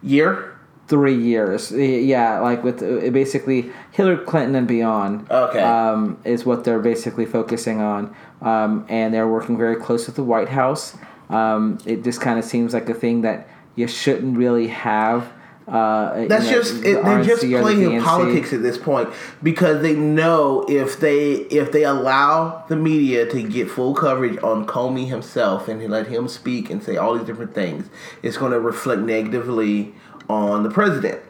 Year. 0.02 0.53
Three 0.88 1.16
years. 1.16 1.72
Yeah, 1.72 2.40
like 2.40 2.62
with 2.62 2.82
uh, 2.82 3.10
basically 3.10 3.70
Hillary 3.92 4.24
Clinton 4.24 4.54
and 4.54 4.68
beyond. 4.68 5.30
Okay. 5.30 5.60
Um, 5.60 6.18
is 6.24 6.44
what 6.44 6.64
they're 6.64 6.80
basically 6.80 7.26
focusing 7.26 7.80
on, 7.80 8.14
um, 8.42 8.86
and 8.88 9.12
they're 9.14 9.28
working 9.28 9.56
very 9.56 9.76
close 9.76 10.06
with 10.06 10.16
the 10.16 10.24
White 10.24 10.48
House. 10.48 10.96
Um, 11.30 11.78
it 11.86 12.04
just 12.04 12.20
kind 12.20 12.38
of 12.38 12.44
seems 12.44 12.74
like 12.74 12.88
a 12.88 12.94
thing 12.94 13.22
that 13.22 13.48
you 13.76 13.88
shouldn't 13.88 14.36
really 14.36 14.68
have. 14.68 15.32
Uh, 15.66 16.26
That's 16.26 16.44
you 16.44 16.50
know, 16.50 16.58
just 16.58 16.82
the 16.82 16.98
it, 16.98 17.04
they're 17.04 17.24
just 17.24 17.40
playing 17.40 18.02
politics 18.02 18.52
at 18.52 18.62
this 18.62 18.76
point 18.76 19.08
because 19.42 19.80
they 19.80 19.94
know 19.94 20.62
if 20.68 21.00
they 21.00 21.32
if 21.32 21.72
they 21.72 21.84
allow 21.84 22.64
the 22.68 22.76
media 22.76 23.24
to 23.30 23.42
get 23.42 23.70
full 23.70 23.94
coverage 23.94 24.36
on 24.42 24.66
Comey 24.66 25.08
himself 25.08 25.66
and 25.66 25.82
let 25.90 26.08
him 26.08 26.28
speak 26.28 26.68
and 26.68 26.82
say 26.82 26.98
all 26.98 27.16
these 27.16 27.26
different 27.26 27.54
things, 27.54 27.88
it's 28.22 28.36
going 28.36 28.52
to 28.52 28.60
reflect 28.60 29.00
negatively 29.00 29.94
on 30.28 30.62
the 30.62 30.70
president. 30.70 31.20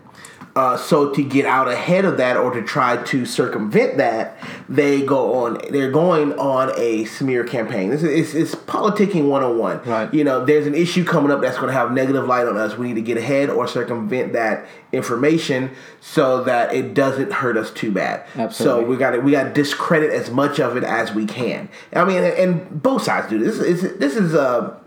Uh, 0.57 0.77
so 0.77 1.11
to 1.13 1.25
get 1.25 1.45
out 1.45 1.67
ahead 1.67 2.05
of 2.05 2.17
that 2.17 2.37
or 2.37 2.53
to 2.53 2.63
try 2.63 2.97
to 3.03 3.27
circumvent 3.27 3.97
that, 3.97 4.37
they 4.69 5.03
go 5.03 5.45
on. 5.45 5.59
They're 5.71 5.91
going 5.91 6.33
on 6.35 6.71
a 6.77 7.07
smear 7.07 7.43
campaign. 7.43 7.91
This 7.91 8.05
is 8.05 8.35
it's, 8.35 8.35
it's 8.35 8.55
politicking 8.55 9.29
one 9.29 9.43
on 9.43 9.59
one. 9.59 9.83
Right. 9.83 10.15
You 10.15 10.23
know, 10.23 10.45
there's 10.45 10.69
an 10.69 10.77
issue 10.77 11.05
coming 11.05 11.33
up 11.33 11.41
that's 11.41 11.57
going 11.57 11.69
to 11.69 11.73
have 11.73 11.91
negative 11.91 12.29
light 12.29 12.47
on 12.47 12.57
us. 12.57 12.79
We 12.79 12.87
need 12.87 12.95
to 12.95 13.01
get 13.01 13.17
ahead 13.17 13.51
or 13.51 13.67
circumvent 13.67 14.33
that 14.35 14.69
information 14.93 15.73
so 16.01 16.45
that 16.45 16.73
it 16.73 16.95
doesn't 16.95 17.33
hurt 17.33 17.57
us 17.57 17.73
too 17.73 17.91
bad. 17.91 18.25
Absolutely. 18.37 18.85
So 18.85 18.89
we 18.89 18.97
got 18.97 19.11
to 19.11 19.19
we 19.19 19.33
got 19.33 19.45
to 19.45 19.53
discredit 19.53 20.13
as 20.13 20.31
much 20.31 20.61
of 20.61 20.77
it 20.77 20.85
as 20.85 21.13
we 21.13 21.27
can. 21.27 21.69
I 21.93 22.05
mean, 22.05 22.23
and 22.23 22.81
both 22.81 23.03
sides 23.03 23.29
do 23.29 23.41
this. 23.41 23.59
This 23.59 23.83
is 23.83 23.99
this 23.99 24.15
is 24.15 24.37
uh 24.37 24.79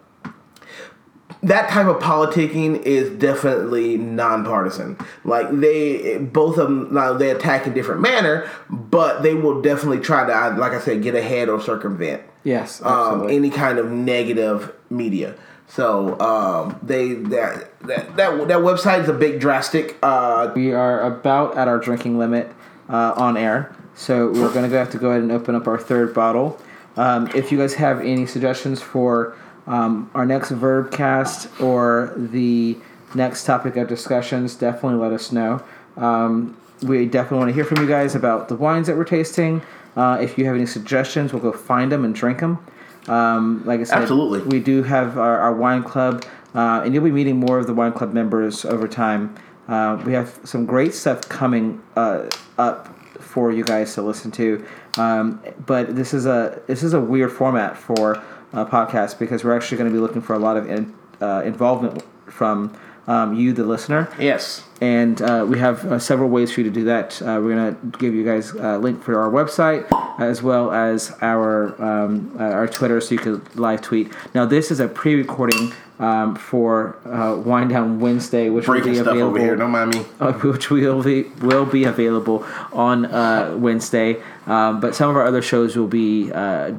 that 1.43 1.69
type 1.69 1.87
of 1.87 1.97
politicking 2.01 2.81
is 2.83 3.09
definitely 3.19 3.97
nonpartisan. 3.97 4.97
Like 5.23 5.49
they, 5.51 6.17
both 6.17 6.57
of 6.57 6.67
them, 6.67 6.93
now 6.93 7.13
they 7.13 7.31
attack 7.31 7.67
in 7.67 7.73
different 7.73 8.01
manner, 8.01 8.49
but 8.69 9.21
they 9.21 9.33
will 9.33 9.61
definitely 9.61 9.99
try 9.99 10.25
to, 10.25 10.57
like 10.59 10.71
I 10.73 10.79
said, 10.79 11.03
get 11.03 11.15
ahead 11.15 11.49
or 11.49 11.61
circumvent 11.61 12.23
Yes, 12.43 12.81
um, 12.81 12.87
absolutely. 12.87 13.35
any 13.35 13.49
kind 13.49 13.77
of 13.77 13.91
negative 13.91 14.73
media. 14.89 15.35
So 15.67 16.17
um, 16.21 16.79
they 16.81 17.13
that, 17.13 17.77
that 17.81 18.15
that 18.15 18.47
that 18.47 18.59
website 18.59 19.03
is 19.03 19.09
a 19.09 19.13
big 19.13 19.41
drastic. 19.41 19.97
Uh, 20.01 20.51
we 20.55 20.71
are 20.73 21.01
about 21.01 21.57
at 21.57 21.67
our 21.67 21.77
drinking 21.77 22.17
limit 22.17 22.49
uh, 22.87 23.13
on 23.17 23.35
air, 23.35 23.75
so 23.93 24.31
we're 24.31 24.53
going 24.53 24.69
to 24.69 24.77
have 24.77 24.91
to 24.91 24.97
go 24.97 25.09
ahead 25.09 25.23
and 25.23 25.31
open 25.31 25.55
up 25.55 25.67
our 25.67 25.77
third 25.77 26.13
bottle. 26.13 26.57
Um, 26.95 27.27
if 27.35 27.51
you 27.51 27.57
guys 27.57 27.73
have 27.75 27.99
any 27.99 28.25
suggestions 28.25 28.81
for 28.81 29.35
um, 29.67 30.09
our 30.15 30.25
next 30.25 30.51
verb 30.51 30.91
cast 30.91 31.49
or 31.61 32.13
the 32.15 32.77
next 33.13 33.45
topic 33.45 33.75
of 33.75 33.87
discussions, 33.87 34.55
definitely 34.55 34.99
let 34.99 35.11
us 35.11 35.31
know. 35.31 35.61
Um, 35.97 36.57
we 36.83 37.05
definitely 37.05 37.39
want 37.39 37.49
to 37.49 37.53
hear 37.53 37.65
from 37.65 37.81
you 37.81 37.87
guys 37.87 38.15
about 38.15 38.49
the 38.49 38.55
wines 38.55 38.87
that 38.87 38.95
we're 38.95 39.03
tasting. 39.03 39.61
Uh, 39.95 40.19
if 40.21 40.37
you 40.37 40.45
have 40.45 40.55
any 40.55 40.65
suggestions, 40.65 41.33
we'll 41.33 41.41
go 41.41 41.51
find 41.51 41.91
them 41.91 42.05
and 42.05 42.13
drink 42.13 42.39
them. 42.39 42.59
Um, 43.07 43.63
like 43.65 43.79
I 43.79 43.83
said, 43.83 43.99
Absolutely. 43.99 44.41
we 44.41 44.59
do 44.59 44.83
have 44.83 45.17
our, 45.17 45.39
our 45.39 45.53
wine 45.53 45.83
club, 45.83 46.23
uh, 46.53 46.81
and 46.83 46.93
you'll 46.93 47.03
be 47.03 47.11
meeting 47.11 47.37
more 47.37 47.57
of 47.57 47.67
the 47.67 47.73
wine 47.73 47.93
club 47.93 48.13
members 48.13 48.65
over 48.65 48.87
time. 48.87 49.35
Uh, 49.67 50.01
we 50.05 50.13
have 50.13 50.39
some 50.43 50.65
great 50.65 50.93
stuff 50.93 51.21
coming 51.27 51.81
uh, 51.95 52.29
up 52.57 52.93
for 53.19 53.51
you 53.51 53.63
guys 53.63 53.93
to 53.95 54.01
listen 54.01 54.31
to, 54.31 54.65
um, 54.97 55.41
but 55.65 55.95
this 55.95 56.13
is 56.13 56.25
a 56.25 56.61
this 56.67 56.83
is 56.83 56.93
a 56.93 57.01
weird 57.01 57.31
format 57.31 57.75
for 57.75 58.21
a 58.53 58.65
podcast 58.65 59.19
because 59.19 59.43
we're 59.43 59.55
actually 59.55 59.77
going 59.77 59.89
to 59.89 59.93
be 59.93 59.99
looking 59.99 60.21
for 60.21 60.33
a 60.33 60.39
lot 60.39 60.57
of 60.57 60.69
in, 60.69 60.93
uh, 61.21 61.41
involvement 61.45 62.03
from 62.25 62.77
um, 63.07 63.33
you, 63.33 63.53
the 63.53 63.63
listener 63.63 64.09
yes, 64.19 64.65
and 64.81 65.21
uh, 65.21 65.45
we 65.47 65.57
have 65.59 65.85
uh, 65.85 65.97
several 65.97 66.29
ways 66.29 66.51
for 66.51 66.59
you 66.61 66.65
to 66.65 66.73
do 66.73 66.83
that. 66.83 67.21
Uh, 67.21 67.39
we're 67.41 67.55
gonna 67.55 67.77
give 67.97 68.13
you 68.13 68.25
guys 68.25 68.51
a 68.51 68.77
link 68.77 69.01
for 69.01 69.17
our 69.17 69.31
website 69.31 69.87
as 70.19 70.43
well 70.43 70.71
as 70.73 71.15
our 71.21 71.81
um, 71.81 72.35
uh, 72.37 72.43
our 72.43 72.67
Twitter, 72.67 72.99
so 72.99 73.13
you 73.15 73.19
can 73.19 73.41
live 73.55 73.81
tweet. 73.81 74.11
Now, 74.35 74.45
this 74.45 74.71
is 74.71 74.81
a 74.81 74.89
pre-recording 74.89 75.71
um, 75.99 76.35
for 76.35 76.97
uh, 77.07 77.37
Wind 77.37 77.69
Down 77.69 77.99
Wednesday, 77.99 78.49
which 78.49 78.65
breaking 78.65 78.93
will 78.93 78.93
be 78.95 78.99
available 78.99 79.27
over 79.29 79.39
here. 79.39 79.55
Don't 79.55 79.71
mind 79.71 79.93
me. 79.95 80.05
uh, 80.19 80.33
which 80.33 80.69
will 80.69 81.01
be 81.03 81.23
will 81.41 81.65
be 81.65 81.85
available 81.85 82.45
on 82.73 83.05
uh, 83.05 83.55
Wednesday. 83.57 84.21
Um, 84.45 84.79
but 84.79 84.95
some 84.95 85.09
of 85.09 85.15
our 85.15 85.25
other 85.25 85.41
shows 85.41 85.75
will 85.75 85.87
be, 85.87 86.31
uh, 86.31 86.73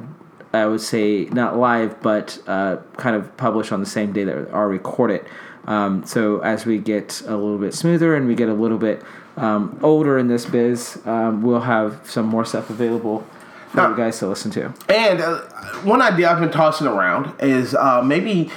I 0.53 0.65
would 0.65 0.81
say, 0.81 1.25
not 1.25 1.57
live, 1.57 2.01
but 2.01 2.41
uh, 2.47 2.77
kind 2.97 3.15
of 3.15 3.35
published 3.37 3.71
on 3.71 3.79
the 3.79 3.85
same 3.85 4.11
day 4.13 4.23
that 4.23 4.51
are 4.51 4.67
recorded. 4.67 5.25
Um, 5.65 6.03
so 6.05 6.39
as 6.39 6.65
we 6.65 6.79
get 6.79 7.21
a 7.21 7.35
little 7.35 7.59
bit 7.59 7.73
smoother 7.73 8.15
and 8.15 8.27
we 8.27 8.33
get 8.33 8.49
a 8.49 8.53
little 8.53 8.79
bit 8.79 9.03
um, 9.37 9.79
older 9.83 10.17
in 10.17 10.27
this 10.27 10.45
biz, 10.45 10.99
um, 11.05 11.43
we'll 11.43 11.61
have 11.61 12.01
some 12.09 12.25
more 12.25 12.45
stuff 12.45 12.69
available 12.69 13.25
for 13.69 13.77
Now- 13.77 13.89
you 13.89 13.95
guys 13.95 14.17
to 14.19 14.27
listen 14.27 14.49
to. 14.51 14.73
And 14.89 15.21
uh, 15.21 15.41
one 15.83 16.01
idea 16.01 16.31
I've 16.31 16.39
been 16.39 16.49
tossing 16.51 16.87
around 16.87 17.33
is 17.39 17.75
uh, 17.75 18.01
maybe 18.01 18.49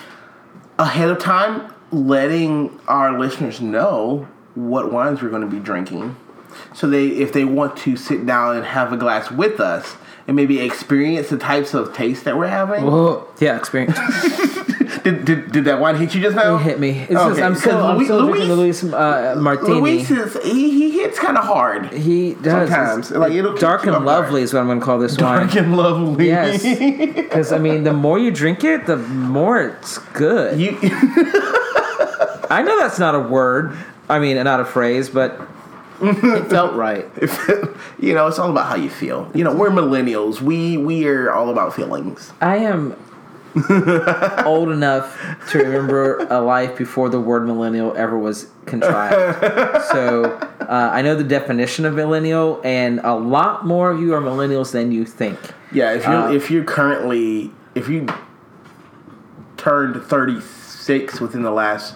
ahead 0.79 1.11
of 1.11 1.19
time 1.19 1.73
letting 1.91 2.81
our 2.89 3.19
listeners 3.19 3.61
know 3.61 4.27
what 4.55 4.91
wines 4.91 5.21
we're 5.23 5.29
going 5.29 5.43
to 5.43 5.49
be 5.49 5.59
drinking, 5.61 6.17
so 6.75 6.87
they 6.89 7.09
if 7.09 7.33
they 7.33 7.45
want 7.45 7.77
to 7.79 7.97
sit 7.97 8.25
down 8.27 8.57
and 8.57 8.65
have 8.67 8.93
a 8.93 8.97
glass 8.97 9.31
with 9.31 9.61
us 9.61 9.97
and 10.27 10.37
maybe 10.37 10.61
experience 10.61 11.29
the 11.31 11.39
types 11.39 11.75
of 11.75 11.95
taste 11.95 12.25
that 12.25 12.37
we're 12.37 12.47
having. 12.49 12.85
Whoa, 12.87 13.27
yeah, 13.41 13.57
experience. 13.57 13.99
Did, 15.03 15.25
did, 15.25 15.51
did 15.51 15.65
that 15.65 15.81
wine 15.81 15.97
hit 15.97 16.15
you 16.15 16.21
just 16.21 16.37
now? 16.37 16.55
It 16.57 16.63
hit 16.63 16.79
me. 16.79 16.91
It's 17.01 17.11
just, 17.13 17.33
Okay, 17.33 17.43
I'm 17.43 17.57
still, 17.57 17.73
'cause 17.73 17.85
I'm 17.85 17.97
Louis- 17.97 18.05
still 18.05 18.47
the 18.47 18.55
Louis 18.55 18.85
uh, 18.85 19.35
Martini. 19.37 19.81
Louis 19.81 20.09
is 20.11 20.37
he, 20.45 20.71
he 20.71 20.91
hits 21.01 21.19
kind 21.19 21.37
of 21.37 21.45
hard. 21.45 21.93
He 21.93 22.35
does. 22.35 22.69
Sometimes, 22.69 23.11
It's- 23.11 23.21
like, 23.21 23.33
it'll 23.33 23.57
dark 23.57 23.85
and 23.87 24.05
lovely 24.05 24.43
is 24.43 24.53
what 24.55 24.61
I'm 24.61 24.67
going 24.67 24.79
to 24.79 24.85
call 24.85 25.01
this 25.01 25.19
wine. 25.19 25.47
Dark 25.49 25.57
and 25.57 25.77
lovely. 25.77 26.27
Yes, 26.29 26.63
because 27.17 27.51
I 27.53 27.59
mean, 27.59 27.83
the 27.83 27.93
more 27.93 28.17
you 28.21 28.31
drink 28.31 28.63
it, 28.63 28.87
the 28.87 28.97
more 28.99 29.61
it's 29.61 29.99
good. 29.99 30.61
you 30.61 30.79
I 32.49 32.63
know 32.65 32.79
that's 32.79 32.99
not 33.01 33.15
a 33.17 33.21
word. 33.21 33.77
I 34.09 34.19
mean, 34.21 34.37
not 34.45 34.61
a 34.61 34.65
phrase, 34.65 35.09
but 35.09 35.41
it 36.05 36.51
felt 36.51 36.75
right. 36.75 37.07
you 38.01 38.15
know, 38.15 38.27
it's 38.27 38.39
all 38.39 38.51
about 38.51 38.67
how 38.67 38.75
you 38.75 38.91
feel. 38.91 39.31
You 39.35 39.45
know, 39.45 39.55
we're 39.55 39.71
millennials. 39.71 40.41
We 40.41 40.77
we 40.77 41.07
are 41.07 41.31
all 41.31 41.51
about 41.51 41.75
feelings. 41.75 42.33
I 42.41 42.57
am 42.57 42.97
old 44.45 44.71
enough 44.71 45.17
to 45.51 45.59
remember 45.59 46.19
a 46.31 46.41
life 46.41 46.77
before 46.77 47.09
the 47.09 47.21
word 47.21 47.47
millennial 47.47 47.95
ever 47.97 48.19
was 48.19 48.49
contrived. 48.67 49.39
so 49.93 50.25
uh, 50.61 50.91
I 50.93 51.03
know 51.03 51.15
the 51.15 51.25
definition 51.25 51.85
of 51.85 51.95
millennial, 51.95 52.61
and 52.65 53.01
a 53.05 53.15
lot 53.15 53.67
more 53.67 53.91
of 53.91 54.01
you 54.01 54.15
are 54.15 54.21
millennials 54.21 54.73
than 54.73 54.91
you 54.91 55.05
think. 55.05 55.39
Yeah, 55.71 55.93
if 55.93 56.05
you're 56.05 56.15
Uh, 56.15 56.33
if 56.33 56.51
you're 56.51 56.65
currently 56.65 57.53
if 57.75 57.89
you 57.89 58.09
turned 59.57 60.03
36 60.03 61.21
within 61.21 61.43
the 61.43 61.53
last 61.53 61.95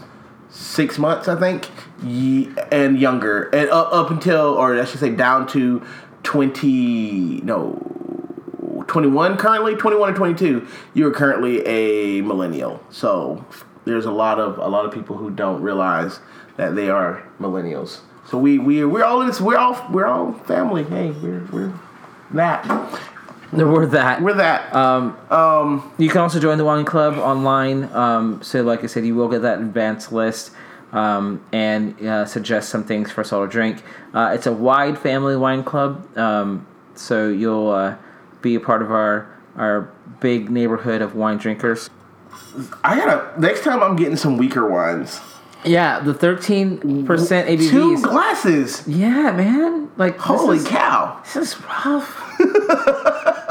six 0.49 0.99
months, 0.99 1.27
I 1.27 1.35
think, 1.37 1.69
ye, 2.03 2.49
and 2.71 2.99
younger, 2.99 3.45
and 3.51 3.71
up, 3.71 3.93
up 3.93 4.11
until, 4.11 4.55
or 4.55 4.79
I 4.79 4.85
should 4.85 5.01
say, 5.01 5.11
down 5.11 5.47
to 5.49 5.83
20, 6.23 7.41
no, 7.43 8.85
21 8.89 9.37
currently, 9.37 9.75
21 9.75 10.09
and 10.11 10.17
22, 10.17 10.67
you're 10.95 11.13
currently 11.13 11.65
a 11.67 12.23
millennial. 12.23 12.83
So 12.91 13.45
there's 13.85 14.05
a 14.05 14.11
lot 14.11 14.39
of 14.39 14.59
a 14.59 14.69
lot 14.69 14.85
of 14.85 14.93
people 14.93 15.17
who 15.17 15.31
don't 15.31 15.63
realize 15.63 16.21
that 16.57 16.75
they 16.75 16.91
are 16.91 17.23
millennials. 17.41 18.01
So 18.29 18.39
we 18.39 18.59
we 18.59 18.85
we're 18.85 19.05
all 19.05 19.21
in 19.21 19.29
this. 19.29 19.41
We're 19.41 19.57
all 19.57 19.87
we're 19.91 20.07
all 20.07 20.33
family. 20.33 20.83
Hey, 20.85 21.13
we're 21.13 21.45
we're 21.53 21.73
that. 22.33 22.67
We're 23.53 23.87
that. 23.87 24.21
We're 24.21 24.35
that. 24.35 24.75
Um, 24.75 25.17
Um, 25.31 25.93
You 25.99 26.09
can 26.09 26.21
also 26.21 26.41
join 26.41 26.59
the 26.59 26.65
wine 26.65 26.85
club 26.85 27.17
online. 27.17 27.85
Um, 27.95 28.43
so, 28.43 28.63
like 28.63 28.83
I 28.83 28.89
said, 28.89 29.07
you 29.07 29.15
will 29.15 29.29
get 29.29 29.43
that 29.43 29.61
advanced 29.61 30.13
list 30.13 30.51
um, 30.93 31.45
and 31.53 32.01
uh, 32.03 32.25
suggest 32.25 32.69
some 32.69 32.85
things 32.85 33.11
for 33.11 33.21
us 33.23 33.33
all 33.33 33.45
to 33.45 33.51
drink. 33.51 33.83
Uh, 34.15 34.33
it's 34.35 34.47
a 34.47 34.53
wide 34.53 34.99
family 34.99 35.37
wine 35.37 35.63
club, 35.65 36.17
um, 36.17 36.67
so 36.95 37.29
you'll 37.29 37.71
uh, 37.71 37.97
be 38.43 38.55
a 38.55 38.61
part 38.61 38.83
of 38.83 38.91
our 38.91 39.33
our 39.57 39.93
big 40.21 40.51
neighborhood 40.51 41.03
of 41.03 41.15
wine 41.15 41.39
drinkers. 41.39 41.91
I 42.85 42.97
gotta 42.97 43.41
next 43.41 43.65
time 43.65 43.83
I'm 43.83 43.97
getting 43.97 44.17
some 44.17 44.37
weaker 44.37 44.69
wines. 44.69 45.21
Yeah, 45.65 46.01
the 46.01 46.15
thirteen 46.15 47.07
percent 47.07 47.49
ABV. 47.49 47.71
Two 47.71 48.03
glasses. 48.03 48.87
Yeah, 48.87 49.33
man. 49.33 49.91
Like 49.97 50.19
Holy 50.19 50.59
this 50.59 50.67
is, 50.67 50.71
cow! 50.71 51.21
This 51.25 51.37
is 51.37 51.63
rough. 51.63 52.23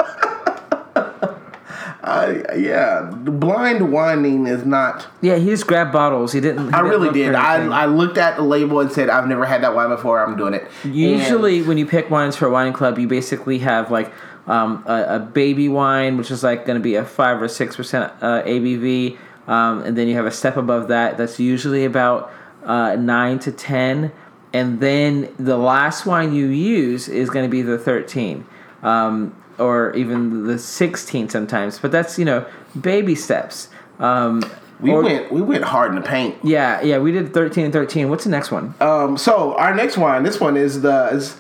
I 2.06 2.56
yeah, 2.56 3.10
the 3.24 3.32
blind 3.32 3.92
whining 3.92 4.46
is 4.46 4.64
not. 4.64 5.08
Yeah, 5.22 5.38
he 5.38 5.48
just 5.48 5.66
grabbed 5.66 5.92
bottles. 5.92 6.32
He 6.34 6.40
didn't. 6.40 6.68
he 6.68 6.74
I 6.74 6.84
didn't 6.84 6.92
really 6.92 7.12
did. 7.12 7.34
I. 7.34 7.66
I 7.66 7.86
looked 7.88 8.20
at 8.20 8.36
the 8.36 8.44
label 8.44 8.80
and 8.80 8.92
said 8.92 9.10
I've 9.10 9.28
never 9.28 9.44
had 9.44 9.64
that 9.64 9.74
wine 9.74 9.90
before. 9.90 10.24
I'm 10.24 10.38
doing 10.38 10.54
it. 10.54 10.70
Usually, 10.84 11.64
when 11.64 11.80
you 11.80 11.88
pick 11.88 12.12
wines 12.12 12.36
for 12.36 12.46
a 12.46 12.52
wine 12.52 12.74
club, 12.74 13.00
you 13.00 13.08
basically 13.08 13.58
have 13.60 13.90
like 13.90 14.14
um, 14.48 14.84
a, 14.86 15.16
a 15.16 15.20
baby 15.20 15.68
wine, 15.68 16.18
which 16.18 16.30
is 16.30 16.44
like 16.44 16.66
going 16.66 16.78
to 16.78 16.84
be 16.84 16.96
a 16.96 17.04
five 17.04 17.42
or 17.42 17.48
six 17.48 17.76
percent 17.76 18.14
uh, 18.22 18.44
ABV, 18.44 19.18
um, 19.48 19.82
and 19.82 19.98
then 19.98 20.08
you 20.08 20.16
have 20.16 20.28
a 20.28 20.32
step 20.32 20.58
above 20.58 20.88
that. 20.90 21.18
That's 21.18 21.40
usually 21.40 21.86
about 21.86 22.32
uh, 22.64 22.96
nine 22.96 23.40
to 23.40 23.52
ten, 23.52 24.12
and 24.54 24.80
then 24.80 25.34
the 25.40 25.58
last 25.58 26.06
wine 26.06 26.34
you 26.34 26.48
use 26.48 27.08
is 27.08 27.32
going 27.32 27.46
to 27.46 27.50
be 27.50 27.64
the 27.64 27.80
thirteen, 27.80 28.46
um, 28.84 29.36
or 29.58 29.94
even 29.96 30.48
the 30.48 30.60
sixteen 30.60 31.30
sometimes. 31.30 31.80
But 31.80 31.92
that's 31.92 32.18
you 32.20 32.26
know 32.26 32.46
baby 32.80 33.16
steps. 33.16 33.70
Um, 34.00 34.44
we 34.80 34.92
or- 34.92 35.04
went 35.04 35.32
we 35.32 35.42
went 35.42 35.64
hard 35.64 35.90
in 35.90 35.96
the 35.96 36.08
paint. 36.08 36.36
Yeah, 36.44 36.82
yeah, 36.82 36.98
we 36.98 37.12
did 37.12 37.34
thirteen 37.34 37.66
and 37.66 37.74
thirteen. 37.74 38.10
What's 38.10 38.24
the 38.24 38.30
next 38.30 38.52
one? 38.52 38.74
Um, 38.82 39.18
so 39.18 39.56
our 39.56 39.74
next 39.74 39.98
one, 39.98 40.24
this 40.24 40.40
one 40.40 40.58
is 40.58 40.82
the 40.82 41.10
is 41.12 41.38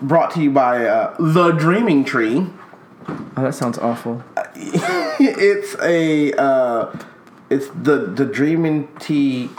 brought 0.00 0.30
to 0.32 0.42
you 0.42 0.50
by 0.50 0.86
uh, 0.86 1.14
the 1.18 1.52
Dreaming 1.52 2.04
Tree. 2.04 2.46
Oh, 3.08 3.42
that 3.42 3.54
sounds 3.54 3.78
awful. 3.78 4.22
it's 4.54 5.76
a 5.82 6.32
uh, 6.34 6.96
it's 7.50 7.68
the 7.68 8.06
the 8.06 8.24
Dreaming 8.24 8.88
Tea, 8.98 9.50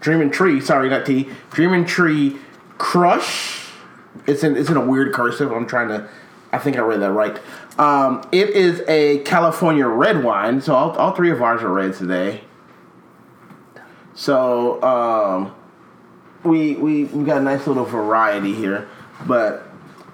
Dreaming 0.00 0.30
Tree. 0.30 0.60
Sorry, 0.60 0.88
not 0.88 1.06
tea. 1.06 1.28
Dreaming 1.50 1.84
Tree 1.84 2.36
Crush. 2.78 3.68
It's 4.26 4.42
in 4.44 4.56
it's 4.56 4.70
in 4.70 4.76
a 4.76 4.84
weird 4.84 5.12
cursive. 5.12 5.52
I'm 5.52 5.66
trying 5.66 5.88
to. 5.88 6.08
I 6.52 6.58
think 6.58 6.76
I 6.76 6.80
read 6.80 7.00
that 7.00 7.12
right. 7.12 7.38
Um, 7.78 8.26
it 8.32 8.50
is 8.50 8.82
a 8.88 9.18
California 9.20 9.86
red 9.86 10.24
wine. 10.24 10.60
So 10.60 10.74
all, 10.74 10.90
all 10.92 11.12
three 11.12 11.30
of 11.30 11.42
ours 11.42 11.62
are 11.62 11.72
red 11.72 11.94
today. 11.94 12.42
So 14.14 14.82
um, 14.82 15.54
we 16.44 16.74
we 16.74 17.04
we 17.04 17.24
got 17.24 17.38
a 17.38 17.42
nice 17.42 17.66
little 17.66 17.84
variety 17.84 18.54
here, 18.54 18.88
but 19.26 19.69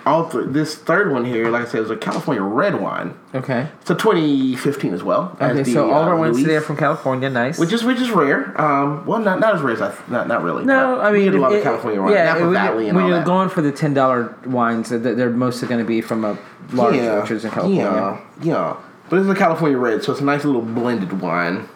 all 0.06 0.28
th- 0.30 0.44
this 0.48 0.74
third 0.76 1.10
one 1.12 1.24
here, 1.24 1.50
like 1.50 1.66
I 1.66 1.68
said, 1.68 1.80
is 1.82 1.90
a 1.90 1.96
California 1.96 2.42
red 2.42 2.80
wine. 2.80 3.14
Okay. 3.34 3.68
It's 3.80 3.90
a 3.90 3.94
2015 3.94 4.94
as 4.94 5.02
well. 5.02 5.36
as 5.40 5.50
Okay, 5.50 5.62
the, 5.64 5.72
so 5.72 5.90
all 5.90 6.02
of 6.02 6.06
uh, 6.06 6.10
our 6.12 6.16
wines 6.16 6.36
Louis, 6.36 6.44
today 6.44 6.56
are 6.56 6.60
from 6.60 6.76
California. 6.76 7.28
Nice. 7.28 7.58
which 7.58 7.72
is 7.72 7.82
which 7.84 8.00
is 8.00 8.10
rare. 8.10 8.58
Um, 8.60 9.04
well, 9.04 9.18
not 9.18 9.40
not 9.40 9.54
as 9.56 9.60
rare 9.62 9.74
as 9.74 9.82
I 9.82 9.90
th- 9.90 10.08
not 10.08 10.28
not 10.28 10.42
really. 10.42 10.64
no, 10.64 11.00
I 11.00 11.10
mean, 11.10 11.24
we 11.24 11.24
get 11.24 11.34
a 11.34 11.38
lot 11.40 11.52
it- 11.52 11.58
of 11.58 11.64
California 11.64 12.00
wine, 12.00 12.12
Yeah, 12.12 12.24
Napa 12.32 12.40
when, 12.44 12.52
Valley, 12.54 12.88
and 12.88 12.94
when 12.96 13.04
all 13.04 13.10
you're 13.10 13.18
that. 13.18 13.26
going 13.26 13.48
for 13.48 13.60
the 13.62 13.72
ten 13.72 13.92
dollar 13.94 14.34
wines, 14.46 14.88
they're 14.90 14.98
they're 15.14 15.28
mostly 15.30 15.66
going 15.68 15.80
to 15.80 15.86
be 15.86 16.00
from 16.00 16.24
a 16.24 16.38
large 16.72 16.96
yeah, 16.96 17.16
orchards 17.16 17.44
in 17.44 17.50
California. 17.50 17.82
yeah, 17.82 18.20
yeah. 18.42 18.76
But 19.10 19.18
it's 19.20 19.28
a 19.28 19.34
California 19.34 19.76
red, 19.78 20.02
so 20.02 20.12
it's 20.12 20.20
a 20.20 20.24
nice 20.24 20.44
little 20.44 20.62
blended 20.62 21.20
wine. 21.20 21.68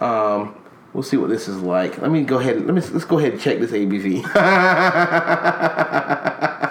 Um, 0.00 0.54
we'll 0.92 1.02
see 1.02 1.16
what 1.16 1.28
this 1.30 1.46
is 1.48 1.58
like. 1.60 1.98
Let 2.02 2.10
me 2.10 2.22
go 2.22 2.38
ahead. 2.38 2.56
Let 2.66 2.74
me 2.74 2.80
let's 2.92 3.04
go 3.04 3.18
ahead 3.18 3.32
and 3.32 3.40
check 3.40 3.58
this 3.60 3.70
ABV. 3.70 4.22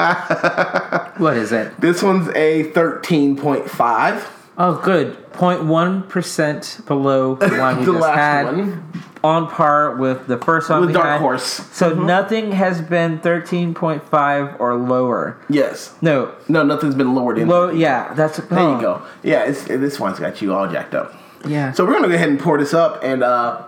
What 1.18 1.36
is 1.36 1.52
it? 1.52 1.78
this 1.80 2.02
one's 2.02 2.28
a 2.28 2.70
13.5. 2.72 4.26
Oh, 4.58 4.80
good. 4.82 5.16
0.1 5.32 6.08
percent 6.08 6.80
below 6.86 7.34
the 7.36 7.48
one 7.58 7.78
we 7.78 7.84
The 7.84 7.92
just 7.92 8.02
last 8.02 8.16
had. 8.16 8.44
one. 8.46 8.92
On 9.22 9.48
par 9.48 9.96
with 9.96 10.26
the 10.28 10.38
first 10.38 10.70
one 10.70 10.80
With 10.80 10.94
Dark 10.94 11.04
had. 11.06 11.20
Horse. 11.20 11.42
So 11.44 11.92
nothing 11.92 12.52
has 12.52 12.80
been 12.80 13.18
13.5 13.20 14.58
or 14.58 14.74
lower. 14.76 15.36
Yes. 15.50 15.94
No, 16.00 16.34
No, 16.48 16.62
nothing's 16.62 16.94
been 16.94 17.14
lowered 17.14 17.38
in. 17.38 17.46
low. 17.48 17.68
Yeah, 17.70 18.14
that's 18.14 18.38
There 18.38 18.58
you 18.58 18.80
go. 18.80 19.02
Yeah, 19.22 19.44
it's, 19.44 19.64
this 19.64 20.00
one's 20.00 20.18
got 20.18 20.40
you 20.40 20.54
all 20.54 20.66
jacked 20.70 20.94
up. 20.94 21.14
Yeah. 21.46 21.72
So 21.72 21.84
we're 21.84 21.92
gonna 21.92 22.08
go 22.08 22.14
ahead 22.14 22.30
and 22.30 22.40
pour 22.40 22.56
this 22.58 22.72
up 22.72 23.00
and 23.02 23.22
uh, 23.22 23.62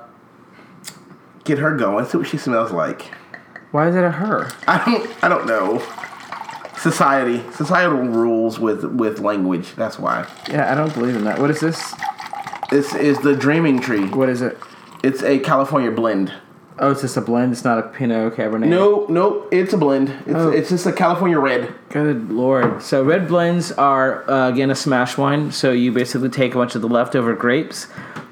get 1.45 1.59
her 1.59 1.77
going. 1.77 2.07
See 2.07 2.17
what 2.19 2.27
she 2.29 2.39
smells 2.39 2.73
like. 2.73 3.13
why 3.73 3.89
is 3.89 3.95
it 3.97 4.05
a 4.05 4.11
her? 4.11 4.51
I 4.67 4.83
don't. 4.85 5.25
I 5.25 5.29
don't 5.29 5.47
know. 5.47 5.83
Society, 6.83 7.41
societal 7.53 7.99
rules 8.01 8.59
with 8.59 8.85
with 8.85 9.21
language. 9.21 9.75
That's 9.77 10.01
why. 10.01 10.27
Yeah, 10.51 10.73
I 10.73 10.75
don't 10.75 10.93
believe 10.93 11.15
in 11.15 11.23
that. 11.25 11.39
What 11.39 11.49
is 11.51 11.61
this? 11.61 11.95
This 12.71 12.93
is 12.95 13.19
the 13.19 13.37
Dreaming 13.37 13.79
Tree. 13.81 14.07
What 14.09 14.29
is 14.29 14.43
it? 14.43 14.59
It's 15.05 15.23
a 15.23 15.39
California 15.39 15.93
blend. 15.93 16.33
Oh, 16.81 16.91
it's 16.91 17.03
just 17.03 17.17
a 17.17 17.21
blend. 17.21 17.53
It's 17.53 17.65
not 17.65 17.79
a 17.79 17.83
Pinot 17.83 18.35
Cabernet. 18.35 18.67
Nope, 18.67 19.11
nope. 19.11 19.49
It's 19.53 19.73
a 19.73 19.79
blend. 19.79 20.09
It's 20.27 20.35
Oh. 20.35 20.51
it's 20.51 20.71
just 20.71 20.85
a 20.87 20.93
California 20.93 21.39
red. 21.39 21.73
Good 21.91 22.33
lord. 22.33 22.83
So 22.83 23.05
red 23.05 23.29
blends 23.29 23.71
are 23.73 24.29
uh, 24.29 24.49
again 24.49 24.71
a 24.71 24.75
smash 24.75 25.17
wine. 25.17 25.53
So 25.53 25.71
you 25.71 25.93
basically 25.93 26.31
take 26.31 26.55
a 26.55 26.59
bunch 26.59 26.75
of 26.75 26.83
the 26.83 26.89
leftover 26.89 27.35
grapes, 27.35 27.87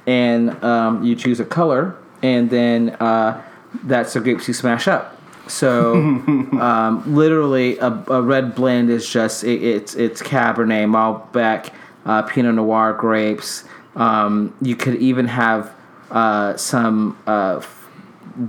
and 0.08 0.60
um, 0.64 1.04
you 1.04 1.14
choose 1.14 1.38
a 1.38 1.44
color, 1.44 1.94
and 2.22 2.50
then 2.50 2.90
uh, 2.98 3.40
that's 3.84 4.14
the 4.14 4.20
grapes 4.20 4.48
you 4.48 4.54
smash 4.54 4.88
up. 4.88 5.19
So 5.46 5.94
um, 5.94 7.02
literally, 7.06 7.78
a, 7.78 7.88
a 8.08 8.22
red 8.22 8.54
blend 8.54 8.90
is 8.90 9.08
just 9.08 9.44
it, 9.44 9.62
it's 9.62 9.94
it's 9.94 10.22
Cabernet, 10.22 10.88
Malbec, 10.88 11.72
uh, 12.04 12.22
Pinot 12.22 12.54
Noir 12.54 12.92
grapes. 12.92 13.64
Um, 13.96 14.54
you 14.60 14.76
could 14.76 14.96
even 14.96 15.26
have 15.26 15.74
uh, 16.10 16.56
some 16.56 17.18
uh, 17.26 17.56
f- 17.56 17.66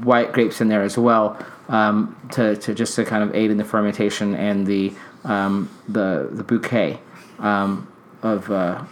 white 0.03 0.33
grapes 0.33 0.61
in 0.61 0.67
there 0.67 0.83
as 0.83 0.97
well 0.97 1.43
um, 1.69 2.15
to, 2.33 2.55
to 2.57 2.73
just 2.73 2.95
to 2.95 3.05
kind 3.05 3.23
of 3.23 3.33
aid 3.35 3.49
in 3.49 3.57
the 3.57 3.63
fermentation 3.63 4.35
and 4.35 4.67
the 4.67 4.93
um, 5.23 5.69
the 5.87 6.29
the 6.31 6.43
bouquet 6.43 6.99
um, 7.39 7.91
of 8.21 8.51
uh, 8.51 8.83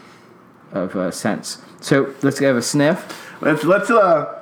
of 0.72 0.96
uh, 0.96 1.12
scents. 1.12 1.62
So 1.82 2.14
let's 2.22 2.40
give 2.40 2.56
a 2.58 2.62
sniff. 2.62 3.42
Let's 3.42 3.64
let's 3.64 3.90
uh. 3.90 4.39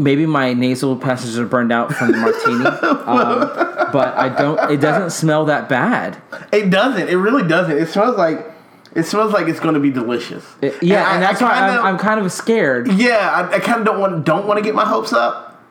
Maybe 0.00 0.24
my 0.24 0.54
nasal 0.54 0.96
passages 0.96 1.38
are 1.38 1.44
burned 1.46 1.72
out 1.72 1.92
from 1.92 2.12
the 2.12 2.18
martini, 2.24 2.64
um, 2.64 3.90
but 3.92 4.14
I 4.16 4.28
don't. 4.30 4.70
It 4.70 4.80
doesn't 4.80 5.10
smell 5.10 5.44
that 5.46 5.68
bad. 5.68 6.16
It 6.52 6.70
doesn't. 6.70 7.08
It 7.08 7.16
really 7.16 7.46
doesn't. 7.46 7.76
It 7.76 7.88
smells 7.88 8.16
like. 8.16 8.46
It 8.94 9.04
smells 9.04 9.32
like 9.32 9.46
it's 9.46 9.60
going 9.60 9.74
to 9.74 9.80
be 9.80 9.90
delicious. 9.90 10.44
It- 10.62 10.82
yeah, 10.82 11.06
I- 11.08 11.14
and, 11.16 11.24
I 11.24 11.28
that's 11.28 11.40
why 11.42 11.54
kinda- 11.54 11.80
I'm, 11.80 11.86
I'm 11.94 11.98
kind 11.98 12.18
of 12.18 12.32
scared. 12.32 12.90
Yeah, 12.92 13.48
I, 13.52 13.56
I 13.56 13.58
kind 13.60 13.80
of 13.80 13.86
don't 13.86 14.00
want 14.00 14.24
don't 14.24 14.46
want 14.46 14.58
to 14.58 14.64
get 14.64 14.74
my 14.74 14.84
hopes 14.86 15.12
up, 15.12 15.62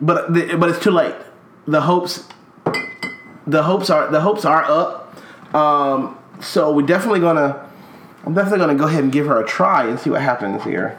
but 0.00 0.34
the, 0.34 0.56
but 0.56 0.68
it's 0.70 0.80
too 0.82 0.90
late. 0.90 1.14
The 1.66 1.80
hopes, 1.82 2.28
the 3.46 3.62
hopes 3.62 3.88
are 3.88 4.10
the 4.10 4.20
hopes 4.20 4.44
are 4.44 4.64
up. 4.64 5.14
Um, 5.54 6.18
so 6.40 6.72
we're 6.72 6.86
definitely 6.86 7.20
gonna. 7.20 7.70
I'm 8.26 8.34
definitely 8.34 8.58
gonna 8.58 8.74
go 8.74 8.86
ahead 8.86 9.04
and 9.04 9.12
give 9.12 9.26
her 9.26 9.40
a 9.40 9.46
try 9.46 9.86
and 9.86 9.98
see 10.00 10.10
what 10.10 10.20
happens 10.22 10.64
here. 10.64 10.98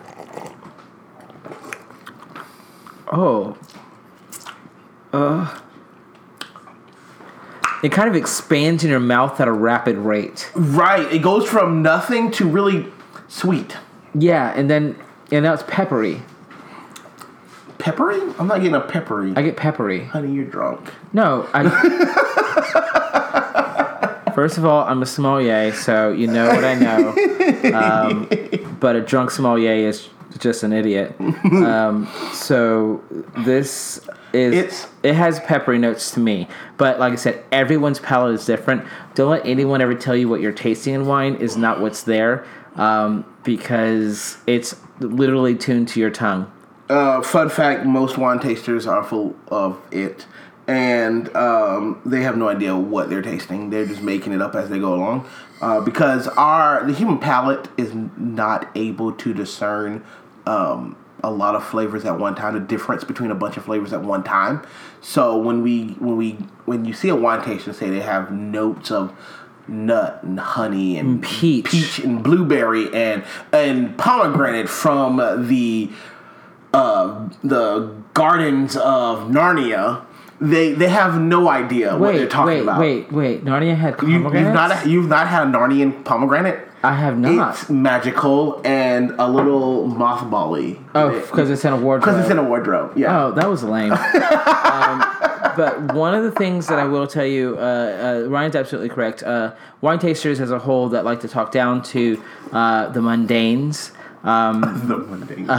Oh. 3.17 3.57
Uh. 5.13 5.57
it 7.81 7.93
kind 7.93 8.09
of 8.09 8.15
expands 8.15 8.83
in 8.83 8.89
your 8.89 8.99
mouth 8.99 9.39
at 9.39 9.47
a 9.47 9.53
rapid 9.53 9.95
rate. 9.95 10.51
Right. 10.53 11.09
It 11.13 11.21
goes 11.21 11.47
from 11.47 11.81
nothing 11.81 12.29
to 12.31 12.45
really 12.45 12.91
sweet. 13.29 13.77
Yeah, 14.13 14.51
and 14.53 14.69
then 14.69 14.97
and 15.31 15.43
now 15.45 15.53
it's 15.53 15.63
peppery. 15.65 16.21
Peppery? 17.77 18.19
I'm 18.37 18.47
not 18.47 18.57
getting 18.57 18.75
a 18.75 18.81
peppery. 18.81 19.33
I 19.35 19.41
get 19.43 19.55
peppery. 19.55 20.03
Honey, 20.05 20.33
you're 20.33 20.43
drunk. 20.43 20.91
No, 21.13 21.47
I. 21.53 21.69
First 24.35 24.57
of 24.57 24.65
all, 24.65 24.83
I'm 24.85 25.01
a 25.01 25.05
sommelier, 25.05 25.71
so 25.71 26.11
you 26.11 26.27
know 26.27 26.49
what 26.49 26.65
I 26.65 26.75
know. 26.75 27.15
Um, 27.73 28.27
but 28.81 28.97
a 28.97 29.01
drunk 29.01 29.31
sommelier 29.31 29.87
is 29.87 30.09
just 30.39 30.63
an 30.63 30.73
idiot. 30.73 31.15
Um, 31.45 32.07
so 32.33 33.01
this 33.39 33.99
is 34.33 34.53
It's- 34.53 34.87
it 35.03 35.13
has 35.15 35.39
peppery 35.41 35.77
notes 35.77 36.11
to 36.11 36.19
me, 36.19 36.47
but 36.77 36.99
like 36.99 37.13
I 37.13 37.15
said, 37.15 37.43
everyone's 37.51 37.99
palate 37.99 38.33
is 38.35 38.45
different. 38.45 38.83
Don't 39.13 39.29
let 39.31 39.45
anyone 39.45 39.81
ever 39.81 39.93
tell 39.95 40.15
you 40.15 40.27
what 40.27 40.41
you're 40.41 40.51
tasting 40.51 40.93
in 40.93 41.05
wine 41.05 41.35
is 41.35 41.55
not 41.55 41.79
what's 41.79 42.03
there, 42.03 42.43
um, 42.75 43.23
because 43.43 44.37
it's 44.47 44.75
literally 44.99 45.55
tuned 45.55 45.87
to 45.89 45.99
your 45.99 46.09
tongue. 46.09 46.51
Uh, 46.89 47.21
fun 47.21 47.49
fact: 47.49 47.85
most 47.85 48.17
wine 48.17 48.39
tasters 48.39 48.85
are 48.87 49.03
full 49.03 49.35
of 49.47 49.79
it, 49.91 50.25
and 50.67 51.33
um, 51.35 52.01
they 52.05 52.21
have 52.21 52.37
no 52.37 52.47
idea 52.49 52.75
what 52.75 53.09
they're 53.09 53.21
tasting. 53.21 53.69
They're 53.69 53.85
just 53.85 54.01
making 54.01 54.33
it 54.33 54.41
up 54.41 54.55
as 54.55 54.69
they 54.69 54.79
go 54.79 54.93
along, 54.95 55.27
uh, 55.61 55.81
because 55.81 56.27
our 56.29 56.83
the 56.85 56.93
human 56.93 57.17
palate 57.19 57.67
is 57.77 57.93
not 58.17 58.69
able 58.75 59.11
to 59.13 59.33
discern 59.33 60.03
um, 60.45 60.95
a 61.23 61.31
lot 61.31 61.55
of 61.55 61.63
flavors 61.63 62.05
at 62.05 62.19
one 62.19 62.35
time. 62.35 62.53
The 62.53 62.59
difference 62.59 63.03
between 63.03 63.31
a 63.31 63.35
bunch 63.35 63.57
of 63.57 63.65
flavors 63.65 63.93
at 63.93 64.03
one 64.03 64.23
time. 64.23 64.65
So 65.01 65.37
when 65.37 65.61
we 65.63 65.89
when 65.99 66.17
we 66.17 66.31
when 66.65 66.85
you 66.85 66.93
see 66.93 67.09
a 67.09 67.15
wine 67.15 67.43
taster 67.43 67.73
say 67.73 67.89
they 67.89 68.01
have 68.01 68.31
notes 68.31 68.91
of 68.91 69.13
nut 69.67 70.19
and 70.23 70.39
honey 70.39 70.97
and 70.97 71.23
peach. 71.23 71.65
peach 71.65 71.99
and 71.99 72.23
blueberry 72.23 72.93
and 72.93 73.23
and 73.51 73.97
pomegranate 73.97 74.69
from 74.69 75.17
the 75.47 75.89
uh, 76.73 77.29
the 77.43 77.95
gardens 78.13 78.75
of 78.75 79.29
Narnia, 79.29 80.05
they 80.41 80.73
they 80.73 80.89
have 80.89 81.19
no 81.19 81.49
idea 81.49 81.97
what 81.97 82.15
they're 82.15 82.27
talking 82.27 82.47
wait, 82.47 82.61
about. 82.61 82.79
wait, 82.79 83.11
wait! 83.11 83.43
Wait. 83.43 83.45
Narnia 83.45 83.75
had 83.75 84.01
You, 84.01 84.09
you've 84.09 84.33
not 84.33 84.85
you've 84.85 85.07
not 85.07 85.27
had 85.27 85.47
a 85.47 85.51
Narnian 85.51 86.03
pomegranate. 86.03 86.67
I 86.85 86.93
have 86.93 87.17
not. 87.17 87.55
It's 87.55 87.69
magical 87.69 88.61
and 88.63 89.11
a 89.17 89.27
little 89.27 89.87
mothbally. 89.87 90.79
oh, 90.93 91.19
because 91.19 91.49
it's 91.49 91.65
in 91.65 91.73
a 91.73 91.77
wardrobe. 91.77 92.05
because 92.05 92.21
it's 92.21 92.29
in 92.31 92.37
a 92.37 92.43
wardrobe. 92.43 92.95
Yeah. 92.95 93.25
Oh, 93.25 93.31
that 93.31 93.49
was 93.49 93.63
lame. 93.63 93.91
um, 93.93 95.03
but 95.57 95.93
one 95.93 96.13
of 96.13 96.23
the 96.23 96.31
things 96.31 96.67
that 96.67 96.77
I 96.79 96.85
will 96.85 97.07
tell 97.07 97.25
you, 97.25 97.55
uh, 97.57 98.23
uh, 98.25 98.29
Ryan's 98.29 98.55
absolutely 98.55 98.89
correct. 98.89 99.23
Uh, 99.23 99.53
wine 99.81 99.99
tasters 99.99 100.39
as 100.39 100.51
a 100.51 100.59
whole 100.59 100.89
that 100.89 101.05
like 101.05 101.21
to 101.21 101.27
talk 101.27 101.51
down 101.51 101.81
to 101.83 102.21
uh, 102.51 102.89
the 102.89 102.99
mundanes, 102.99 103.91
um, 104.23 104.61
The 104.87 104.97
mundane. 104.97 105.49
uh, 105.49 105.53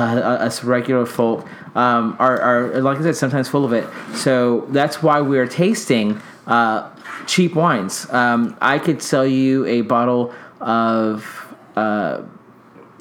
us 0.47 0.63
regular 0.63 1.07
folk, 1.07 1.47
um, 1.75 2.17
are, 2.19 2.41
are, 2.41 2.81
like 2.83 2.99
I 2.99 3.03
said, 3.03 3.17
sometimes 3.17 3.49
full 3.49 3.65
of 3.65 3.73
it. 3.73 3.87
So 4.15 4.67
that's 4.71 5.03
why 5.03 5.21
we're 5.21 5.47
tasting 5.49 6.21
uh, 6.47 6.91
cheap 7.27 7.55
wines. 7.55 8.07
Um, 8.11 8.57
I 8.61 8.79
could 8.79 9.03
sell 9.03 9.27
you 9.27 9.65
a 9.67 9.81
bottle 9.83 10.33
of. 10.61 11.55
Uh, 11.75 12.23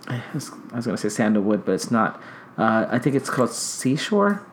I 0.07 0.21
was, 0.33 0.51
I 0.71 0.75
was 0.75 0.85
going 0.85 0.97
to 0.97 0.97
say 0.97 1.09
sandalwood, 1.09 1.65
but 1.65 1.73
it's 1.73 1.89
not. 1.89 2.21
Uh, 2.57 2.87
I 2.89 2.99
think 2.99 3.15
it's 3.15 3.29
called 3.29 3.51
Seashore. 3.51 4.45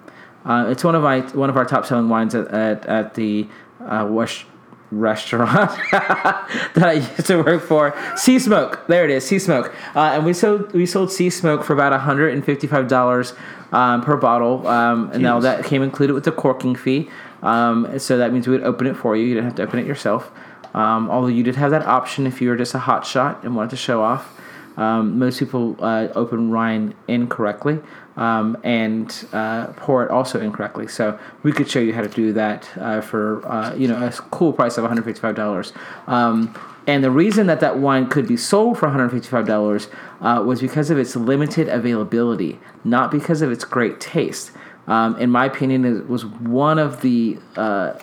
Uh, 0.44 0.66
it's 0.68 0.82
one 0.82 0.94
of 0.94 1.02
my 1.02 1.20
one 1.20 1.50
of 1.50 1.56
our 1.56 1.64
top 1.64 1.86
selling 1.86 2.08
wines 2.08 2.34
at 2.34 2.48
at, 2.48 2.86
at 2.86 3.14
the 3.14 3.46
uh, 3.80 4.06
West 4.08 4.44
restaurant 4.92 5.70
that 5.92 6.82
I 6.82 6.92
used 6.92 7.26
to 7.26 7.42
work 7.42 7.62
for. 7.62 7.94
Sea 8.16 8.38
Smoke, 8.38 8.86
there 8.86 9.04
it 9.04 9.10
is, 9.10 9.26
Sea 9.26 9.38
Smoke, 9.38 9.74
uh, 9.96 10.00
and 10.00 10.24
we 10.24 10.32
sold 10.32 10.72
we 10.72 10.86
sold 10.86 11.10
Sea 11.10 11.30
Smoke 11.30 11.64
for 11.64 11.72
about 11.72 11.98
hundred 12.00 12.34
and 12.34 12.44
fifty 12.44 12.66
five 12.66 12.88
dollars 12.88 13.34
um, 13.72 14.02
per 14.02 14.16
bottle. 14.16 14.66
Um, 14.66 15.10
and 15.12 15.22
now 15.22 15.40
that 15.40 15.64
came 15.64 15.82
included 15.82 16.12
with 16.12 16.24
the 16.24 16.32
corking 16.32 16.74
fee, 16.74 17.10
um, 17.42 17.98
so 17.98 18.18
that 18.18 18.32
means 18.32 18.46
we 18.46 18.52
would 18.52 18.64
open 18.64 18.86
it 18.86 18.96
for 18.96 19.16
you. 19.16 19.24
You 19.24 19.34
didn't 19.34 19.46
have 19.46 19.54
to 19.56 19.62
open 19.62 19.78
it 19.78 19.86
yourself. 19.86 20.30
Um, 20.74 21.10
although 21.10 21.28
you 21.28 21.42
did 21.42 21.56
have 21.56 21.70
that 21.70 21.86
option 21.86 22.26
if 22.26 22.40
you 22.40 22.48
were 22.48 22.56
just 22.56 22.74
a 22.74 22.78
hot 22.78 23.06
shot 23.06 23.44
and 23.44 23.54
wanted 23.54 23.70
to 23.70 23.76
show 23.76 24.02
off. 24.02 24.38
Um, 24.76 25.18
most 25.18 25.38
people 25.38 25.76
uh, 25.80 26.08
open 26.14 26.50
Ryan 26.50 26.94
incorrectly 27.06 27.80
um, 28.16 28.56
and 28.64 29.26
uh, 29.32 29.66
pour 29.76 30.02
it 30.04 30.10
also 30.10 30.40
incorrectly. 30.40 30.88
So 30.88 31.18
we 31.42 31.52
could 31.52 31.68
show 31.68 31.78
you 31.78 31.92
how 31.92 32.00
to 32.00 32.08
do 32.08 32.32
that 32.32 32.70
uh, 32.78 33.02
for 33.02 33.46
uh, 33.46 33.74
you 33.74 33.86
know 33.86 34.02
a 34.02 34.10
cool 34.30 34.52
price 34.52 34.78
of 34.78 34.82
one 34.82 34.90
hundred 34.90 35.04
fifty 35.04 35.20
five 35.20 35.34
dollars. 35.34 35.74
Um, 36.06 36.58
and 36.86 37.04
the 37.04 37.10
reason 37.10 37.46
that 37.48 37.60
that 37.60 37.78
wine 37.78 38.08
could 38.08 38.26
be 38.26 38.36
sold 38.36 38.78
for 38.78 38.86
one 38.86 38.96
hundred 38.96 39.10
fifty 39.10 39.28
five 39.28 39.46
dollars 39.46 39.88
uh, 40.22 40.42
was 40.44 40.62
because 40.62 40.90
of 40.90 40.98
its 40.98 41.16
limited 41.16 41.68
availability, 41.68 42.58
not 42.82 43.10
because 43.10 43.42
of 43.42 43.52
its 43.52 43.64
great 43.64 44.00
taste. 44.00 44.52
Um, 44.86 45.18
in 45.18 45.30
my 45.30 45.44
opinion, 45.44 45.84
it 45.84 46.08
was 46.08 46.24
one 46.24 46.78
of 46.78 47.02
the 47.02 47.38
uh, 47.56 47.98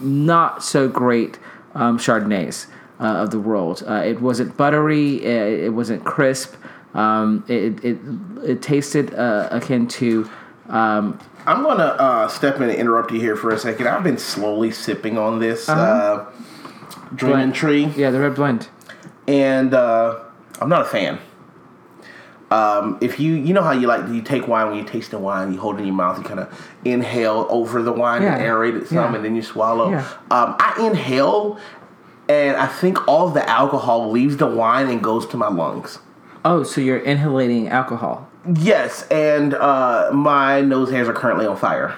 not 0.00 0.64
so 0.64 0.88
great 0.88 1.38
um, 1.74 1.98
Chardonnays 1.98 2.66
uh, 3.00 3.04
of 3.22 3.30
the 3.30 3.38
world. 3.40 3.82
Uh, 3.86 3.94
it 4.04 4.20
wasn't 4.20 4.56
buttery. 4.56 5.24
It, 5.24 5.64
it 5.64 5.68
wasn't 5.74 6.04
crisp. 6.04 6.54
Um, 6.94 7.44
it, 7.48 7.84
it 7.84 7.98
it 8.44 8.62
tasted 8.62 9.14
uh, 9.14 9.48
akin 9.50 9.86
to. 9.88 10.28
Um, 10.68 11.18
I'm 11.46 11.62
gonna 11.62 11.84
uh, 11.84 12.28
step 12.28 12.56
in 12.56 12.62
and 12.64 12.72
interrupt 12.72 13.10
you 13.12 13.20
here 13.20 13.36
for 13.36 13.50
a 13.50 13.58
second. 13.58 13.86
I've 13.88 14.04
been 14.04 14.18
slowly 14.18 14.70
sipping 14.70 15.16
on 15.18 15.38
this 15.38 15.68
uh 15.68 15.72
Uh-huh. 15.72 16.30
Dreaming 17.14 17.36
Blend. 17.38 17.54
Tree, 17.54 17.84
yeah, 17.96 18.10
the 18.10 18.20
red 18.20 18.34
blend. 18.34 18.68
and 19.26 19.72
uh, 19.74 20.20
I'm 20.60 20.68
not 20.68 20.82
a 20.82 20.84
fan. 20.84 21.18
Um, 22.50 22.98
if 23.00 23.20
you 23.20 23.34
you 23.34 23.54
know 23.54 23.62
how 23.62 23.70
you 23.72 23.86
like 23.86 24.08
you 24.08 24.22
take 24.22 24.48
wine 24.48 24.66
when 24.68 24.76
you 24.76 24.84
taste 24.84 25.12
the 25.12 25.18
wine, 25.18 25.52
you 25.52 25.60
hold 25.60 25.76
it 25.76 25.80
in 25.80 25.86
your 25.86 25.94
mouth, 25.94 26.18
you 26.18 26.24
kind 26.24 26.40
of 26.40 26.70
inhale 26.84 27.46
over 27.48 27.80
the 27.82 27.92
wine 27.92 28.22
Yeah. 28.22 28.34
and 28.36 28.42
aerate 28.44 28.80
it 28.80 28.88
some, 28.88 28.96
Yeah. 28.96 29.14
and 29.14 29.24
then 29.24 29.36
you 29.36 29.42
swallow. 29.42 29.90
Yeah. 29.90 30.04
Um, 30.32 30.56
I 30.58 30.74
inhale, 30.84 31.58
and 32.28 32.56
I 32.56 32.66
think 32.66 33.06
all 33.06 33.28
the 33.28 33.48
alcohol 33.48 34.10
leaves 34.10 34.36
the 34.38 34.46
wine 34.48 34.88
and 34.88 35.00
goes 35.02 35.26
to 35.28 35.36
my 35.36 35.48
lungs. 35.48 36.00
Oh, 36.44 36.62
so 36.64 36.80
you're 36.80 36.98
inhalating 36.98 37.68
alcohol. 37.68 38.26
Yes, 38.54 39.06
and 39.10 39.54
uh, 39.54 40.10
my 40.12 40.60
nose 40.62 40.90
hairs 40.90 41.06
are 41.08 41.12
currently 41.12 41.46
on 41.46 41.56
fire. 41.56 41.94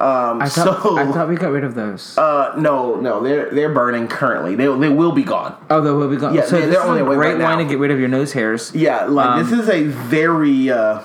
Um, 0.00 0.40
I 0.40 0.48
thought 0.48 0.82
so 0.82 0.96
I 0.96 1.12
thought 1.12 1.28
we 1.28 1.36
got 1.36 1.52
rid 1.52 1.62
of 1.62 1.74
those. 1.74 2.16
uh, 2.16 2.54
no, 2.56 2.94
no, 2.96 3.22
they're 3.22 3.50
they're 3.50 3.68
burning 3.72 4.08
currently. 4.08 4.54
They 4.54 4.64
they 4.64 4.88
will 4.88 5.12
be 5.12 5.22
gone. 5.24 5.54
oh, 5.68 5.80
they 5.82 5.90
will 5.90 6.08
be 6.08 6.16
gone. 6.16 6.34
yeah, 6.34 6.46
so 6.46 6.52
they're- 6.56 6.66
this 6.68 6.76
they're 6.76 6.82
on 6.86 6.96
is 6.96 7.02
a 7.02 7.04
their 7.04 7.10
way 7.10 7.16
great 7.16 7.32
right 7.34 7.42
wine 7.42 7.58
now. 7.58 7.64
to 7.64 7.68
get 7.68 7.78
rid 7.78 7.90
of 7.90 7.98
your 8.00 8.08
nose 8.08 8.32
hairs. 8.32 8.72
Yeah, 8.74 9.04
like 9.04 9.26
Um, 9.26 9.42
this 9.42 9.52
is 9.52 9.68
a 9.68 9.84
very 9.84 10.70
uh, 10.70 11.00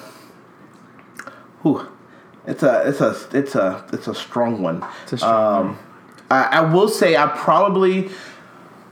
whew, 1.62 1.88
it's 2.48 2.64
a 2.64 2.88
it's 2.88 3.02
a 3.02 3.16
it's 3.34 3.56
a 3.56 3.84
it's 3.92 4.08
a 4.08 4.16
strong 4.16 4.62
one. 4.62 4.86
It's 5.04 5.14
a 5.14 5.18
strong 5.18 5.68
um, 5.68 5.80
I, 6.30 6.44
I 6.44 6.62
will 6.62 6.88
say 6.88 7.18
I 7.18 7.28
probably 7.28 8.08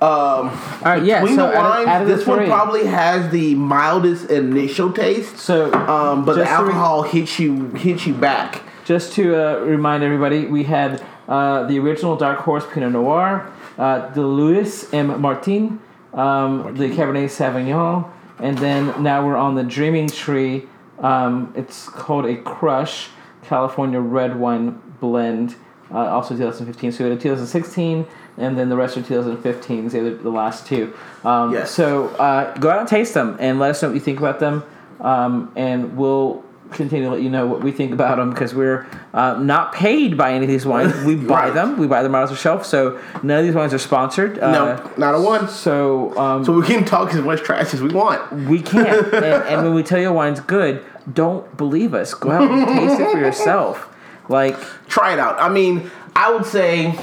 um 0.01 0.49
All 0.49 0.51
right, 0.83 1.03
yeah. 1.03 1.21
between 1.21 1.37
So 1.37 1.47
the 1.47 1.57
out 1.57 1.63
wines, 1.63 1.81
of, 1.83 1.87
out 1.87 2.01
of 2.01 2.07
the 2.09 2.15
this 2.15 2.27
one 2.27 2.39
three- 2.39 2.47
probably 2.47 2.85
has 2.87 3.31
the 3.31 3.55
mildest 3.55 4.29
initial 4.29 4.91
taste. 4.91 5.37
So 5.37 5.71
Um, 5.73 6.25
but 6.25 6.33
the 6.35 6.43
just 6.43 6.51
to 6.57 6.63
re- 6.63 6.69
alcohol 6.73 7.03
hits 7.03 7.39
you 7.39 7.67
hits 7.69 8.05
you 8.05 8.13
back. 8.13 8.63
Just 8.85 9.13
to 9.13 9.35
uh, 9.35 9.59
remind 9.59 10.03
everybody, 10.03 10.45
we 10.45 10.63
had 10.63 11.01
uh, 11.27 11.65
the 11.67 11.79
original 11.79 12.17
Dark 12.17 12.39
Horse 12.39 12.65
Pinot 12.69 12.91
Noir, 12.91 13.49
uh, 13.77 14.09
the 14.09 14.21
Louis 14.21 14.93
M. 14.93 15.21
Martini, 15.21 15.77
um, 16.13 16.75
the 16.75 16.89
Cabernet 16.89 17.29
Sauvignon, 17.29 18.11
and 18.39 18.57
then 18.57 19.01
now 19.01 19.25
we're 19.25 19.37
on 19.37 19.55
the 19.55 19.63
Dreaming 19.63 20.09
Tree. 20.09 20.67
Um, 20.99 21.53
it's 21.55 21.87
called 21.87 22.25
a 22.25 22.35
Crush 22.35 23.07
California 23.43 24.01
Red 24.01 24.37
Wine 24.37 24.81
Blend, 24.99 25.55
uh, 25.89 25.99
also 25.99 26.35
2015. 26.35 26.91
So 26.91 27.05
we 27.05 27.09
had 27.09 27.17
a 27.17 27.21
2016, 27.21 28.05
and 28.37 28.57
then 28.57 28.67
the 28.67 28.75
rest 28.75 28.97
are 28.97 29.01
2015s, 29.01 29.91
the, 29.91 29.99
the 30.21 30.29
last 30.29 30.67
two. 30.67 30.93
Um, 31.23 31.53
Yes. 31.53 31.71
So 31.71 32.07
uh, 32.15 32.53
go 32.57 32.69
out 32.69 32.79
and 32.79 32.87
taste 32.87 33.13
them 33.13 33.37
and 33.39 33.59
let 33.59 33.71
us 33.71 33.81
know 33.81 33.87
what 33.89 33.95
you 33.95 34.01
think 34.01 34.19
about 34.19 34.41
them, 34.41 34.63
um, 34.99 35.53
and 35.55 35.95
we'll 35.95 36.43
continue 36.73 37.05
to 37.05 37.11
let 37.11 37.21
you 37.21 37.29
know 37.29 37.45
what 37.47 37.61
we 37.61 37.71
think 37.71 37.91
about 37.93 38.17
them 38.17 38.29
because 38.31 38.53
we're 38.53 38.87
uh, 39.13 39.37
not 39.41 39.73
paid 39.73 40.17
by 40.17 40.33
any 40.33 40.45
of 40.45 40.49
these 40.49 40.65
wines. 40.65 40.93
We 41.05 41.15
buy 41.15 41.45
Right. 41.45 41.53
them. 41.53 41.77
We 41.77 41.87
buy 41.87 42.03
them 42.03 42.15
out 42.15 42.23
of 42.23 42.29
the 42.29 42.35
shelf. 42.35 42.65
So 42.65 42.99
none 43.23 43.39
of 43.39 43.45
these 43.45 43.55
wines 43.55 43.73
are 43.73 43.79
sponsored. 43.79 44.39
Uh, 44.39 44.51
no, 44.51 44.91
not 44.97 45.15
a 45.15 45.19
one. 45.21 45.47
So, 45.47 46.17
um, 46.17 46.43
So 46.45 46.53
we 46.53 46.65
can 46.65 46.85
talk 46.85 47.13
as 47.13 47.21
much 47.21 47.41
trash 47.41 47.73
as 47.73 47.81
we 47.81 47.89
want. 47.89 48.31
we 48.47 48.61
can't. 48.61 49.13
and, 49.13 49.23
and 49.23 49.63
when 49.63 49.73
we 49.73 49.83
tell 49.83 49.99
you 49.99 50.09
a 50.09 50.13
wine's 50.13 50.39
good, 50.39 50.83
don't 51.11 51.55
believe 51.57 51.93
us. 51.93 52.13
Go 52.13 52.31
out 52.31 52.49
and 52.49 52.67
taste 52.67 52.99
it 52.99 53.11
for 53.11 53.19
yourself. 53.19 53.89
Like, 54.29 54.57
try 54.87 55.13
it 55.13 55.19
out. 55.19 55.39
I 55.39 55.49
mean, 55.49 55.91
I 56.15 56.31
would 56.31 56.45
say 56.45 56.97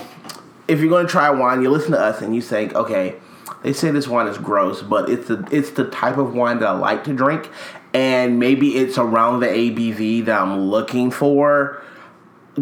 if 0.68 0.80
you're 0.80 0.88
going 0.88 1.04
to 1.06 1.10
try 1.10 1.26
a 1.28 1.34
wine, 1.36 1.60
you 1.62 1.68
listen 1.70 1.92
to 1.92 2.00
us 2.00 2.22
and 2.22 2.34
you 2.34 2.40
think, 2.40 2.74
okay, 2.74 3.16
they 3.62 3.72
say 3.72 3.90
this 3.90 4.08
wine 4.08 4.26
is 4.26 4.38
gross, 4.38 4.82
but 4.82 5.10
it's 5.10 5.28
the 5.28 5.46
it's 5.50 5.70
the 5.70 5.84
type 5.84 6.16
of 6.16 6.34
wine 6.34 6.60
that 6.60 6.68
I 6.68 6.72
like 6.72 7.04
to 7.04 7.12
drink, 7.12 7.50
and 7.92 8.38
maybe 8.38 8.76
it's 8.76 8.96
around 8.96 9.40
the 9.40 9.48
ABV 9.48 10.24
that 10.26 10.40
I'm 10.40 10.60
looking 10.70 11.10
for. 11.10 11.82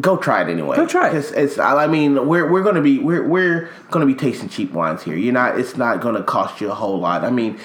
go 0.01 0.17
try 0.17 0.43
it 0.43 0.49
anyway. 0.49 0.77
Go 0.77 0.87
try 0.87 1.09
it. 1.09 1.15
It's, 1.15 1.31
it's 1.33 1.59
I 1.59 1.87
mean, 1.87 2.27
we're 2.27 2.51
we're 2.51 2.63
gonna 2.63 2.83
be 2.83 2.99
we're 2.99 3.27
we're 3.27 3.71
gonna 3.91 4.07
be 4.07 4.15
tasting 4.15 4.49
cheap 4.49 4.73
wines 4.73 5.03
here. 5.03 5.17
You're 5.17 5.33
not. 5.33 5.59
It's 5.59 5.77
not 5.77 6.01
gonna 6.01 6.23
cost 6.23 6.61
you 6.61 6.71
a 6.71 6.75
whole 6.75 6.99
lot. 6.99 7.25
I 7.25 7.31
mean. 7.31 7.59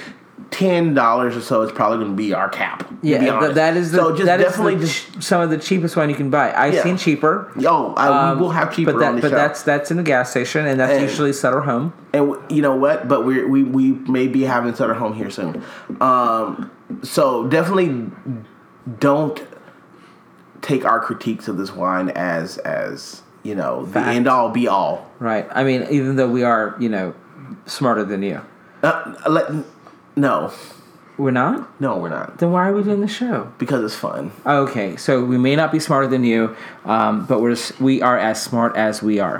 Ten 0.50 0.94
dollars 0.94 1.36
or 1.36 1.42
so 1.42 1.62
is 1.62 1.72
probably 1.72 1.98
going 2.00 2.12
to 2.12 2.16
be 2.18 2.34
our 2.34 2.50
cap. 2.50 2.92
Yeah, 3.02 3.40
th- 3.40 3.54
that 3.56 3.76
is 3.78 3.92
the, 3.92 3.98
so 3.98 4.16
just 4.16 4.26
definitely 4.26 4.76
the 4.76 4.86
just 4.86 5.24
some 5.24 5.42
of 5.42 5.50
the 5.50 5.58
cheapest 5.58 5.96
one 5.96 6.10
you 6.10 6.16
can 6.16 6.30
buy. 6.30 6.54
I've 6.54 6.74
Yeah. 6.74 6.84
seen 6.84 6.98
cheaper. 6.98 7.52
yo. 7.58 7.94
I, 7.96 8.30
um, 8.32 8.38
we 8.38 8.44
will 8.44 8.52
have 8.52 8.76
cheaper 8.76 8.94
but 8.94 9.00
that, 9.00 9.22
but 9.22 9.32
that's 9.32 9.64
that's 9.64 9.90
in 9.92 9.98
the 9.98 10.04
gas 10.04 10.32
station, 10.32 10.66
and 10.66 10.80
that's 10.80 10.94
And- 10.94 11.02
usually 11.02 11.34
Sutter 11.34 11.62
Home. 11.62 11.94
and 12.14 12.28
w- 12.30 12.42
you 12.50 12.62
know 12.62 12.76
what? 12.76 13.08
But 13.08 13.26
we 13.26 13.44
we 13.46 13.64
we 13.64 13.92
may 14.08 14.28
be 14.28 14.42
having 14.44 14.74
Sutter 14.76 14.94
home 14.96 15.14
here 15.14 15.30
soon. 15.30 15.64
Um, 16.02 16.70
so 17.04 17.48
definitely 17.48 18.12
don't 19.00 19.42
take 20.62 20.86
our 20.86 21.00
critiques 21.00 21.48
of 21.48 21.58
this 21.58 21.74
wine 21.76 22.10
as 22.10 22.58
as 22.60 23.22
you 23.44 23.56
know 23.56 23.86
the 23.86 24.00
end 24.00 24.28
all 24.28 24.50
be 24.50 24.68
all. 24.68 25.10
Right. 25.20 25.48
I 25.52 25.64
mean, 25.64 25.86
even 25.90 26.16
though 26.16 26.30
we 26.30 26.44
are, 26.44 26.76
you 26.80 26.90
know, 26.90 27.14
smarter 27.66 28.04
than 28.04 28.24
you, 28.24 28.42
Uh, 28.84 29.14
let, 29.30 29.50
no, 30.16 30.52
we're 31.18 31.32
not. 31.32 31.80
no, 31.82 31.98
we're 31.98 32.10
not 32.10 32.38
Then 32.40 32.52
why 32.52 32.68
are 32.70 32.74
we 32.74 32.84
doing 32.84 33.02
the 33.02 33.08
show? 33.08 33.52
because 33.58 33.84
it's 33.84 33.96
fun. 33.96 34.32
Okay, 34.46 34.96
so 34.98 35.24
we 35.24 35.38
may 35.38 35.56
not 35.56 35.72
be 35.72 35.80
smarter 35.80 36.08
than 36.08 36.24
you, 36.24 36.56
um, 36.86 37.26
but 37.26 37.42
we're 37.42 37.52
s- 37.52 37.78
we 37.80 38.02
are 38.02 38.18
as 38.18 38.42
smart 38.42 38.76
as 38.76 39.02
we 39.04 39.20
are. 39.20 39.40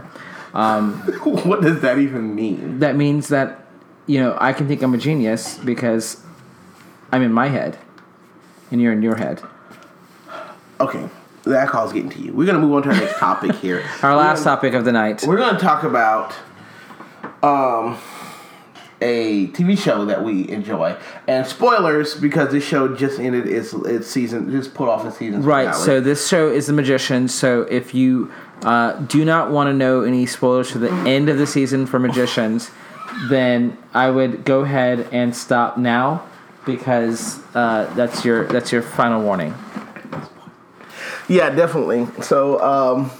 what 0.54 1.62
does 1.62 1.82
that 1.82 1.98
even 1.98 2.36
mean? 2.36 2.80
That 2.80 2.96
means 2.96 3.30
that 3.30 3.66
you 4.06 4.20
know 4.20 4.38
I 4.40 4.54
can 4.54 4.68
think 4.68 4.82
I'm 4.84 4.94
a 4.94 4.98
genius 5.00 5.58
because 5.58 6.22
I'm 7.12 7.22
in 7.24 7.34
my 7.34 7.48
head, 7.48 7.78
and 8.72 8.80
you're 8.82 8.94
in 8.94 9.02
your 9.02 9.16
head. 9.16 9.42
Okay, 10.80 11.08
that 11.46 11.70
call's 11.70 11.92
getting 11.94 12.10
to 12.12 12.20
you. 12.20 12.34
We're 12.34 12.46
gonna 12.46 12.60
move 12.60 12.74
on 12.74 12.84
to 12.84 12.90
our 12.90 12.96
next 12.96 13.18
topic 13.18 13.56
here. 13.56 13.84
Our 14.04 14.16
last 14.16 14.44
topic 14.44 14.74
of 14.76 14.86
the 14.86 14.92
night. 14.92 15.24
We're 15.26 15.38
gonna 15.38 15.58
talk 15.60 15.84
about 15.84 16.34
um 17.42 17.98
a 19.04 19.48
TV 19.48 19.78
show 19.78 20.06
that 20.06 20.24
we 20.24 20.50
enjoy, 20.50 20.96
and 21.28 21.46
spoilers 21.46 22.16
because 22.16 22.52
this 22.52 22.66
show 22.66 22.96
just 22.96 23.20
ended 23.20 23.48
its 23.48 23.74
its 23.74 24.08
season, 24.08 24.50
just 24.50 24.74
put 24.74 24.88
off 24.88 25.06
its 25.06 25.18
season. 25.18 25.44
Right. 25.44 25.66
finale. 25.66 25.86
So 25.86 26.00
this 26.00 26.28
show 26.28 26.50
is 26.50 26.68
The 26.68 26.74
Magician. 26.74 27.28
So 27.28 27.64
if 27.64 27.94
you 27.94 28.32
uh, 28.64 28.94
do 28.94 29.26
not 29.26 29.52
want 29.52 29.68
to 29.68 29.74
know 29.74 30.02
any 30.02 30.26
spoilers 30.26 30.72
for 30.72 30.80
the 30.80 30.92
end 30.92 31.28
of 31.30 31.38
the 31.38 31.46
season 31.46 31.86
for 31.86 32.00
Magicians, 32.00 32.72
then 33.30 33.78
I 33.94 34.10
would 34.10 34.46
go 34.46 34.62
ahead 34.62 35.08
and 35.12 35.36
stop 35.36 35.78
now 35.78 36.26
because 36.66 37.40
uh, 37.56 37.94
that's 37.96 38.24
your 38.24 38.46
that's 38.48 38.72
your 38.72 38.82
final 38.82 39.22
warning. 39.22 39.54
yeah, 41.28 41.50
definitely. 41.50 42.08
So 42.22 42.62
um, 42.62 43.12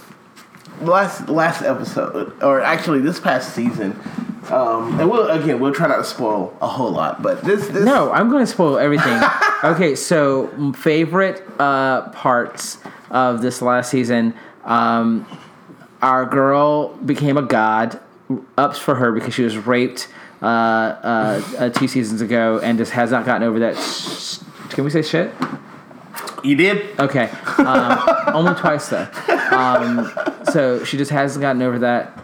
last 0.80 1.28
last 1.28 1.62
episode, 1.62 2.42
or 2.42 2.60
actually 2.60 3.00
this 3.00 3.20
past 3.20 3.54
season, 3.54 3.98
um, 4.50 5.00
and 5.00 5.10
we'll 5.10 5.28
again 5.28 5.60
we'll 5.60 5.72
try 5.72 5.88
not 5.88 5.96
to 5.96 6.04
spoil 6.04 6.56
a 6.60 6.66
whole 6.66 6.90
lot, 6.90 7.22
but 7.22 7.42
this 7.42 7.68
this 7.68 7.84
No, 7.84 8.12
I'm 8.12 8.30
going 8.30 8.44
to 8.44 8.50
spoil 8.50 8.78
everything. 8.78 9.20
okay, 9.64 9.94
so 9.94 10.48
favorite 10.72 11.42
uh, 11.58 12.10
parts 12.10 12.78
of 13.10 13.42
this 13.42 13.62
last 13.62 13.90
season. 13.90 14.34
Um, 14.64 15.26
our 16.02 16.26
girl 16.26 16.94
became 16.96 17.36
a 17.36 17.42
god. 17.42 18.00
Ups 18.56 18.78
for 18.78 18.94
her 18.94 19.12
because 19.12 19.34
she 19.34 19.42
was 19.42 19.56
raped 19.56 20.08
uh, 20.40 20.46
uh, 20.46 21.42
uh, 21.58 21.68
two 21.68 21.86
seasons 21.86 22.22
ago 22.22 22.58
and 22.58 22.78
just 22.78 22.92
has 22.92 23.10
not 23.10 23.26
gotten 23.26 23.42
over 23.42 23.58
that. 23.60 23.76
Sh- 23.76 24.38
can 24.70 24.84
we 24.84 24.90
say 24.90 25.02
shit? 25.02 25.30
you 26.42 26.56
did. 26.56 26.98
Okay, 26.98 27.30
um, 27.58 27.98
only 28.34 28.54
twice 28.54 28.88
though. 28.88 29.08
Um, 29.50 30.10
so 30.52 30.84
she 30.84 30.96
just 30.96 31.10
hasn't 31.10 31.42
gotten 31.42 31.62
over 31.62 31.78
that 31.80 32.23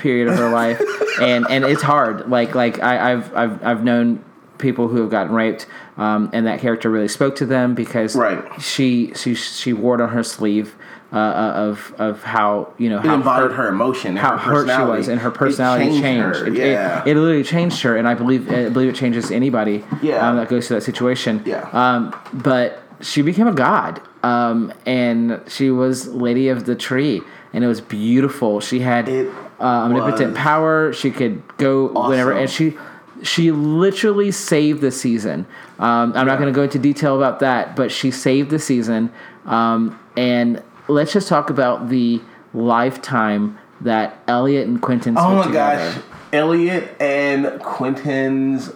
period 0.00 0.28
of 0.28 0.36
her 0.38 0.50
life, 0.50 0.80
and 1.20 1.46
and 1.50 1.64
it's 1.64 1.82
hard. 1.82 2.28
Like 2.28 2.54
like 2.54 2.82
I, 2.82 3.12
I've 3.12 3.34
I've 3.36 3.64
I've 3.64 3.84
known 3.84 4.24
people 4.58 4.88
who 4.88 5.00
have 5.00 5.10
gotten 5.10 5.32
raped, 5.32 5.66
um, 5.96 6.28
and 6.32 6.46
that 6.46 6.60
character 6.60 6.90
really 6.90 7.08
spoke 7.08 7.36
to 7.36 7.46
them 7.46 7.74
because 7.74 8.16
Right. 8.16 8.42
she 8.60 9.12
she 9.14 9.34
she 9.34 9.72
wore 9.72 9.94
it 9.94 10.00
on 10.00 10.08
her 10.10 10.22
sleeve. 10.24 10.74
Uh, 11.12 11.16
uh, 11.16 11.52
of 11.56 11.92
of 11.98 12.22
how 12.22 12.72
you 12.78 12.88
know 12.88 12.98
It 13.00 13.04
how 13.06 13.14
embodied 13.14 13.50
her 13.56 13.66
emotion, 13.66 14.14
how 14.14 14.36
her 14.36 14.64
hurt 14.64 14.68
she 14.76 14.82
was, 14.84 15.08
and 15.08 15.20
her 15.20 15.30
It 15.30 15.34
personality 15.34 16.00
changed. 16.00 16.38
her, 16.38 16.46
It, 16.46 16.54
yeah. 16.54 17.02
it, 17.02 17.08
it 17.08 17.14
literally 17.16 17.42
changed 17.42 17.82
her, 17.82 17.96
and 17.96 18.06
I 18.06 18.14
believe 18.14 18.48
I 18.48 18.68
believe 18.68 18.90
it 18.90 18.94
changes 18.94 19.32
anybody 19.32 19.82
Yeah. 20.02 20.24
um, 20.24 20.36
that 20.36 20.48
goes 20.48 20.68
through 20.68 20.76
that 20.76 20.82
situation. 20.82 21.42
Yeah. 21.44 21.68
Um, 21.72 22.14
but 22.32 22.80
she 23.00 23.22
became 23.22 23.48
a 23.48 23.52
god, 23.52 24.00
um, 24.22 24.72
and 24.86 25.40
she 25.48 25.72
was 25.72 26.06
Lady 26.06 26.48
of 26.48 26.64
the 26.66 26.76
Tree, 26.76 27.22
and 27.52 27.64
it 27.64 27.66
was 27.66 27.80
beautiful. 27.80 28.60
She 28.60 28.78
had 28.78 29.08
It 29.08 29.32
uh, 29.60 29.64
omnipotent 29.64 30.34
power. 30.36 30.92
She 30.92 31.10
could 31.10 31.42
go 31.58 31.88
whenever, 32.08 32.32
and 32.32 32.48
she 32.50 32.76
she 33.22 33.50
literally 33.52 34.30
saved 34.30 34.80
the 34.80 34.90
season. 34.90 35.46
Um, 35.78 36.12
I'm 36.16 36.26
not 36.26 36.38
going 36.38 36.52
to 36.52 36.56
go 36.56 36.62
into 36.62 36.78
detail 36.78 37.16
about 37.16 37.40
that, 37.40 37.76
but 37.76 37.92
she 37.92 38.10
saved 38.10 38.50
the 38.50 38.58
season. 38.58 39.12
Um, 39.44 39.98
and 40.16 40.62
let's 40.88 41.12
just 41.12 41.28
talk 41.28 41.50
about 41.50 41.88
the 41.90 42.20
lifetime 42.54 43.58
that 43.82 44.18
Eliot 44.26 44.66
and 44.68 44.80
Quentin 44.80 45.14
spent 45.16 45.26
Oh 45.26 45.36
my 45.36 45.46
together. 45.46 45.92
gosh, 45.94 46.02
Eliot 46.32 46.96
and 47.00 47.60
Quentin's 47.60 48.68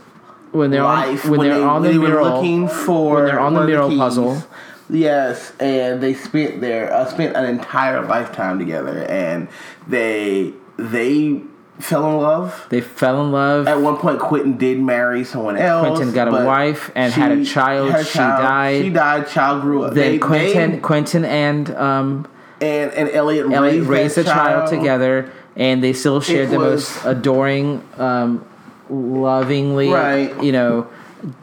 When 0.52 0.70
they're 0.70 0.82
life 0.82 1.24
on 1.24 1.30
when, 1.32 1.40
they're 1.40 1.58
they, 1.58 1.64
on 1.64 1.82
the 1.82 1.88
they 1.88 1.98
mural, 1.98 2.24
were 2.24 2.30
looking 2.36 2.68
for 2.68 3.14
when 3.16 3.24
they're 3.26 3.40
on 3.40 3.54
the 3.54 3.64
mural 3.64 3.88
keys. 3.88 3.98
puzzle. 3.98 4.42
Yes, 4.90 5.52
and 5.58 6.02
they 6.02 6.12
spent 6.14 6.60
their 6.60 6.92
uh, 6.92 7.06
spent 7.06 7.34
an 7.36 7.46
entire 7.46 8.04
lifetime 8.04 8.58
together, 8.58 9.04
and 9.08 9.48
they 9.88 10.52
they 10.76 11.40
fell 11.78 12.08
in 12.10 12.16
love. 12.18 12.66
they 12.70 12.80
fell 12.80 13.24
in 13.24 13.32
love. 13.32 13.66
At 13.66 13.80
one 13.80 13.96
point, 13.96 14.18
Quentin 14.20 14.56
did 14.56 14.78
marry 14.80 15.24
someone 15.24 15.56
else. 15.56 15.88
Quentin 15.88 16.14
got 16.14 16.28
a 16.28 16.44
wife 16.46 16.90
and 16.94 17.12
had 17.12 17.32
a 17.32 17.44
child. 17.44 18.06
She 18.06 18.18
died. 18.18 18.82
She 18.82 18.90
died. 18.90 19.28
Child 19.28 19.62
grew 19.62 19.82
up. 19.84 19.94
then 19.94 20.12
They- 20.12 20.18
Quentin, 20.18 20.70
they- 20.72 20.78
Quentin 20.78 21.24
and 21.24 21.70
um, 21.74 22.26
and 22.60 22.92
and 22.92 23.08
Eliot, 23.10 23.50
Eliot 23.52 23.88
raised, 23.88 23.88
raised 23.88 24.18
a 24.18 24.24
child 24.24 24.68
together, 24.70 25.30
and 25.56 25.82
they 25.82 25.92
still 25.92 26.20
shared 26.20 26.50
the 26.50 26.58
was- 26.58 26.88
most 26.94 27.04
adoring, 27.04 27.82
um, 27.98 28.44
lovingly, 28.88 29.90
Right. 29.90 30.42
you 30.42 30.52
know, 30.52 30.86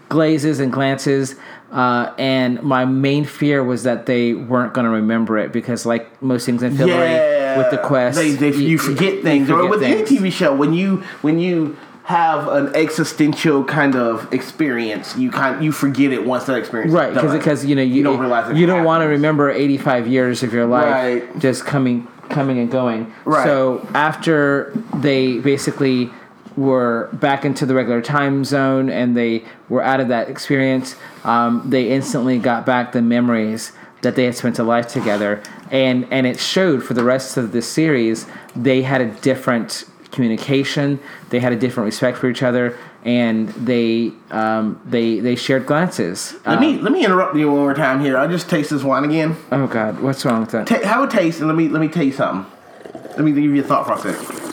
glazes 0.09 0.59
and 0.59 0.71
glances. 0.71 1.35
Uh, 1.71 2.13
and 2.17 2.61
my 2.63 2.83
main 2.85 3.23
fear 3.23 3.63
was 3.63 3.83
that 3.83 4.05
they 4.05 4.33
weren't 4.33 4.73
going 4.73 4.83
to 4.85 4.91
remember 4.91 5.37
it 5.37 5.53
because, 5.53 5.85
like 5.85 6.21
most 6.21 6.45
things 6.45 6.63
in 6.63 6.73
Fillory, 6.73 7.09
Yeah, 7.15 7.57
with 7.57 7.71
the 7.71 7.77
quest, 7.77 8.17
they, 8.17 8.31
they, 8.31 8.51
you, 8.53 8.77
forget 8.77 9.23
things. 9.23 9.49
or 9.49 9.55
forget 9.55 9.69
with 9.69 9.83
any. 9.83 10.01
TV 10.03 10.31
show, 10.33 10.53
when 10.53 10.73
you 10.73 10.97
when 11.21 11.39
you 11.39 11.77
have 12.03 12.47
an 12.49 12.75
existential 12.75 13.63
kind 13.63 13.95
of 13.95 14.33
experience, 14.33 15.15
you 15.15 15.31
kind 15.31 15.63
you 15.63 15.71
forget 15.71 16.11
it 16.11 16.25
once 16.25 16.43
that 16.45 16.57
experience. 16.57 16.91
right 16.91 17.13
because 17.13 17.31
because 17.31 17.63
you 17.65 17.73
know 17.75 17.81
you, 17.81 17.95
You 17.95 18.03
don't 18.03 18.19
realize 18.19 18.49
it 18.49 18.57
you 18.57 18.65
don't 18.65 18.83
want 18.83 19.03
to 19.03 19.07
remember 19.07 19.49
85 19.49 20.07
years 20.07 20.43
of 20.43 20.51
your 20.51 20.65
life 20.65 20.91
Right. 21.23 21.39
just 21.39 21.63
coming 21.65 22.05
coming 22.29 22.59
and 22.59 22.69
going 22.71 23.13
Right. 23.23 23.43
so 23.45 23.87
after 23.93 24.73
they 24.95 25.37
basically 25.39 26.09
were 26.57 27.09
back 27.13 27.45
into 27.45 27.65
the 27.65 27.73
regular 27.73 28.01
time 28.01 28.43
zone 28.43 28.89
and 28.89 29.15
they 29.15 29.43
were 29.69 29.81
out 29.81 29.99
of 29.99 30.07
that 30.09 30.29
experience 30.29 30.95
um, 31.23 31.69
they 31.69 31.89
instantly 31.89 32.37
got 32.37 32.65
back 32.65 32.91
the 32.91 33.01
memories 33.01 33.71
that 34.01 34.15
they 34.15 34.25
had 34.25 34.35
spent 34.35 34.59
a 34.59 34.63
life 34.63 34.87
together 34.87 35.41
and 35.69 36.05
and 36.11 36.27
it 36.27 36.39
showed 36.39 36.83
for 36.83 36.93
the 36.93 37.03
rest 37.03 37.37
of 37.37 37.51
the 37.51 37.61
series 37.61 38.25
they 38.55 38.81
had 38.81 39.01
a 39.01 39.09
different 39.21 39.85
communication 40.11 40.99
they 41.29 41.39
had 41.39 41.53
a 41.53 41.55
different 41.55 41.85
respect 41.85 42.17
for 42.17 42.29
each 42.29 42.43
other 42.43 42.77
and 43.03 43.49
they 43.49 44.11
um, 44.29 44.79
they 44.85 45.19
they 45.19 45.35
shared 45.35 45.65
glances 45.65 46.35
Let 46.45 46.59
me 46.59 46.77
let 46.77 46.91
me 46.91 47.03
interrupt 47.03 47.35
you 47.35 47.49
one 47.49 47.61
more 47.61 47.73
time 47.73 47.99
here. 47.99 48.17
I'll 48.17 48.29
just 48.29 48.49
taste 48.49 48.69
this 48.69 48.83
wine 48.83 49.03
again. 49.03 49.37
Oh 49.51 49.67
God, 49.67 49.99
what's 50.01 50.23
wrong 50.23 50.41
with 50.41 50.51
that? 50.51 50.67
Ta- 50.67 50.85
have 50.87 51.03
a 51.03 51.11
taste, 51.11 51.39
and 51.39 51.47
let 51.47 51.57
me 51.57 51.67
let 51.67 51.81
me 51.81 51.87
tell 51.87 52.03
you 52.03 52.11
something. 52.11 52.51
Let 52.93 53.21
me 53.21 53.31
give 53.31 53.43
you 53.43 53.61
a 53.61 53.63
thought 53.63 53.85
process. 53.85 54.50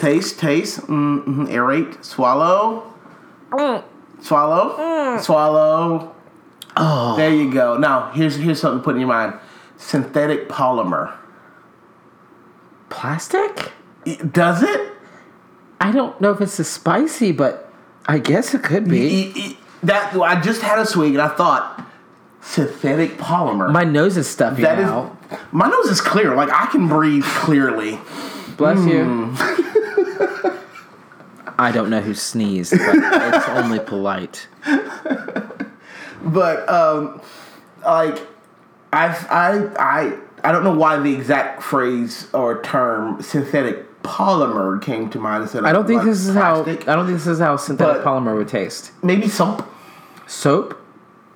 Taste, 0.00 0.38
taste, 0.40 0.80
mm-hmm, 0.80 1.44
aerate, 1.46 2.02
swallow, 2.02 2.92
swallow, 4.20 5.18
swallow. 5.20 6.14
Oh, 6.76 7.16
there 7.16 7.30
you 7.34 7.52
go. 7.52 7.76
Now 7.76 8.10
here's 8.12 8.36
here's 8.36 8.60
something 8.60 8.80
to 8.80 8.84
put 8.84 8.94
in 8.94 9.00
your 9.00 9.08
mind: 9.08 9.34
synthetic 9.76 10.48
polymer. 10.48 11.14
Plastic? 12.88 13.72
It- 14.04 14.32
Does 14.32 14.62
it? 14.62 14.92
I 15.80 15.92
don't 15.92 16.18
know 16.20 16.30
if 16.30 16.40
it's 16.40 16.58
a 16.58 16.64
spicy, 16.64 17.32
but 17.32 17.70
I 18.06 18.18
guess 18.18 18.54
it 18.54 18.62
could 18.62 18.88
be. 18.88 19.58
That 19.82 20.14
I 20.14 20.40
just 20.40 20.60
had 20.62 20.78
a 20.78 20.86
swig 20.86 21.12
and 21.14 21.22
I 21.22 21.28
thought 21.28 21.86
synthetic 22.42 23.16
polymer. 23.18 23.70
My 23.70 23.84
nose 23.84 24.16
is 24.16 24.28
stuffy 24.28 24.62
that 24.62 24.78
is 24.78 24.86
now. 24.86 25.16
my 25.52 25.68
nose 25.68 25.86
is 25.86 26.00
clear. 26.00 26.34
Like 26.34 26.50
I 26.50 26.66
can 26.66 26.88
breathe 26.88 27.24
clearly. 27.24 27.98
Bless 28.56 28.78
Hmm. 28.78 28.88
you. 28.88 29.36
I 31.58 31.70
don't 31.72 31.90
know 31.90 32.00
who 32.00 32.14
sneezed, 32.14 32.72
but 32.72 32.94
it's 32.96 33.48
only 33.50 33.78
polite. 33.80 34.46
But 36.22 36.68
um, 36.68 37.20
like 37.84 38.26
I 38.92 39.06
I 39.30 39.68
I 39.78 40.18
I 40.48 40.52
don't 40.52 40.64
know 40.64 40.74
why 40.74 40.98
the 40.98 41.14
exact 41.14 41.62
phrase 41.62 42.28
or 42.34 42.62
term 42.62 43.20
synthetic 43.22 43.86
polymer 44.02 44.80
came 44.82 45.10
to 45.10 45.18
mind 45.18 45.42
instead 45.42 45.60
of 45.60 45.64
I 45.66 45.72
don't 45.72 45.86
think 45.86 45.98
like 45.98 46.06
this 46.06 46.24
is 46.26 46.32
plastic. 46.32 46.84
how. 46.84 46.92
I 46.92 46.96
don't 46.96 47.06
think 47.06 47.18
this 47.18 47.26
is 47.26 47.38
how 47.38 47.56
synthetic 47.56 48.02
But- 48.02 48.06
polymer 48.06 48.36
would 48.36 48.48
taste. 48.48 48.92
maybe 49.02 49.28
soap. 49.28 49.66
Soap? 50.26 50.76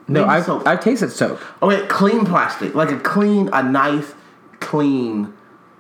No, 0.07 0.21
Maybe 0.21 0.31
I've, 0.31 0.45
soap. 0.45 0.67
I've 0.67 0.81
tasted 0.81 1.11
soap. 1.11 1.41
Okay, 1.63 1.87
clean 1.87 2.27
plastic, 2.27 2.75
like 2.75 2.91
a 2.91 2.99
clean, 2.99 3.49
a 3.55 3.63
nice, 3.63 4.13
clean 4.61 5.33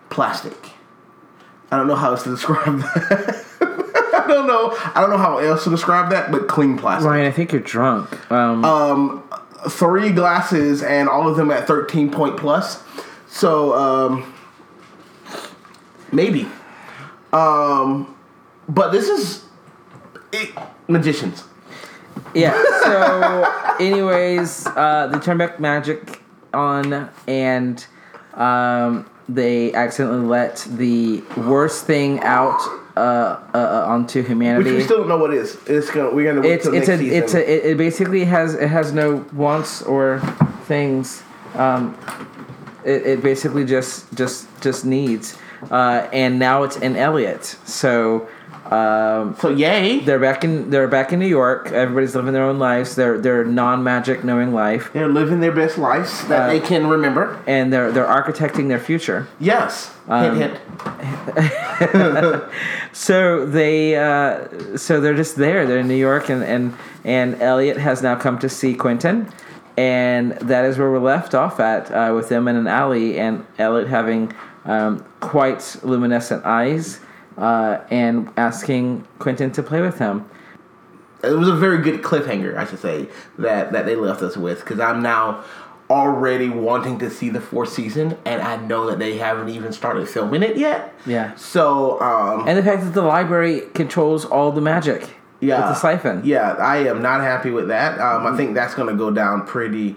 plastic. 0.09 0.71
I 1.71 1.77
don't 1.77 1.87
know 1.89 1.97
how 1.97 2.11
else 2.11 2.23
to 2.25 2.31
describe 2.31 2.79
that. 2.81 3.45
I 4.15 4.27
don't 4.29 4.47
know. 4.47 4.77
I 4.95 5.01
don't 5.01 5.11
know 5.11 5.19
how 5.19 5.39
else 5.39 5.65
to 5.65 5.71
describe 5.71 6.11
that, 6.11 6.31
but 6.31 6.49
clean 6.49 6.79
plastic. 6.79 7.09
Ryan, 7.09 7.27
I 7.27 7.31
think 7.31 7.53
you're 7.53 7.61
drunk. 7.61 8.31
Um, 8.31 8.65
Um, 8.65 9.23
three 9.69 10.13
glasses 10.13 10.83
and 10.83 11.09
all 11.09 11.29
of 11.29 11.37
them 11.37 11.51
at 11.51 11.67
thirteen 11.67 12.11
point 12.11 12.37
plus. 12.37 12.83
So 13.29 13.75
um, 13.75 14.33
maybe. 16.13 16.49
Um, 17.33 18.17
but 18.69 18.93
this 18.93 19.09
is 19.09 19.45
it, 20.33 20.57
magicians. 20.89 21.45
Yeah. 22.35 22.53
So, 22.83 23.77
anyways, 23.81 24.67
uh, 24.69 25.09
they 25.13 25.19
turn 25.19 25.39
back 25.39 25.59
magic 25.59 26.23
on, 26.53 27.11
and 27.27 27.85
um, 28.35 29.09
they 29.29 29.73
accidentally 29.73 30.27
let 30.27 30.67
the 30.69 31.23
worst 31.37 31.87
thing 31.87 32.21
out 32.21 32.61
uh, 32.97 33.01
uh, 33.01 33.57
uh, 33.57 33.85
onto 33.89 34.21
Which 34.21 34.29
humanity. 34.29 34.73
we 34.73 34.83
still 34.83 34.99
don't 34.99 35.09
know 35.09 35.19
what 35.19 35.33
it 35.33 35.39
is. 35.39 35.59
It's 35.67 35.91
gonna. 35.91 36.15
We're 36.15 36.33
gonna 36.33 36.47
wait 36.47 36.53
it's 36.53 36.65
till 36.65 36.75
it's 36.75 36.89
next 36.89 37.01
a 37.01 37.05
season. 37.05 37.23
it's 37.23 37.35
a 37.35 37.53
it, 37.53 37.73
it 37.73 37.79
basically 37.79 38.25
has 38.25 38.55
it 38.55 38.69
has 38.69 38.93
no 38.93 39.25
wants 39.33 39.83
or 39.83 40.21
things. 40.67 41.23
Um, 41.55 41.99
it, 42.85 43.07
it 43.07 43.23
basically 43.23 43.65
just 43.65 44.15
just 44.15 44.47
just 44.61 44.85
needs, 44.85 45.37
uh, 45.71 46.09
and 46.13 46.39
now 46.39 46.63
it's 46.63 46.77
in 46.77 46.97
Eliot. 46.97 47.45
So. 47.65 48.29
Um, 48.75 49.37
so 49.41 49.51
yay. 49.51 50.01
they're 50.01 50.19
back 50.19 50.43
in 50.45 50.71
they're 50.71 50.89
back 50.89 51.13
in 51.13 51.19
New 51.21 51.27
York. 51.41 51.71
Everybody's 51.73 52.15
living 52.17 52.33
their 52.33 52.45
own 52.45 52.59
lives. 52.59 52.95
They're 52.97 53.19
they're 53.19 53.45
non 53.45 53.83
magic 53.85 54.25
knowing 54.25 54.53
life, 54.53 54.91
They're 54.93 55.09
living 55.21 55.41
their 55.41 55.53
best 55.53 55.77
lives 55.79 56.27
that 56.29 56.43
Uh, 56.43 56.47
they 56.53 56.61
can 56.61 56.87
remember. 56.89 57.39
and 57.47 57.73
they're 57.73 57.93
they're 57.93 58.07
architecting 58.21 58.69
their 58.69 58.81
future. 58.81 59.27
Yes. 59.39 59.91
Um, 60.09 60.37
hint, 60.37 60.59
hint. 61.85 62.45
So 62.93 63.45
they 63.45 63.97
uh, 63.97 64.77
so 64.77 65.01
they're 65.01 65.15
just 65.17 65.37
there. 65.37 65.67
They're 65.67 65.81
in 65.81 65.89
New 65.89 65.97
York, 66.11 66.29
and 66.29 66.43
and 66.45 66.75
and 67.05 67.41
Eliot 67.43 67.77
has 67.79 68.03
now 68.03 68.15
come 68.15 68.39
to 68.39 68.49
see 68.49 68.75
Quentin, 68.75 69.29
and 69.77 70.33
that 70.51 70.65
is 70.65 70.79
where 70.79 70.91
we're 70.91 71.01
left 71.01 71.35
off 71.35 71.59
at 71.61 71.91
uh, 71.91 72.13
with 72.15 72.29
them 72.29 72.47
in 72.47 72.55
an 72.57 72.67
alley, 72.69 73.19
and 73.19 73.45
Eliot 73.59 73.89
having 73.89 74.33
um, 74.65 75.05
quite 75.21 75.77
luminescent 75.83 76.45
eyes, 76.45 77.01
uh, 77.37 77.81
and 77.91 78.31
asking 78.37 79.07
Quentin 79.19 79.51
to 79.53 79.63
play 79.63 79.81
with 79.81 79.99
him. 79.99 80.29
It 81.23 81.33
was 81.33 81.49
a 81.49 81.57
very 81.57 81.79
good 81.79 82.03
cliffhanger, 82.03 82.57
I 82.57 82.67
should 82.67 82.81
say, 82.81 83.09
that 83.39 83.73
that 83.73 83.87
they 83.87 83.97
left 83.97 84.23
us 84.23 84.37
with. 84.37 84.61
Because 84.61 84.79
I'm 84.79 85.03
now 85.03 85.43
already 85.91 86.49
wanting 86.49 86.99
to 86.99 87.11
see 87.11 87.31
the 87.31 87.41
fourth 87.41 87.71
season, 87.71 88.17
and 88.25 88.43
I 88.43 88.57
know 88.57 88.87
that 88.91 88.99
they 88.99 89.19
haven't 89.19 89.49
even 89.49 89.73
started 89.73 90.09
filming 90.09 90.43
it 90.43 90.57
yet. 90.57 90.95
Yeah. 91.07 91.35
So, 91.35 92.01
um, 92.01 92.49
And 92.49 92.59
the 92.59 92.63
fact 92.63 92.83
that 92.85 92.95
the 92.95 93.03
library 93.03 93.63
controls 93.75 94.25
all 94.25 94.53
the 94.53 94.61
magic 94.61 95.09
yeah, 95.41 95.61
with 95.61 95.69
the 95.69 95.75
siphon. 95.75 96.23
Yeah, 96.25 96.53
I 96.53 96.79
am 96.89 97.03
not 97.03 97.21
happy 97.21 97.51
with 97.51 97.69
that. 97.69 98.01
Um, 98.01 98.27
I 98.27 98.37
think 98.37 98.55
that's 98.55 98.75
going 98.75 98.89
to 98.89 98.97
go 98.97 99.11
down 99.11 99.47
pretty 99.47 99.97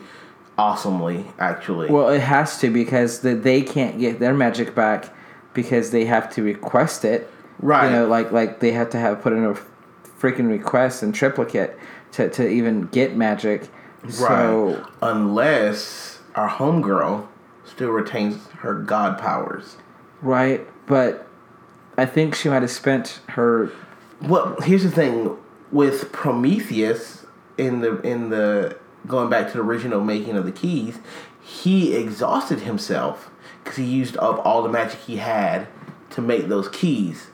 awesomely, 0.57 1.25
actually. 1.39 1.89
Well, 1.89 2.09
it 2.09 2.21
has 2.21 2.59
to 2.59 2.69
because 2.69 3.21
the, 3.21 3.35
they 3.35 3.61
can't 3.61 3.99
get 3.99 4.19
their 4.19 4.33
magic 4.33 4.75
back 4.75 5.13
because 5.57 5.89
they 5.89 6.05
have 6.05 6.31
to 6.35 6.43
request 6.43 7.03
it. 7.03 7.27
Right. 7.59 7.87
You 7.87 7.91
know, 7.91 8.07
like 8.07 8.31
like 8.31 8.59
they 8.59 8.71
have 8.73 8.91
to 8.91 8.99
have 8.99 9.23
put 9.23 9.33
in 9.33 9.43
a 9.43 9.55
freaking 10.19 10.49
request 10.49 11.01
and 11.01 11.13
triplicate 11.13 11.75
to, 12.11 12.29
to 12.29 12.47
even 12.47 12.85
get 12.87 13.17
magic. 13.17 13.67
So 14.07 14.75
right. 14.75 14.85
Unless 15.01 16.19
our 16.35 16.47
homegirl 16.47 17.27
still 17.65 17.89
retains 17.89 18.47
her 18.59 18.75
god 18.75 19.17
powers. 19.17 19.77
right, 20.21 20.65
but 20.85 21.27
I 21.97 22.05
think 22.05 22.35
she 22.35 22.47
might 22.49 22.61
have 22.61 22.71
spent 22.71 23.19
her 23.29 23.71
Well, 24.21 24.55
here's 24.61 24.83
the 24.83 24.91
thing 24.91 25.35
with 25.71 26.11
Prometheus 26.11 27.25
in 27.57 27.81
the 27.81 27.99
in 28.01 28.29
the 28.29 28.77
going 29.07 29.31
back 29.31 29.47
to 29.47 29.53
the 29.53 29.63
original 29.63 30.01
making 30.01 30.37
of 30.37 30.45
the 30.45 30.51
keys, 30.51 30.99
he 31.41 31.95
exhausted 31.95 32.59
himself 32.59 33.31
because 33.67 33.77
he 33.77 33.85
used 33.85 34.15
up 34.17 34.45
all 34.45 34.63
the 34.63 34.69
magic 34.69 34.97
he 35.01 35.17
had 35.17 35.67
to 36.11 36.21
make 36.21 36.47
those 36.47 36.69
keys, 36.69 37.27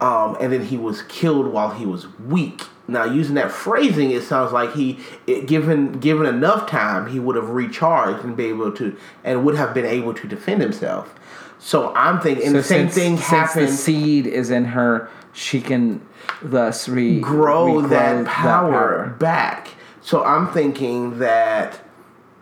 um, 0.00 0.36
and 0.40 0.52
then 0.52 0.64
he 0.64 0.76
was 0.76 1.02
killed 1.02 1.48
while 1.48 1.70
he 1.70 1.84
was 1.84 2.06
weak. 2.18 2.62
Now, 2.86 3.04
using 3.04 3.34
that 3.34 3.50
phrasing, 3.50 4.10
it 4.10 4.22
sounds 4.22 4.52
like 4.52 4.74
he, 4.74 5.00
it, 5.26 5.46
given 5.46 5.92
given 5.92 6.26
enough 6.26 6.68
time, 6.68 7.08
he 7.08 7.18
would 7.18 7.34
have 7.34 7.50
recharged 7.50 8.24
and 8.24 8.36
be 8.36 8.44
able 8.46 8.70
to, 8.72 8.96
and 9.24 9.44
would 9.44 9.56
have 9.56 9.74
been 9.74 9.86
able 9.86 10.14
to 10.14 10.28
defend 10.28 10.62
himself. 10.62 11.12
So 11.58 11.92
I'm 11.94 12.20
thinking, 12.20 12.44
and 12.44 12.52
so 12.52 12.58
the 12.58 12.62
same 12.62 12.86
since, 12.86 12.94
thing 12.94 13.16
since 13.16 13.26
happened. 13.26 13.68
the 13.68 13.72
seed 13.72 14.26
is 14.26 14.50
in 14.50 14.66
her, 14.66 15.10
she 15.32 15.60
can 15.60 16.06
thus 16.42 16.88
re 16.88 17.20
grow 17.20 17.66
regrow 17.66 17.88
that 17.88 18.26
power, 18.26 19.16
back. 19.18 19.70
So 20.02 20.22
I'm 20.22 20.52
thinking 20.52 21.18
that 21.18 21.80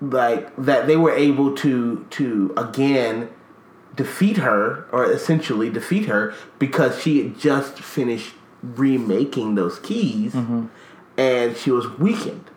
like 0.03 0.55
that 0.57 0.87
they 0.89 0.97
were 0.97 1.13
able 1.13 1.55
to 1.55 2.05
to 2.11 2.53
again 2.57 3.31
defeat 3.95 4.39
her 4.39 4.87
or 4.91 5.05
essentially 5.11 5.71
defeat 5.71 6.07
her 6.07 6.35
because 6.59 7.01
she 7.01 7.23
had 7.23 7.39
just 7.39 7.79
finished 7.79 8.35
remaking 8.63 9.55
those 9.55 9.79
keys 9.79 10.35
and 11.17 11.57
she 11.57 11.71
was 11.71 11.89
weakened 11.99 12.51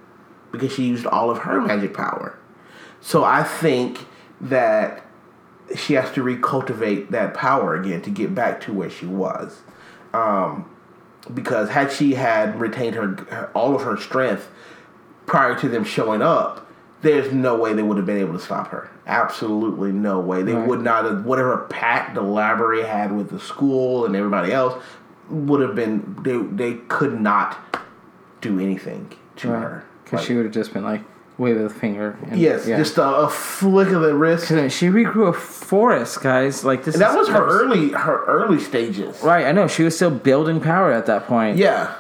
because 0.52 0.74
she 0.74 0.86
used 0.86 1.06
all 1.06 1.30
of 1.30 1.40
her 1.40 1.62
magic 1.62 1.94
power. 1.94 2.38
So 3.02 3.24
I 3.24 3.44
think 3.44 4.08
that 4.42 5.06
she 5.76 5.94
has 5.94 6.12
to 6.14 6.24
recultivate 6.24 7.10
that 7.10 7.34
power 7.34 7.76
again 7.76 8.02
to 8.04 8.10
get 8.10 8.34
back 8.34 8.62
to 8.62 8.74
where 8.74 8.90
she 8.90 9.06
was. 9.06 9.62
Um, 10.14 10.70
because 11.34 11.70
had 11.70 11.92
she 11.92 12.14
had 12.14 12.60
retained 12.60 12.96
her, 12.96 13.08
her 13.30 13.52
all 13.54 13.76
of 13.76 13.82
her 13.82 13.98
strength 13.98 14.50
prior 15.26 15.60
to 15.60 15.68
them 15.68 15.84
showing 15.84 16.22
up, 16.22 16.65
there's 17.06 17.32
no 17.32 17.56
way 17.56 17.74
they 17.74 17.84
would 17.84 17.98
have 17.98 18.06
been 18.06 18.18
able 18.18 18.34
to 18.34 18.40
stop 18.40 18.68
her. 18.70 18.90
Absolutely 19.08 19.92
no 19.92 20.20
way. 20.20 20.42
They 20.44 20.54
Right. 20.54 20.68
would 20.68 20.82
not 20.82 21.06
have 21.06 21.24
whatever 21.26 21.58
pact 21.70 22.16
the 22.16 22.22
library 22.22 22.84
had 22.84 23.12
with 23.16 23.30
the 23.30 23.40
school 23.40 24.06
and 24.06 24.16
everybody 24.16 24.52
else 24.52 24.82
would 25.30 25.62
have 25.62 25.76
been 25.76 26.18
they 26.24 26.38
they 26.38 26.74
could 26.88 27.20
not 27.20 27.58
do 28.42 28.60
anything 28.60 29.12
to 29.38 29.50
her. 29.50 29.84
because 30.04 30.20
Like, 30.20 30.28
she 30.28 30.36
would 30.36 30.46
have 30.46 30.54
just 30.54 30.74
been 30.74 30.84
like 30.84 31.02
wave 31.38 31.58
of 31.58 31.64
the 31.64 31.80
finger. 31.80 32.18
And, 32.30 32.40
yes, 32.40 32.66
yeah. 32.68 32.78
just 32.78 32.98
a, 32.98 33.04
a 33.06 33.30
flick 33.30 33.90
of 33.90 34.02
the 34.02 34.16
wrist. 34.16 34.48
She 34.48 34.88
regrew 34.88 35.28
a 35.28 35.34
forest, 35.34 36.22
guys. 36.22 36.64
Like 36.64 36.84
this. 36.86 36.96
And 36.96 37.02
that 37.02 37.18
was 37.18 37.28
her 37.30 37.46
early 37.46 37.90
her 37.90 38.24
early 38.26 38.60
stages. 38.60 39.22
Right, 39.22 39.46
I 39.46 39.52
know. 39.52 39.68
She 39.68 39.84
was 39.84 39.96
still 39.96 40.12
building 40.12 40.60
power 40.62 40.92
at 40.92 41.06
that 41.08 41.28
point. 41.28 41.58
Yeah. 41.58 41.94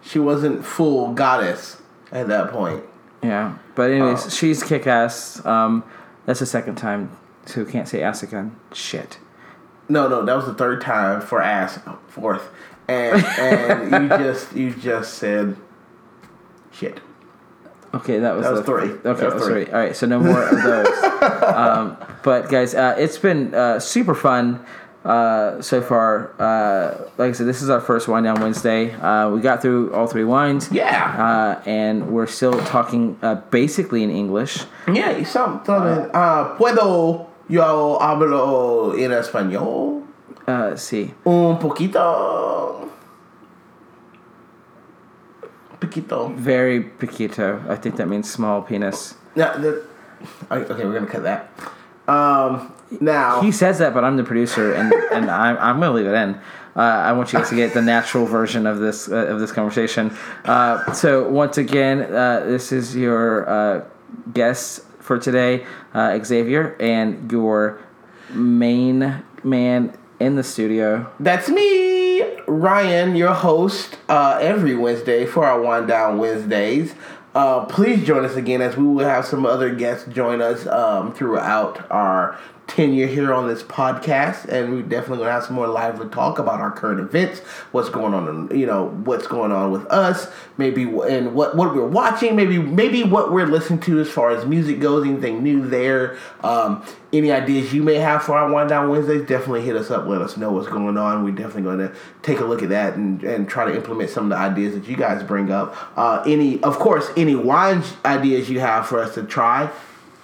She 0.00 0.18
wasn't 0.18 0.64
full 0.64 1.12
goddess 1.14 1.80
at 2.10 2.26
that 2.28 2.50
point. 2.50 2.82
Yeah. 3.22 3.54
But 3.74 3.90
anyways, 3.90 4.26
Oh. 4.26 4.28
she's 4.28 4.62
kick 4.62 4.86
ass. 4.86 5.44
Um, 5.46 5.84
that's 6.26 6.40
the 6.40 6.46
second 6.46 6.76
time, 6.76 7.10
so 7.46 7.64
can't 7.64 7.88
say 7.88 8.02
ass 8.02 8.22
again. 8.22 8.56
Shit. 8.72 9.18
No, 9.88 10.08
no, 10.08 10.24
that 10.24 10.34
was 10.36 10.46
the 10.46 10.54
third 10.54 10.80
time 10.80 11.20
for 11.20 11.42
ass. 11.42 11.78
Fourth, 12.08 12.48
and 12.88 13.24
and 13.24 14.02
you 14.02 14.08
just 14.24 14.52
you 14.54 14.70
just 14.70 15.14
said 15.14 15.56
shit. 16.70 17.00
Okay, 17.94 18.18
that 18.20 18.34
was, 18.34 18.44
That 18.46 18.52
was 18.52 18.60
the, 18.60 18.66
three. 18.66 18.88
Okay, 18.90 19.00
That 19.02 19.14
was 19.16 19.34
was 19.34 19.44
three. 19.46 19.64
three. 19.64 19.72
All 19.74 19.78
right, 19.80 19.94
so 19.94 20.06
no 20.06 20.18
more 20.18 20.42
of 20.44 20.62
those. 20.62 21.02
um, 21.42 21.96
but 22.22 22.48
guys, 22.48 22.74
uh, 22.74 22.94
it's 22.98 23.18
been 23.18 23.54
uh, 23.54 23.78
super 23.80 24.14
fun 24.14 24.64
uh, 25.04 25.60
so 25.60 25.80
far. 25.82 26.30
Uh, 26.38 27.08
like 27.18 27.30
I 27.30 27.32
said, 27.32 27.46
this 27.46 27.62
is 27.62 27.68
our 27.70 27.80
first 27.80 28.08
wine 28.08 28.22
down 28.24 28.40
Wednesday. 28.40 28.92
Uh, 28.94 29.30
we 29.30 29.40
got 29.40 29.60
through 29.62 29.92
all 29.94 30.06
three 30.06 30.24
wines. 30.24 30.70
Yeah, 30.70 31.14
Uh, 31.18 31.62
and 31.68 32.10
we're 32.12 32.26
still 32.26 32.52
talking 32.66 33.18
uh, 33.22 33.36
basically 33.50 34.02
in 34.02 34.10
English. 34.10 34.64
yeah. 34.86 35.22
Some 35.24 35.60
something. 35.64 36.10
Uh, 36.14 36.56
puedo 36.56 37.26
yo 37.48 37.98
hablo 38.00 38.94
en 38.98 39.10
español 39.10 40.02
Uh, 40.46 40.74
see. 40.76 41.14
un 41.26 41.58
poquito. 41.58 42.88
Poquito. 45.80 46.32
Very 46.36 46.84
Paquito. 46.84 47.68
I 47.68 47.74
think 47.76 47.96
that 47.96 48.08
means 48.08 48.30
small 48.30 48.62
penis. 48.62 49.14
Now, 49.34 49.56
the, 49.56 49.84
okay, 50.50 50.84
we're 50.84 50.92
gonna 50.94 51.06
cut 51.10 51.22
that. 51.24 51.50
Um, 52.06 52.72
now 53.00 53.40
He 53.40 53.52
says 53.52 53.78
that, 53.78 53.94
but 53.94 54.04
I'm 54.04 54.16
the 54.16 54.24
producer, 54.24 54.72
and 54.74 54.92
and 55.12 55.30
I'm, 55.30 55.56
I'm 55.58 55.80
going 55.80 55.90
to 55.90 55.96
leave 55.96 56.06
it 56.06 56.14
in. 56.14 56.40
Uh, 56.74 56.80
I 56.80 57.12
want 57.12 57.32
you 57.32 57.38
guys 57.38 57.50
to 57.50 57.56
get 57.56 57.74
the 57.74 57.82
natural 57.82 58.24
version 58.24 58.66
of 58.66 58.78
this 58.78 59.08
uh, 59.08 59.26
of 59.26 59.40
this 59.40 59.52
conversation. 59.52 60.16
Uh, 60.44 60.92
so 60.92 61.28
once 61.28 61.58
again, 61.58 62.02
uh, 62.02 62.44
this 62.46 62.72
is 62.72 62.96
your 62.96 63.48
uh, 63.48 63.84
guest 64.32 64.82
for 65.00 65.18
today, 65.18 65.66
uh, 65.92 66.18
Xavier, 66.22 66.76
and 66.80 67.30
your 67.30 67.80
main 68.30 69.22
man 69.42 69.96
in 70.18 70.36
the 70.36 70.42
studio. 70.42 71.12
That's 71.20 71.48
me, 71.48 72.22
Ryan, 72.46 73.16
your 73.16 73.34
host, 73.34 73.98
uh, 74.08 74.38
every 74.40 74.74
Wednesday 74.76 75.26
for 75.26 75.44
our 75.44 75.60
Wind 75.60 75.88
Down 75.88 76.18
Wednesdays. 76.18 76.94
Uh, 77.34 77.64
please 77.64 78.06
join 78.06 78.24
us 78.24 78.36
again 78.36 78.60
as 78.60 78.76
we 78.76 78.84
will 78.84 79.04
have 79.04 79.24
some 79.24 79.46
other 79.46 79.74
guests 79.74 80.06
join 80.12 80.42
us 80.42 80.66
um, 80.66 81.12
throughout 81.14 81.90
our 81.90 82.38
tenure 82.72 83.06
here 83.06 83.34
on 83.34 83.46
this 83.46 83.62
podcast, 83.62 84.46
and 84.48 84.72
we're 84.72 84.82
definitely 84.82 85.18
gonna 85.18 85.30
have 85.30 85.44
some 85.44 85.54
more 85.54 85.68
lively 85.68 86.08
talk 86.08 86.38
about 86.38 86.58
our 86.58 86.70
current 86.70 87.00
events, 87.00 87.40
what's 87.70 87.90
going 87.90 88.14
on, 88.14 88.48
you 88.56 88.64
know, 88.64 88.88
what's 89.04 89.26
going 89.26 89.52
on 89.52 89.70
with 89.70 89.84
us, 89.86 90.28
maybe 90.56 90.84
and 90.84 91.34
what 91.34 91.54
what 91.54 91.74
we're 91.74 91.86
watching, 91.86 92.34
maybe 92.34 92.58
maybe 92.58 93.02
what 93.02 93.30
we're 93.30 93.46
listening 93.46 93.78
to 93.80 94.00
as 94.00 94.08
far 94.08 94.30
as 94.30 94.46
music 94.46 94.80
goes, 94.80 95.06
anything 95.06 95.42
new 95.42 95.68
there. 95.68 96.16
Um, 96.42 96.82
any 97.12 97.30
ideas 97.30 97.74
you 97.74 97.82
may 97.82 97.96
have 97.96 98.22
for 98.22 98.32
our 98.32 98.50
Wind 98.50 98.70
Down 98.70 98.88
Wednesdays, 98.88 99.28
definitely 99.28 99.60
hit 99.60 99.76
us 99.76 99.90
up. 99.90 100.06
Let 100.06 100.22
us 100.22 100.38
know 100.38 100.50
what's 100.50 100.68
going 100.68 100.96
on. 100.96 101.24
We're 101.24 101.32
definitely 101.32 101.64
going 101.64 101.78
to 101.78 101.94
take 102.22 102.40
a 102.40 102.44
look 102.44 102.62
at 102.62 102.70
that 102.70 102.94
and, 102.94 103.22
and 103.22 103.46
try 103.46 103.66
to 103.66 103.76
implement 103.76 104.08
some 104.08 104.24
of 104.24 104.30
the 104.30 104.36
ideas 104.36 104.74
that 104.74 104.88
you 104.88 104.96
guys 104.96 105.22
bring 105.22 105.52
up. 105.52 105.76
Uh, 105.94 106.22
any, 106.26 106.62
of 106.62 106.78
course, 106.78 107.10
any 107.14 107.34
wine 107.34 107.82
ideas 108.06 108.48
you 108.48 108.60
have 108.60 108.86
for 108.86 108.98
us 108.98 109.12
to 109.16 109.24
try, 109.24 109.70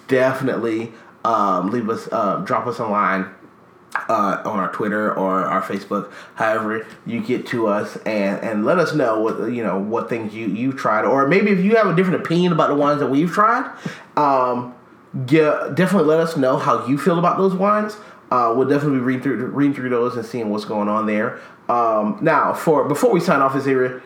definitely 0.07 0.91
um, 1.23 1.71
leave 1.71 1.89
us, 1.89 2.07
uh, 2.11 2.37
drop 2.37 2.67
us 2.67 2.79
a 2.79 2.87
line 2.87 3.29
uh, 4.07 4.41
on 4.45 4.59
our 4.59 4.71
Twitter 4.71 5.13
or 5.13 5.45
our 5.45 5.61
Facebook, 5.61 6.11
however 6.35 6.85
you 7.05 7.21
get 7.21 7.47
to 7.47 7.67
us, 7.67 7.97
and 7.97 8.39
and 8.43 8.65
let 8.65 8.79
us 8.79 8.93
know 8.93 9.19
what 9.19 9.51
you 9.51 9.63
know 9.63 9.77
what 9.77 10.09
things 10.09 10.33
you 10.33 10.47
you 10.47 10.71
tried, 10.73 11.05
or 11.05 11.27
maybe 11.27 11.51
if 11.51 11.59
you 11.59 11.75
have 11.75 11.87
a 11.87 11.95
different 11.95 12.23
opinion 12.23 12.53
about 12.53 12.69
the 12.69 12.75
ones 12.75 12.99
that 12.99 13.07
we've 13.07 13.31
tried, 13.31 13.71
um, 14.17 14.75
get, 15.25 15.75
definitely 15.75 16.07
let 16.07 16.19
us 16.19 16.37
know 16.37 16.57
how 16.57 16.85
you 16.87 16.97
feel 16.97 17.19
about 17.19 17.37
those 17.37 17.53
wines. 17.53 17.97
Uh, 18.31 18.53
we'll 18.55 18.67
definitely 18.67 18.99
be 18.99 19.03
reading 19.03 19.23
through 19.23 19.45
reading 19.47 19.73
through 19.73 19.89
those 19.89 20.15
and 20.15 20.25
seeing 20.25 20.49
what's 20.49 20.65
going 20.65 20.87
on 20.87 21.05
there. 21.05 21.39
Um, 21.67 22.19
now, 22.21 22.53
for 22.53 22.87
before 22.87 23.11
we 23.11 23.19
sign 23.19 23.41
off 23.41 23.53
this 23.53 23.67
area, 23.67 24.01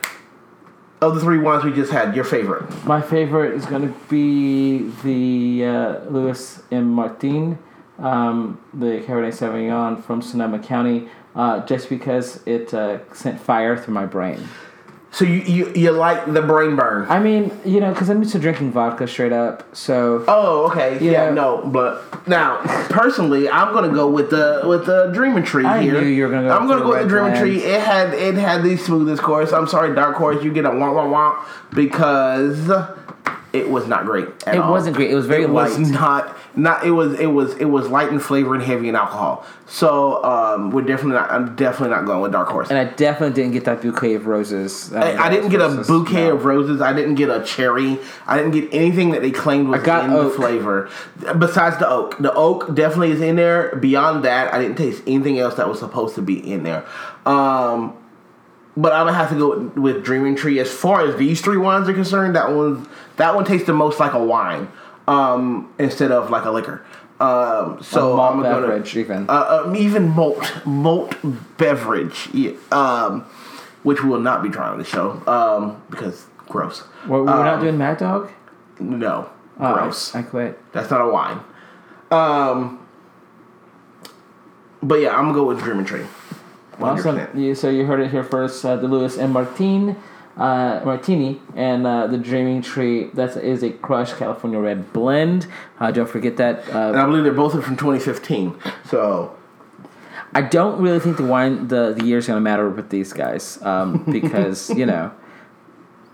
of 1.10 1.16
the 1.16 1.22
three 1.22 1.38
wines 1.38 1.64
we 1.64 1.72
just 1.72 1.92
had, 1.92 2.16
your 2.16 2.24
favorite? 2.24 2.70
My 2.86 3.02
favorite 3.02 3.54
is 3.54 3.66
going 3.66 3.82
to 3.82 4.00
be 4.10 4.90
the 5.04 5.66
uh, 5.66 6.00
Louis 6.10 6.62
M. 6.72 6.90
Martin, 6.92 7.60
um, 8.00 8.60
the 8.74 9.02
Cabernet 9.06 9.34
Sauvignon 9.34 10.04
from 10.04 10.22
Sonoma 10.22 10.60
County, 10.60 11.10
uh, 11.36 11.66
just 11.66 11.90
because 11.90 12.42
it 12.46 12.74
uh, 12.74 13.00
sent 13.14 13.40
fire 13.40 13.78
through 13.78 13.94
my 13.94 14.06
brain. 14.06 14.48
So 15.14 15.26
you, 15.26 15.42
you 15.42 15.74
you 15.76 15.92
like 15.92 16.26
the 16.34 16.42
brain 16.42 16.76
burn? 16.76 17.06
I 17.08 17.20
mean, 17.20 17.52
you 17.64 17.80
know, 17.80 17.94
because 17.94 18.10
I'm 18.10 18.18
used 18.24 18.32
to 18.32 18.40
drinking 18.40 18.72
vodka 18.72 19.08
straight 19.08 19.32
up. 19.32 19.64
So 19.76 20.26
Oh, 20.28 20.66
okay. 20.72 20.98
Yeah, 21.00 21.26
Yeah. 21.26 21.30
no, 21.30 21.62
but 21.66 22.28
now 22.28 22.58
personally, 22.90 23.48
I'm 23.48 23.76
gonna 23.76 23.94
go 23.94 24.10
with 24.10 24.32
the 24.32 24.64
with 24.66 24.88
the 24.88 25.12
Dreaming 25.14 25.44
Tree 25.44 25.66
I 25.66 25.84
here. 25.84 26.02
knew 26.02 26.08
you 26.08 26.24
were 26.24 26.32
gonna 26.32 26.48
go 26.48 26.58
I'm 26.58 26.68
gonna 26.68 26.80
the 26.80 26.86
go 26.86 26.90
with 26.94 27.04
the 27.04 27.08
Dreaming 27.10 27.36
Tree. 27.40 27.58
It 27.64 27.82
had 27.82 28.16
it 28.16 28.34
had 28.34 28.64
the 28.64 28.76
smoothest 28.76 29.22
course. 29.22 29.54
I'm 29.54 29.68
sorry, 29.68 29.94
Dark 29.94 30.16
Horse, 30.16 30.44
you 30.44 30.52
get 30.52 30.66
a 30.66 30.70
womp 30.72 30.96
womp 30.96 31.12
womp 31.14 31.46
because 31.76 32.72
it 33.54 33.70
was 33.70 33.88
not 33.88 34.06
great. 34.06 34.26
At 34.26 34.48
all. 34.48 34.54
it 34.54 34.58
all. 34.58 34.72
wasn't 34.72 34.96
great. 34.96 35.12
It 35.12 35.16
was 35.16 35.28
very 35.28 35.44
It 35.44 35.50
was 35.50 35.78
not 35.78 36.36
not. 36.58 36.84
It 36.86 36.92
was 36.92 37.20
it 37.20 37.28
was 37.28 37.56
it 37.58 37.66
was 37.66 37.88
light 37.88 38.10
in 38.10 38.20
flavor 38.20 38.56
and 38.56 38.64
heavy 38.64 38.90
in 38.90 38.96
alcohol. 38.96 39.46
So 39.68 40.24
um, 40.24 40.72
we're 40.72 40.82
definitely 40.82 41.14
not. 41.14 41.32
I'm 41.32 41.56
definitely 41.56 41.96
not 41.96 42.06
going 42.06 42.22
with 42.22 42.32
Dark 42.32 42.50
Horse. 42.50 42.70
and 42.70 42.80
I 42.80 42.86
definitely 42.86 43.36
didn't 43.36 43.54
get 43.54 43.66
that 43.66 43.82
bouquet 43.82 44.16
of 44.16 44.26
roses. 44.26 44.92
uh, 44.92 44.98
I, 44.98 45.28
I 45.28 45.30
didn't 45.30 45.50
get 45.50 45.62
a 45.62 45.84
bouquet 45.88 46.30
no. 46.30 46.36
of 46.36 46.46
roses. 46.46 46.82
I 46.82 46.94
didn't 46.94 47.16
get 47.16 47.30
a 47.30 47.44
cherry. 47.44 48.00
I 48.26 48.38
didn't 48.38 48.52
get 48.52 48.74
anything 48.74 49.12
that 49.12 49.22
they 49.22 49.32
claimed 49.32 49.70
was 49.70 49.82
I 49.82 49.86
got 49.86 50.06
in 50.06 50.12
oak. 50.12 50.32
the 50.32 50.38
flavor. 50.38 50.90
Besides 51.38 51.78
the 51.78 51.88
oak, 51.88 52.18
the 52.18 52.34
oak 52.34 52.74
definitely 52.74 53.12
is 53.12 53.22
in 53.22 53.36
there. 53.36 53.76
Beyond 53.76 54.26
that, 54.26 54.52
I 54.52 54.60
didn't 54.60 54.78
taste 54.78 55.04
anything 55.06 55.38
else 55.38 55.56
that 55.56 55.70
was 55.70 55.78
supposed 55.78 56.16
to 56.16 56.22
be 56.24 56.52
in 56.52 56.64
there. 56.64 56.86
Um, 57.26 57.98
but 58.76 58.92
I'm 58.94 59.06
gonna 59.06 59.18
have 59.18 59.30
to 59.30 59.36
go 59.38 59.58
with, 59.60 59.78
with 59.78 60.04
Dreaming 60.06 60.36
Tree. 60.36 60.60
As 60.60 60.72
far 60.72 61.02
as 61.08 61.16
these 61.18 61.42
three 61.42 61.58
wines 61.58 61.88
are 61.90 61.94
concerned, 61.94 62.36
that 62.36 62.52
one 62.52 62.88
that 63.18 63.36
one 63.36 63.46
tastes 63.46 63.68
the 63.68 63.74
most 63.74 64.00
like 64.00 64.14
a 64.14 64.24
wine 64.24 64.68
um, 65.08 65.72
instead 65.80 66.12
of 66.12 66.30
like 66.30 66.46
a 66.46 66.52
liquor. 66.52 66.84
Um, 67.20 67.82
so 67.82 68.20
I'm 68.20 68.42
gonna 68.42 68.62
beverage, 68.62 68.98
even. 68.98 69.26
uh, 69.30 69.64
um, 69.66 69.76
even 69.76 70.10
malt 70.10 70.52
malt 70.66 71.16
beverage, 71.58 72.28
yeah, 72.34 72.52
um, 72.72 73.22
which 73.84 74.04
we 74.04 74.10
will 74.10 74.20
not 74.20 74.42
be 74.44 74.50
trying 74.50 74.72
on 74.74 74.78
the 74.80 74.84
show 74.84 75.22
um, 75.28 75.82
because 75.90 76.26
gross. 76.50 76.84
We're, 77.08 77.20
we're 77.20 77.26
not 77.26 77.56
Um, 77.56 77.62
doing 77.62 77.78
Mad 77.78 77.98
Dog. 78.00 78.30
No, 78.80 79.30
Oh, 79.60 79.74
gross. 79.74 80.14
I 80.16 80.24
quit. 80.24 80.60
That's 80.74 80.90
not 80.90 81.02
a 81.02 81.08
wine. 81.10 81.40
Um, 82.12 82.80
but 84.82 84.96
yeah, 84.96 85.10
I'm 85.16 85.26
gonna 85.26 85.34
go 85.34 85.46
with 85.46 85.60
Dreaming 85.60 85.86
Tree. 85.86 86.06
100%. 86.78 87.36
Awesome. 87.36 87.56
So 87.56 87.70
you 87.70 87.86
heard 87.86 88.00
it 88.00 88.12
here 88.12 88.24
first. 88.24 88.64
Uh, 88.66 88.76
the 88.76 88.88
Louis 88.88 89.18
and 89.18 89.32
Martin, 89.34 89.96
uh, 90.38 90.82
Martini, 90.84 91.40
and 91.56 91.86
uh, 91.86 92.08
the 92.08 92.18
Dreaming 92.18 92.62
Tree. 92.62 93.10
That 93.14 93.38
is 93.38 93.64
a 93.64 93.70
crushed 93.72 94.18
California 94.18 94.60
Red 94.60 94.92
blend. 94.94 95.48
Uh, 95.80 95.92
don't 95.92 96.10
forget 96.10 96.38
that. 96.38 96.68
And 96.70 96.96
Uh, 96.96 97.04
I 97.04 97.06
believe 97.06 97.24
they're 97.24 97.34
both 97.34 97.54
from 97.64 97.76
2015. 97.78 98.56
So 98.86 99.36
I 100.34 100.42
don't 100.42 100.82
really 100.82 101.00
think 101.00 101.18
the 101.18 101.26
wine, 101.26 101.68
the 101.68 101.94
the 101.98 102.06
year's 102.06 102.28
gonna 102.28 102.42
matter 102.42 102.70
with 102.70 102.90
these 102.90 103.14
guys 103.14 103.62
um, 103.62 104.04
because 104.12 104.70
you 104.72 104.86
know, 104.86 105.12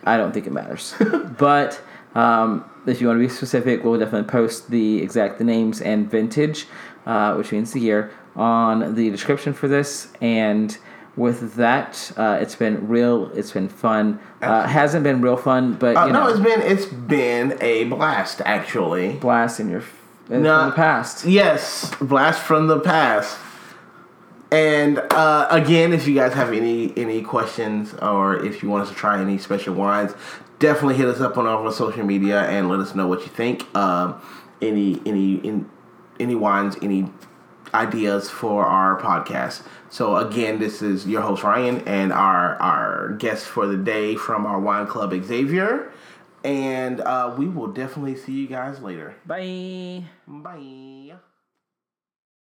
I 0.03 0.17
don't 0.17 0.33
think 0.33 0.45
it 0.47 0.51
matters. 0.53 0.93
but 1.37 1.79
um, 2.15 2.65
if 2.85 2.99
you 2.99 3.07
want 3.07 3.17
to 3.21 3.25
be 3.27 3.29
specific, 3.33 3.83
we'll 3.83 3.99
definitely 3.99 4.29
post 4.29 4.69
the 4.69 5.01
exact 5.01 5.37
the 5.37 5.43
names 5.45 5.79
and 5.81 6.09
vintage, 6.11 6.67
uh, 7.05 7.33
which 7.35 7.51
means 7.51 7.71
the 7.71 7.79
year, 7.79 8.11
on 8.35 8.95
the 8.95 9.09
description 9.09 9.53
for 9.53 9.67
this. 9.67 10.07
And 10.21 10.77
with 11.15 11.55
that, 11.55 12.11
uh, 12.15 12.37
it's 12.41 12.55
been 12.55 12.87
real. 12.87 13.29
It's 13.33 13.51
been 13.51 13.67
fun. 13.69 14.19
Uh, 14.41 14.65
hasn't 14.67 15.03
been 15.03 15.21
real 15.21 15.35
fun, 15.37 15.73
but 15.73 15.97
uh, 15.97 16.05
you 16.05 16.13
no, 16.13 16.23
know, 16.23 16.29
it's 16.29 16.39
been 16.39 16.61
it's 16.61 16.85
been 16.85 17.57
a 17.61 17.83
blast 17.85 18.41
actually. 18.45 19.13
blast 19.13 19.59
in 19.59 19.69
your 19.69 19.83
in 20.29 20.43
Nah. 20.43 20.67
the 20.67 20.71
past. 20.75 21.25
Yes, 21.25 21.93
blast 21.99 22.41
from 22.41 22.67
the 22.67 22.79
past. 22.79 23.37
And 24.51 24.99
uh, 25.11 25.47
again, 25.51 25.93
if 25.93 26.07
you 26.07 26.15
guys 26.15 26.33
have 26.33 26.53
any 26.53 26.97
any 26.97 27.21
questions 27.21 27.93
or 27.95 28.43
if 28.43 28.63
you 28.63 28.69
want 28.69 28.83
us 28.83 28.89
to 28.89 28.95
try 28.95 29.19
any 29.19 29.37
special 29.37 29.75
wines, 29.75 30.13
definitely 30.59 30.95
hit 30.95 31.07
us 31.07 31.19
up 31.19 31.37
on 31.37 31.45
all 31.45 31.59
of 31.59 31.65
our 31.65 31.71
social 31.71 32.03
media 32.05 32.41
and 32.43 32.67
let 32.69 32.79
us 32.79 32.95
know 32.95 33.07
what 33.07 33.21
you 33.21 33.27
think. 33.27 33.65
Um, 33.75 34.19
any 34.61 35.01
any 35.05 35.35
in, 35.35 35.69
any 36.19 36.35
wines, 36.35 36.77
any 36.81 37.11
ideas 37.73 38.29
for 38.29 38.65
our 38.65 38.99
podcast. 38.99 39.63
So 39.89 40.15
again, 40.17 40.59
this 40.59 40.81
is 40.81 41.07
your 41.07 41.21
host 41.21 41.43
Ryan 41.43 41.87
and 41.87 42.11
our 42.13 42.55
our 42.61 43.13
guest 43.13 43.45
for 43.45 43.67
the 43.67 43.77
day 43.77 44.15
from 44.15 44.45
our 44.45 44.59
wine 44.59 44.87
club 44.87 45.13
Xavier, 45.23 45.91
and 46.43 47.01
uh, 47.01 47.33
we 47.37 47.47
will 47.47 47.67
definitely 47.67 48.15
see 48.15 48.33
you 48.33 48.47
guys 48.47 48.81
later. 48.81 49.15
Bye. 49.25 50.03
Bye. 50.27 50.98